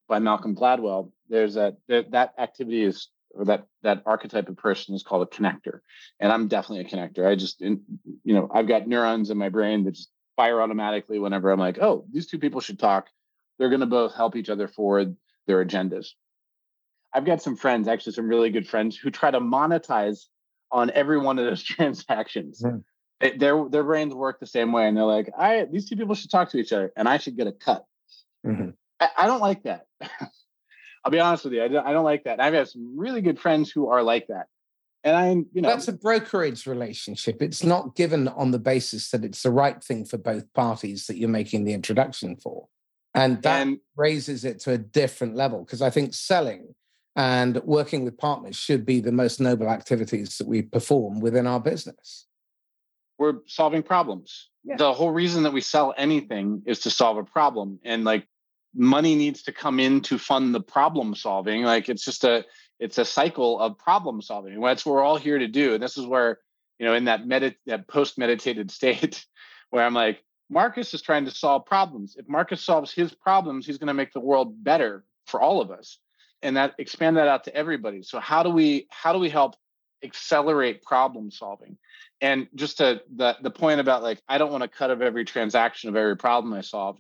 by 0.10 0.20
Malcolm 0.20 0.56
Gladwell, 0.56 1.12
there's 1.30 1.56
there, 1.56 1.74
that 1.88 2.34
activity 2.38 2.84
is 2.84 3.10
or 3.34 3.46
that 3.46 3.66
that 3.84 4.04
archetype 4.06 4.50
of 4.50 4.58
person 4.58 4.94
is 4.94 5.04
called 5.04 5.26
a 5.26 5.36
connector, 5.36 5.80
and 6.20 6.34
I'm 6.34 6.50
definitely 6.50 6.86
a 6.86 6.90
connector. 6.90 7.26
I 7.26 7.36
just 7.36 7.62
you 7.62 7.80
know 8.26 8.50
I've 8.54 8.68
got 8.68 8.88
neurons 8.88 9.30
in 9.30 9.38
my 9.38 9.48
brain 9.48 9.86
that 9.86 9.94
just 9.94 10.10
fire 10.36 10.62
automatically 10.62 11.20
whenever 11.20 11.52
I'm 11.52 11.60
like, 11.60 11.80
oh, 11.80 12.06
these 12.12 12.28
two 12.28 12.40
people 12.40 12.62
should 12.62 12.80
talk. 12.80 13.08
They're 13.58 13.70
going 13.70 13.82
to 13.82 13.86
both 13.86 14.16
help 14.16 14.36
each 14.36 14.50
other 14.50 14.68
forward 14.68 15.16
their 15.48 15.64
agendas. 15.64 16.08
I've 17.14 17.26
got 17.26 17.42
some 17.42 17.56
friends, 17.56 17.88
actually, 17.88 18.14
some 18.14 18.28
really 18.28 18.50
good 18.50 18.68
friends 18.68 18.98
who 18.98 19.12
try 19.12 19.30
to 19.32 19.40
monetize 19.40 20.26
on 20.72 20.90
every 20.92 21.20
one 21.20 21.38
of 21.38 21.46
those 21.46 21.64
transactions. 21.76 22.62
Mm. 22.64 22.84
They, 23.22 23.38
their 23.38 23.70
their 23.70 23.84
brains 23.84 24.14
work 24.14 24.40
the 24.40 24.48
same 24.48 24.72
way, 24.72 24.88
and 24.88 24.98
they're 24.98 25.04
like, 25.04 25.30
"I 25.38 25.66
these 25.66 25.88
two 25.88 25.96
people 25.96 26.16
should 26.16 26.32
talk 26.32 26.50
to 26.50 26.58
each 26.58 26.74
other, 26.74 26.92
and 26.96 27.08
I 27.08 27.18
should 27.18 27.38
get 27.38 27.48
a 27.48 27.52
cut." 27.52 27.86
Mm-hmm. 28.46 28.72
I, 29.00 29.10
I, 29.20 29.28
don't 29.28 29.42
like 29.42 29.64
that. 29.64 29.86
I'll 31.06 31.12
be 31.12 31.20
honest 31.20 31.44
with 31.44 31.54
you, 31.54 31.64
I 31.64 31.68
don't, 31.68 31.86
I 31.86 31.94
don't 31.94 32.04
like 32.04 32.24
that. 32.24 32.40
I've 32.40 32.54
had 32.54 32.68
some 32.68 32.98
really 32.98 33.22
good 33.22 33.40
friends 33.40 33.72
who 33.72 33.90
are 33.90 34.02
like 34.02 34.28
that, 34.28 34.48
and 35.04 35.16
I, 35.16 35.30
you 35.54 35.62
know, 35.62 35.70
that's 35.70 35.88
a 35.88 35.94
brokerage 35.94 36.68
relationship. 36.68 37.42
It's 37.42 37.64
not 37.64 37.96
given 37.96 38.28
on 38.28 38.52
the 38.52 38.60
basis 38.60 39.10
that 39.12 39.24
it's 39.24 39.44
the 39.44 39.52
right 39.52 39.84
thing 39.84 40.06
for 40.06 40.18
both 40.18 40.52
parties 40.54 41.08
that 41.08 41.18
you're 41.18 41.30
making 41.30 41.64
the 41.64 41.74
introduction 41.74 42.36
for. 42.36 42.68
And 43.14 43.42
that 43.42 43.68
and, 43.68 43.80
raises 43.96 44.46
it 44.46 44.60
to 44.62 44.72
a 44.72 44.78
different 44.78 45.36
level 45.36 45.66
because 45.66 45.82
I 45.82 45.90
think 45.90 46.14
selling 46.14 46.74
and 47.16 47.62
working 47.66 48.06
with 48.06 48.18
partners 48.18 48.56
should 48.56 48.86
be 48.86 49.02
the 49.02 49.12
most 49.12 49.42
noble 49.42 49.70
activities 49.70 50.38
that 50.38 50.48
we 50.48 50.62
perform 50.62 51.20
within 51.20 51.46
our 51.46 51.60
business. 51.60 52.28
We're 53.22 53.36
solving 53.46 53.84
problems. 53.84 54.50
Yeah. 54.64 54.78
The 54.78 54.94
whole 54.94 55.12
reason 55.12 55.44
that 55.44 55.54
we 55.54 55.62
sell 55.62 55.94
anything 55.96 56.64
is 56.66 56.80
to 56.80 56.90
solve 56.90 57.18
a 57.18 57.24
problem. 57.24 57.80
And 57.86 58.04
like 58.04 58.26
money 58.74 59.14
needs 59.14 59.44
to 59.44 59.52
come 59.52 59.80
in 59.80 60.02
to 60.02 60.18
fund 60.18 60.56
the 60.56 60.60
problem 60.60 61.14
solving. 61.14 61.62
Like 61.62 61.88
it's 61.88 62.04
just 62.04 62.24
a 62.24 62.44
it's 62.80 62.98
a 62.98 63.06
cycle 63.06 63.60
of 63.60 63.78
problem 63.78 64.24
solving. 64.24 64.60
That's 64.60 64.88
what 64.88 64.96
we're 64.96 65.04
all 65.04 65.18
here 65.18 65.38
to 65.38 65.48
do. 65.48 65.76
And 65.76 65.84
this 65.84 66.00
is 66.00 66.08
where, 66.08 66.40
you 66.80 66.88
know, 66.88 66.96
in 66.96 67.06
that 67.06 67.26
medit 67.26 67.58
that 67.68 67.88
post 67.88 68.18
meditated 68.18 68.72
state 68.80 69.24
where 69.70 69.86
I'm 69.86 69.94
like, 69.94 70.24
Marcus 70.50 70.92
is 70.96 71.04
trying 71.04 71.26
to 71.26 71.32
solve 71.32 71.68
problems. 71.68 72.16
If 72.18 72.28
Marcus 72.28 72.64
solves 72.64 72.92
his 72.92 73.14
problems, 73.14 73.68
he's 73.68 73.78
going 73.78 73.88
to 73.88 73.94
make 73.94 74.14
the 74.14 74.20
world 74.20 74.64
better 74.64 75.06
for 75.28 75.40
all 75.40 75.62
of 75.62 75.70
us. 75.70 76.00
And 76.42 76.58
that 76.58 76.74
expand 76.80 77.18
that 77.18 77.28
out 77.28 77.44
to 77.44 77.56
everybody. 77.56 78.02
So 78.02 78.20
how 78.20 78.42
do 78.42 78.50
we 78.50 78.88
how 78.90 79.14
do 79.14 79.20
we 79.20 79.30
help 79.30 79.58
accelerate 80.04 80.82
problem 80.84 81.32
solving? 81.32 81.78
And 82.22 82.48
just 82.56 82.78
to 82.78 83.02
the 83.16 83.38
the 83.42 83.52
point 83.52 83.80
about 83.80 84.04
like 84.04 84.22
I 84.28 84.38
don't 84.38 84.52
want 84.52 84.64
to 84.64 84.70
cut 84.70 84.92
of 84.92 85.02
every 85.02 85.26
transaction 85.26 85.90
of 85.90 85.96
every 85.96 86.18
problem 86.18 86.54
I 86.54 86.62
solve. 86.62 86.98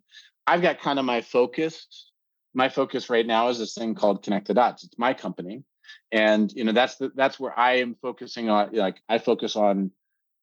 I've 0.47 0.61
got 0.61 0.81
kind 0.81 0.99
of 0.99 1.05
my 1.05 1.21
focus. 1.21 2.07
My 2.53 2.67
focus 2.67 3.09
right 3.09 3.25
now 3.25 3.47
is 3.49 3.59
this 3.59 3.73
thing 3.73 3.95
called 3.95 4.23
Connect 4.23 4.47
the 4.47 4.53
Dots. 4.53 4.83
It's 4.83 4.97
my 4.97 5.13
company, 5.13 5.63
and 6.11 6.51
you 6.51 6.63
know 6.63 6.73
that's 6.73 6.97
the, 6.97 7.11
that's 7.15 7.39
where 7.39 7.57
I 7.57 7.77
am 7.77 7.95
focusing 8.01 8.49
on. 8.49 8.71
Like 8.73 9.01
I 9.07 9.19
focus 9.19 9.55
on 9.55 9.91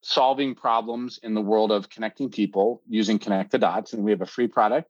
solving 0.02 0.54
problems 0.54 1.18
in 1.22 1.34
the 1.34 1.40
world 1.40 1.72
of 1.72 1.90
connecting 1.90 2.30
people 2.30 2.82
using 2.88 3.18
connect 3.18 3.50
the 3.50 3.59
dots 3.59 3.92
and 3.92 4.04
we 4.04 4.12
have 4.12 4.20
a 4.20 4.26
free 4.26 4.46
product 4.46 4.88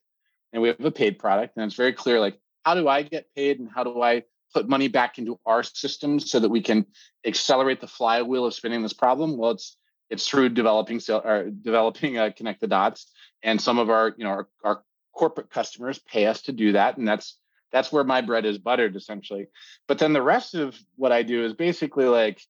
and 0.53 0.61
we 0.61 0.69
have 0.69 0.85
a 0.85 0.91
paid 0.91 1.19
product 1.19 1.57
and 1.57 1.65
it's 1.65 1.75
very 1.75 1.93
clear 1.93 2.21
like 2.21 2.39
how 2.65 2.75
do 2.75 2.87
i 2.87 3.03
get 3.03 3.27
paid 3.35 3.59
and 3.59 3.71
how 3.75 3.83
do 3.83 4.03
i 4.03 4.23
put 4.55 4.69
money 4.69 4.89
back 4.89 5.19
into 5.19 5.39
our 5.47 5.63
systems 5.63 6.31
so 6.31 6.41
that 6.41 6.49
we 6.49 6.61
can 6.61 6.87
accelerate 7.25 7.81
the 7.81 7.87
flywheel 7.87 8.47
of 8.47 8.55
spinning 8.55 8.83
this 8.83 8.93
problem? 8.93 9.37
Well 9.37 9.53
it's 9.53 9.77
it's 10.11 10.27
through 10.27 10.51
developing 10.51 11.01
or 11.11 11.51
developing 11.51 12.19
uh, 12.19 12.31
connect 12.37 12.61
the 12.61 12.67
dots. 12.67 13.11
And 13.43 13.61
some 13.61 13.79
of 13.79 13.91
our 13.91 14.15
you 14.17 14.25
know 14.25 14.31
our, 14.31 14.49
our 14.65 14.83
corporate 15.15 15.51
customers 15.51 15.99
pay 15.99 16.27
us 16.27 16.43
to 16.43 16.53
do 16.53 16.73
that 16.73 16.97
and 16.97 17.07
that's 17.07 17.39
that's 17.71 17.93
where 17.93 18.05
my 18.05 18.23
bread 18.23 18.47
is 18.47 18.59
buttered 18.59 18.97
essentially. 18.97 19.47
But 19.87 19.99
then 19.99 20.13
the 20.13 20.23
rest 20.23 20.55
of 20.55 20.79
what 20.97 21.13
i 21.13 21.23
do 21.23 21.45
is 21.45 21.53
basically 21.53 22.07
like 22.07 22.41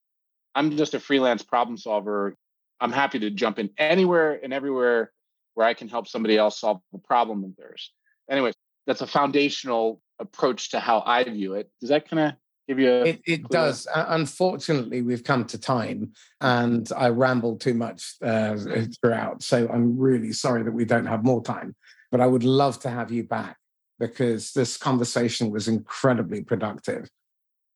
i'm 0.54 0.76
just 0.76 0.94
a 0.94 1.00
freelance 1.00 1.42
problem 1.42 1.76
solver. 1.76 2.36
I'm 2.80 2.92
happy 2.92 3.18
to 3.20 3.30
jump 3.30 3.58
in 3.58 3.70
anywhere 3.76 4.38
and 4.40 4.52
everywhere 4.52 5.12
where 5.58 5.66
I 5.66 5.74
can 5.74 5.88
help 5.88 6.06
somebody 6.06 6.36
else 6.36 6.60
solve 6.60 6.80
a 6.94 6.98
problem 6.98 7.42
of 7.42 7.56
theirs. 7.56 7.90
Anyway, 8.30 8.52
that's 8.86 9.00
a 9.00 9.08
foundational 9.08 10.00
approach 10.18 10.70
to 10.70 10.80
how 10.80 11.02
I 11.04 11.24
view 11.24 11.54
it. 11.54 11.70
Does 11.80 11.90
that 11.90 12.08
kind 12.08 12.20
of 12.20 12.32
give 12.68 12.78
you 12.78 12.90
a 12.90 13.04
it, 13.04 13.22
it 13.24 13.48
does 13.48 13.86
unfortunately 13.94 15.00
we've 15.00 15.24
come 15.24 15.46
to 15.46 15.56
time 15.56 16.12
and 16.42 16.92
i 16.98 17.08
rambled 17.08 17.62
too 17.62 17.72
much 17.72 18.16
uh, 18.22 18.54
throughout 19.00 19.42
so 19.42 19.66
i'm 19.72 19.98
really 19.98 20.32
sorry 20.32 20.62
that 20.62 20.72
we 20.72 20.84
don't 20.84 21.06
have 21.06 21.24
more 21.24 21.42
time 21.42 21.74
but 22.10 22.20
i 22.20 22.26
would 22.26 22.44
love 22.44 22.78
to 22.78 22.90
have 22.90 23.10
you 23.10 23.24
back 23.24 23.56
because 23.98 24.52
this 24.52 24.76
conversation 24.76 25.50
was 25.50 25.66
incredibly 25.66 26.42
productive 26.42 27.08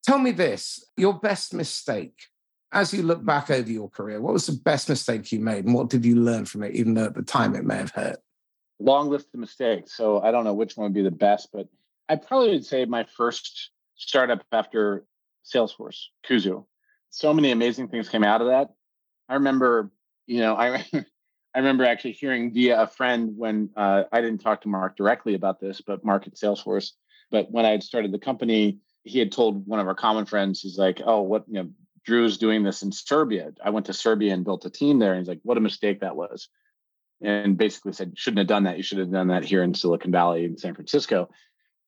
tell 0.05 0.18
me 0.18 0.30
this 0.30 0.84
your 0.99 1.14
best 1.14 1.55
mistake 1.55 2.28
as 2.72 2.93
you 2.93 3.03
look 3.03 3.24
back 3.24 3.51
over 3.51 3.70
your 3.70 3.90
career, 3.90 4.20
what 4.20 4.32
was 4.32 4.47
the 4.47 4.61
best 4.64 4.88
mistake 4.88 5.30
you 5.30 5.40
made 5.40 5.66
and 5.66 5.74
what 5.74 5.90
did 5.90 6.05
you 6.05 6.16
learn 6.16 6.47
from 6.47 6.62
it, 6.62 6.74
even 6.74 6.95
though 6.95 7.05
at 7.05 7.14
the 7.14 7.22
time 7.22 7.55
it 7.55 7.64
may 7.64 7.76
have 7.76 7.90
hurt? 7.90 8.18
Long 8.80 9.11
list 9.11 9.28
of 9.34 9.40
mistakes. 9.40 9.95
So 9.95 10.20
I 10.22 10.30
don't 10.30 10.45
know 10.45 10.55
which 10.55 10.76
one 10.76 10.84
would 10.84 10.95
be 10.95 11.03
the 11.03 11.11
best, 11.11 11.51
but 11.53 11.68
I 12.13 12.17
probably 12.17 12.51
would 12.51 12.67
say 12.67 12.85
my 12.85 13.05
first 13.05 13.71
startup 13.97 14.45
after 14.53 15.07
Salesforce, 15.47 15.99
Kuzu. 16.29 16.67
So 17.09 17.33
many 17.33 17.53
amazing 17.53 17.89
things 17.89 18.11
came 18.11 18.23
out 18.23 18.43
of 18.43 18.49
that. 18.49 18.69
I 19.31 19.35
remember, 19.35 19.91
you 20.27 20.41
know, 20.41 20.55
I 20.55 20.85
I 21.55 21.59
remember 21.59 21.85
actually 21.85 22.13
hearing 22.13 22.53
via 22.53 22.83
a 22.83 22.87
friend 22.87 23.33
when 23.37 23.71
uh, 23.77 24.05
I 24.13 24.21
didn't 24.21 24.43
talk 24.43 24.61
to 24.63 24.69
Marc 24.69 24.97
directly 24.97 25.33
about 25.33 25.59
this, 25.59 25.81
but 25.81 26.05
Marc 26.05 26.27
at 26.27 26.35
Salesforce. 26.35 26.93
But 27.31 27.51
when 27.51 27.65
I 27.65 27.71
had 27.71 27.83
started 27.83 28.13
the 28.13 28.19
company, 28.19 28.79
he 29.05 29.19
had 29.19 29.33
told 29.33 29.67
one 29.67 29.81
of 29.81 29.87
our 29.87 29.95
common 29.95 30.27
friends, 30.27 30.61
he's 30.61 30.77
like, 30.77 31.01
"Oh, 31.05 31.23
what 31.23 31.45
you 31.49 31.55
know, 31.55 31.71
Drew's 32.05 32.37
doing 32.37 32.63
this 32.63 32.83
in 32.83 32.93
Serbia. 32.93 33.53
I 33.65 33.71
went 33.71 33.87
to 33.87 33.95
Serbia 33.95 34.35
and 34.35 34.45
built 34.45 34.67
a 34.67 34.71
team 34.71 34.99
there. 34.99 35.13
And 35.13 35.21
he's 35.21 35.29
like, 35.29 35.41
what 35.45 35.57
a 35.57 35.61
mistake 35.61 36.01
that 36.01 36.17
was. 36.17 36.49
And 37.23 37.57
basically 37.57 37.93
said, 37.93 38.19
shouldn't 38.19 38.39
have 38.39 38.49
done 38.49 38.65
that. 38.65 38.77
You 38.77 38.83
should 38.83 38.99
have 38.99 39.13
done 39.13 39.29
that 39.29 39.45
here 39.45 39.63
in 39.63 39.75
Silicon 39.75 40.11
Valley 40.11 40.45
in 40.45 40.57
San 40.59 40.75
Francisco. 40.75 41.31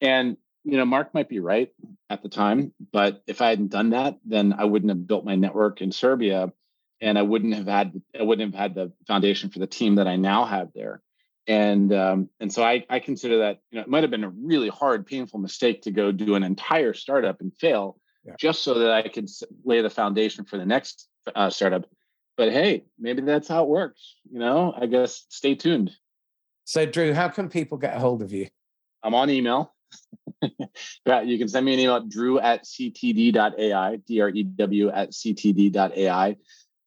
And, 0.04 0.36
you 0.64 0.76
know, 0.76 0.84
Marc 0.84 1.14
might 1.14 1.30
be 1.30 1.40
right 1.40 1.72
at 2.10 2.22
the 2.22 2.28
time, 2.28 2.74
but 2.92 3.22
if 3.26 3.40
I 3.40 3.48
hadn't 3.48 3.70
done 3.70 3.90
that, 3.90 4.18
then 4.26 4.52
I 4.52 4.66
wouldn't 4.66 4.90
have 4.90 5.06
built 5.06 5.24
my 5.24 5.34
network 5.34 5.80
in 5.80 5.92
Serbia 5.92 6.52
and 7.00 7.18
I 7.18 7.22
wouldn't 7.22 7.54
have 7.54 7.66
had, 7.66 8.00
I 8.18 8.22
wouldn't 8.22 8.52
have 8.52 8.60
had 8.60 8.74
the 8.74 8.92
foundation 9.06 9.48
for 9.48 9.60
the 9.60 9.66
team 9.66 9.94
that 9.94 10.06
I 10.06 10.16
now 10.16 10.44
have 10.44 10.68
there. 10.74 11.02
And, 11.46 11.90
um, 11.92 12.28
and 12.38 12.52
so 12.52 12.62
I, 12.62 12.84
I 12.90 12.98
consider 12.98 13.38
that, 13.38 13.60
you 13.70 13.76
know, 13.76 13.82
it 13.82 13.88
might've 13.88 14.10
been 14.10 14.24
a 14.24 14.28
really 14.28 14.68
hard, 14.68 15.06
painful 15.06 15.40
mistake 15.40 15.82
to 15.82 15.90
go 15.90 16.12
do 16.12 16.34
an 16.34 16.42
entire 16.42 16.92
startup 16.92 17.40
and 17.40 17.54
fail 17.56 17.98
yeah. 18.24 18.34
just 18.38 18.62
so 18.62 18.74
that 18.74 18.90
I 18.90 19.08
could 19.08 19.30
lay 19.64 19.80
the 19.80 19.90
foundation 19.90 20.44
for 20.44 20.58
the 20.58 20.66
next 20.66 21.08
uh, 21.34 21.48
startup. 21.48 21.86
But 22.36 22.52
hey, 22.52 22.84
maybe 22.98 23.22
that's 23.22 23.48
how 23.48 23.62
it 23.62 23.68
works. 23.68 24.16
You 24.30 24.38
know, 24.38 24.74
I 24.76 24.86
guess 24.86 25.24
stay 25.30 25.54
tuned. 25.54 25.92
So, 26.64 26.84
Drew, 26.86 27.14
how 27.14 27.28
can 27.28 27.48
people 27.48 27.78
get 27.78 27.96
a 27.96 28.00
hold 28.00 28.22
of 28.22 28.32
you? 28.32 28.48
I'm 29.02 29.14
on 29.14 29.28
email. 29.28 29.73
yeah, 31.06 31.22
you 31.22 31.38
can 31.38 31.48
send 31.48 31.66
me 31.66 31.74
an 31.74 31.80
email 31.80 32.00
drew 32.00 32.38
at 32.38 32.64
ctd.ai, 32.64 33.96
D 33.96 34.20
R 34.20 34.28
E 34.28 34.42
W 34.42 34.88
at 34.90 35.10
ctd.ai. 35.12 36.36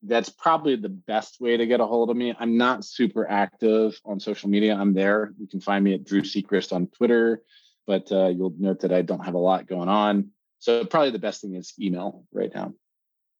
That's 0.03 0.29
probably 0.29 0.75
the 0.75 0.89
best 0.89 1.41
way 1.41 1.57
to 1.57 1.65
get 1.65 1.79
a 1.79 1.85
hold 1.85 2.09
of 2.09 2.17
me. 2.17 2.33
I'm 2.37 2.57
not 2.57 2.85
super 2.85 3.29
active 3.29 3.99
on 4.05 4.19
social 4.19 4.49
media. 4.49 4.75
I'm 4.75 4.93
there. 4.93 5.33
You 5.39 5.47
can 5.47 5.59
find 5.59 5.83
me 5.83 5.95
at 5.95 6.03
Drew 6.03 6.21
Sechrist 6.21 6.71
on 6.71 6.87
Twitter, 6.87 7.41
but 7.87 8.11
uh, 8.11 8.27
you'll 8.27 8.53
note 8.59 8.81
that 8.81 8.93
I 8.93 9.01
don't 9.01 9.25
have 9.25 9.33
a 9.33 9.39
lot 9.39 9.67
going 9.67 9.89
on. 9.89 10.29
So 10.59 10.85
probably 10.85 11.11
the 11.11 11.19
best 11.19 11.41
thing 11.41 11.55
is 11.55 11.73
email 11.79 12.23
right 12.31 12.53
now. 12.53 12.73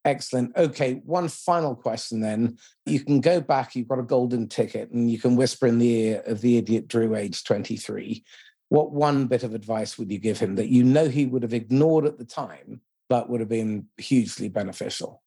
Excellent. 0.08 0.56
Okay, 0.56 1.02
one 1.06 1.28
final 1.28 1.76
question 1.76 2.22
then. 2.22 2.58
You 2.86 3.02
can 3.02 3.20
go 3.20 3.42
back, 3.42 3.76
you've 3.76 3.90
got 3.90 4.00
a 4.00 4.04
golden 4.04 4.48
ticket, 4.48 4.90
and 4.92 5.12
you 5.12 5.20
can 5.20 5.36
whisper 5.36 5.68
in 5.68 5.80
the 5.80 5.92
ear 5.92 6.24
of 6.26 6.40
the 6.40 6.58
idiot 6.58 6.88
Drew, 6.88 7.14
age 7.14 7.44
23. 7.44 8.24
What 8.70 8.92
one 8.92 9.28
bit 9.28 9.44
of 9.44 9.54
advice 9.54 9.98
would 9.98 10.12
you 10.12 10.20
give 10.20 10.40
him 10.40 10.56
that 10.56 10.68
you 10.68 10.84
know 10.84 11.08
he 11.08 11.26
would 11.26 11.44
have 11.44 11.54
ignored 11.54 12.06
at 12.06 12.18
the 12.18 12.26
time, 12.26 12.82
but 13.10 13.30
would 13.30 13.40
have 13.40 13.50
been 13.50 13.88
hugely 13.98 14.50
beneficial? 14.50 15.24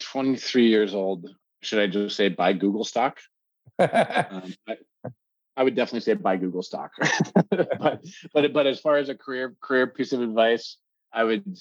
23 0.00 0.68
years 0.68 0.94
old. 0.94 1.28
Should 1.62 1.78
I 1.78 1.86
just 1.86 2.16
say 2.16 2.28
buy 2.28 2.52
Google 2.52 2.84
stock? 2.84 3.18
um, 3.78 3.88
I, 4.68 4.76
I 5.56 5.62
would 5.62 5.74
definitely 5.74 6.00
say 6.00 6.14
buy 6.14 6.36
Google 6.36 6.62
stock. 6.62 6.92
but 7.50 8.04
but 8.32 8.52
but 8.52 8.66
as 8.66 8.80
far 8.80 8.96
as 8.96 9.08
a 9.08 9.14
career 9.14 9.54
career 9.60 9.86
piece 9.86 10.12
of 10.12 10.20
advice, 10.20 10.78
I 11.12 11.24
would 11.24 11.58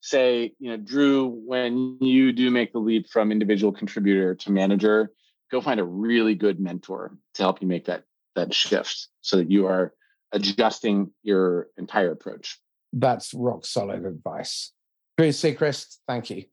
say, 0.00 0.52
you 0.58 0.70
know, 0.70 0.76
Drew, 0.76 1.28
when 1.28 1.98
you 2.00 2.32
do 2.32 2.50
make 2.50 2.72
the 2.72 2.78
leap 2.78 3.08
from 3.08 3.32
individual 3.32 3.72
contributor 3.72 4.34
to 4.34 4.52
manager, 4.52 5.12
go 5.50 5.60
find 5.60 5.80
a 5.80 5.84
really 5.84 6.34
good 6.34 6.60
mentor 6.60 7.16
to 7.34 7.42
help 7.42 7.62
you 7.62 7.68
make 7.68 7.86
that 7.86 8.04
that 8.34 8.54
shift 8.54 9.08
so 9.20 9.36
that 9.36 9.50
you 9.50 9.66
are 9.66 9.92
adjusting 10.32 11.10
your 11.22 11.68
entire 11.76 12.10
approach. 12.10 12.58
That's 12.92 13.32
rock 13.34 13.64
solid 13.64 14.04
advice. 14.04 14.72
Drew 15.18 15.28
Sechrist, 15.28 15.98
thank 16.06 16.30
you. 16.30 16.44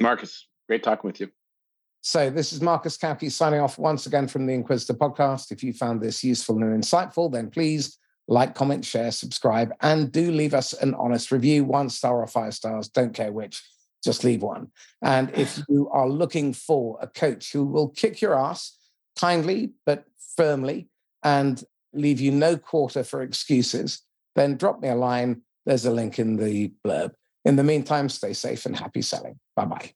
Marcus, 0.00 0.46
great 0.68 0.82
talking 0.82 1.08
with 1.08 1.20
you. 1.20 1.30
So, 2.02 2.30
this 2.30 2.52
is 2.52 2.62
Marcus 2.62 2.96
Cauchi 2.96 3.30
signing 3.30 3.60
off 3.60 3.78
once 3.78 4.06
again 4.06 4.26
from 4.26 4.46
the 4.46 4.54
Inquisitor 4.54 4.94
podcast. 4.94 5.52
If 5.52 5.62
you 5.62 5.72
found 5.72 6.00
this 6.00 6.24
useful 6.24 6.56
and 6.56 6.82
insightful, 6.82 7.30
then 7.30 7.50
please 7.50 7.98
like, 8.30 8.54
comment, 8.54 8.84
share, 8.84 9.10
subscribe, 9.10 9.74
and 9.80 10.10
do 10.12 10.30
leave 10.30 10.54
us 10.54 10.72
an 10.72 10.94
honest 10.94 11.32
review 11.32 11.64
one 11.64 11.90
star 11.90 12.22
or 12.22 12.26
five 12.28 12.54
stars, 12.54 12.88
don't 12.88 13.12
care 13.12 13.32
which, 13.32 13.62
just 14.04 14.22
leave 14.22 14.40
one. 14.40 14.68
And 15.02 15.30
if 15.34 15.60
you 15.68 15.90
are 15.90 16.08
looking 16.08 16.54
for 16.54 16.96
a 17.02 17.08
coach 17.08 17.52
who 17.52 17.66
will 17.66 17.88
kick 17.88 18.22
your 18.22 18.38
ass 18.38 18.76
kindly 19.18 19.72
but 19.84 20.04
firmly 20.36 20.88
and 21.24 21.62
leave 21.92 22.20
you 22.20 22.30
no 22.30 22.56
quarter 22.56 23.02
for 23.02 23.22
excuses, 23.22 24.02
then 24.36 24.56
drop 24.56 24.80
me 24.80 24.88
a 24.88 24.94
line. 24.94 25.42
There's 25.66 25.84
a 25.84 25.90
link 25.90 26.18
in 26.18 26.36
the 26.36 26.72
blurb. 26.84 27.12
In 27.44 27.56
the 27.56 27.64
meantime, 27.64 28.08
stay 28.08 28.32
safe 28.32 28.66
and 28.66 28.76
happy 28.76 29.02
selling. 29.02 29.38
Bye 29.56 29.64
bye. 29.64 29.92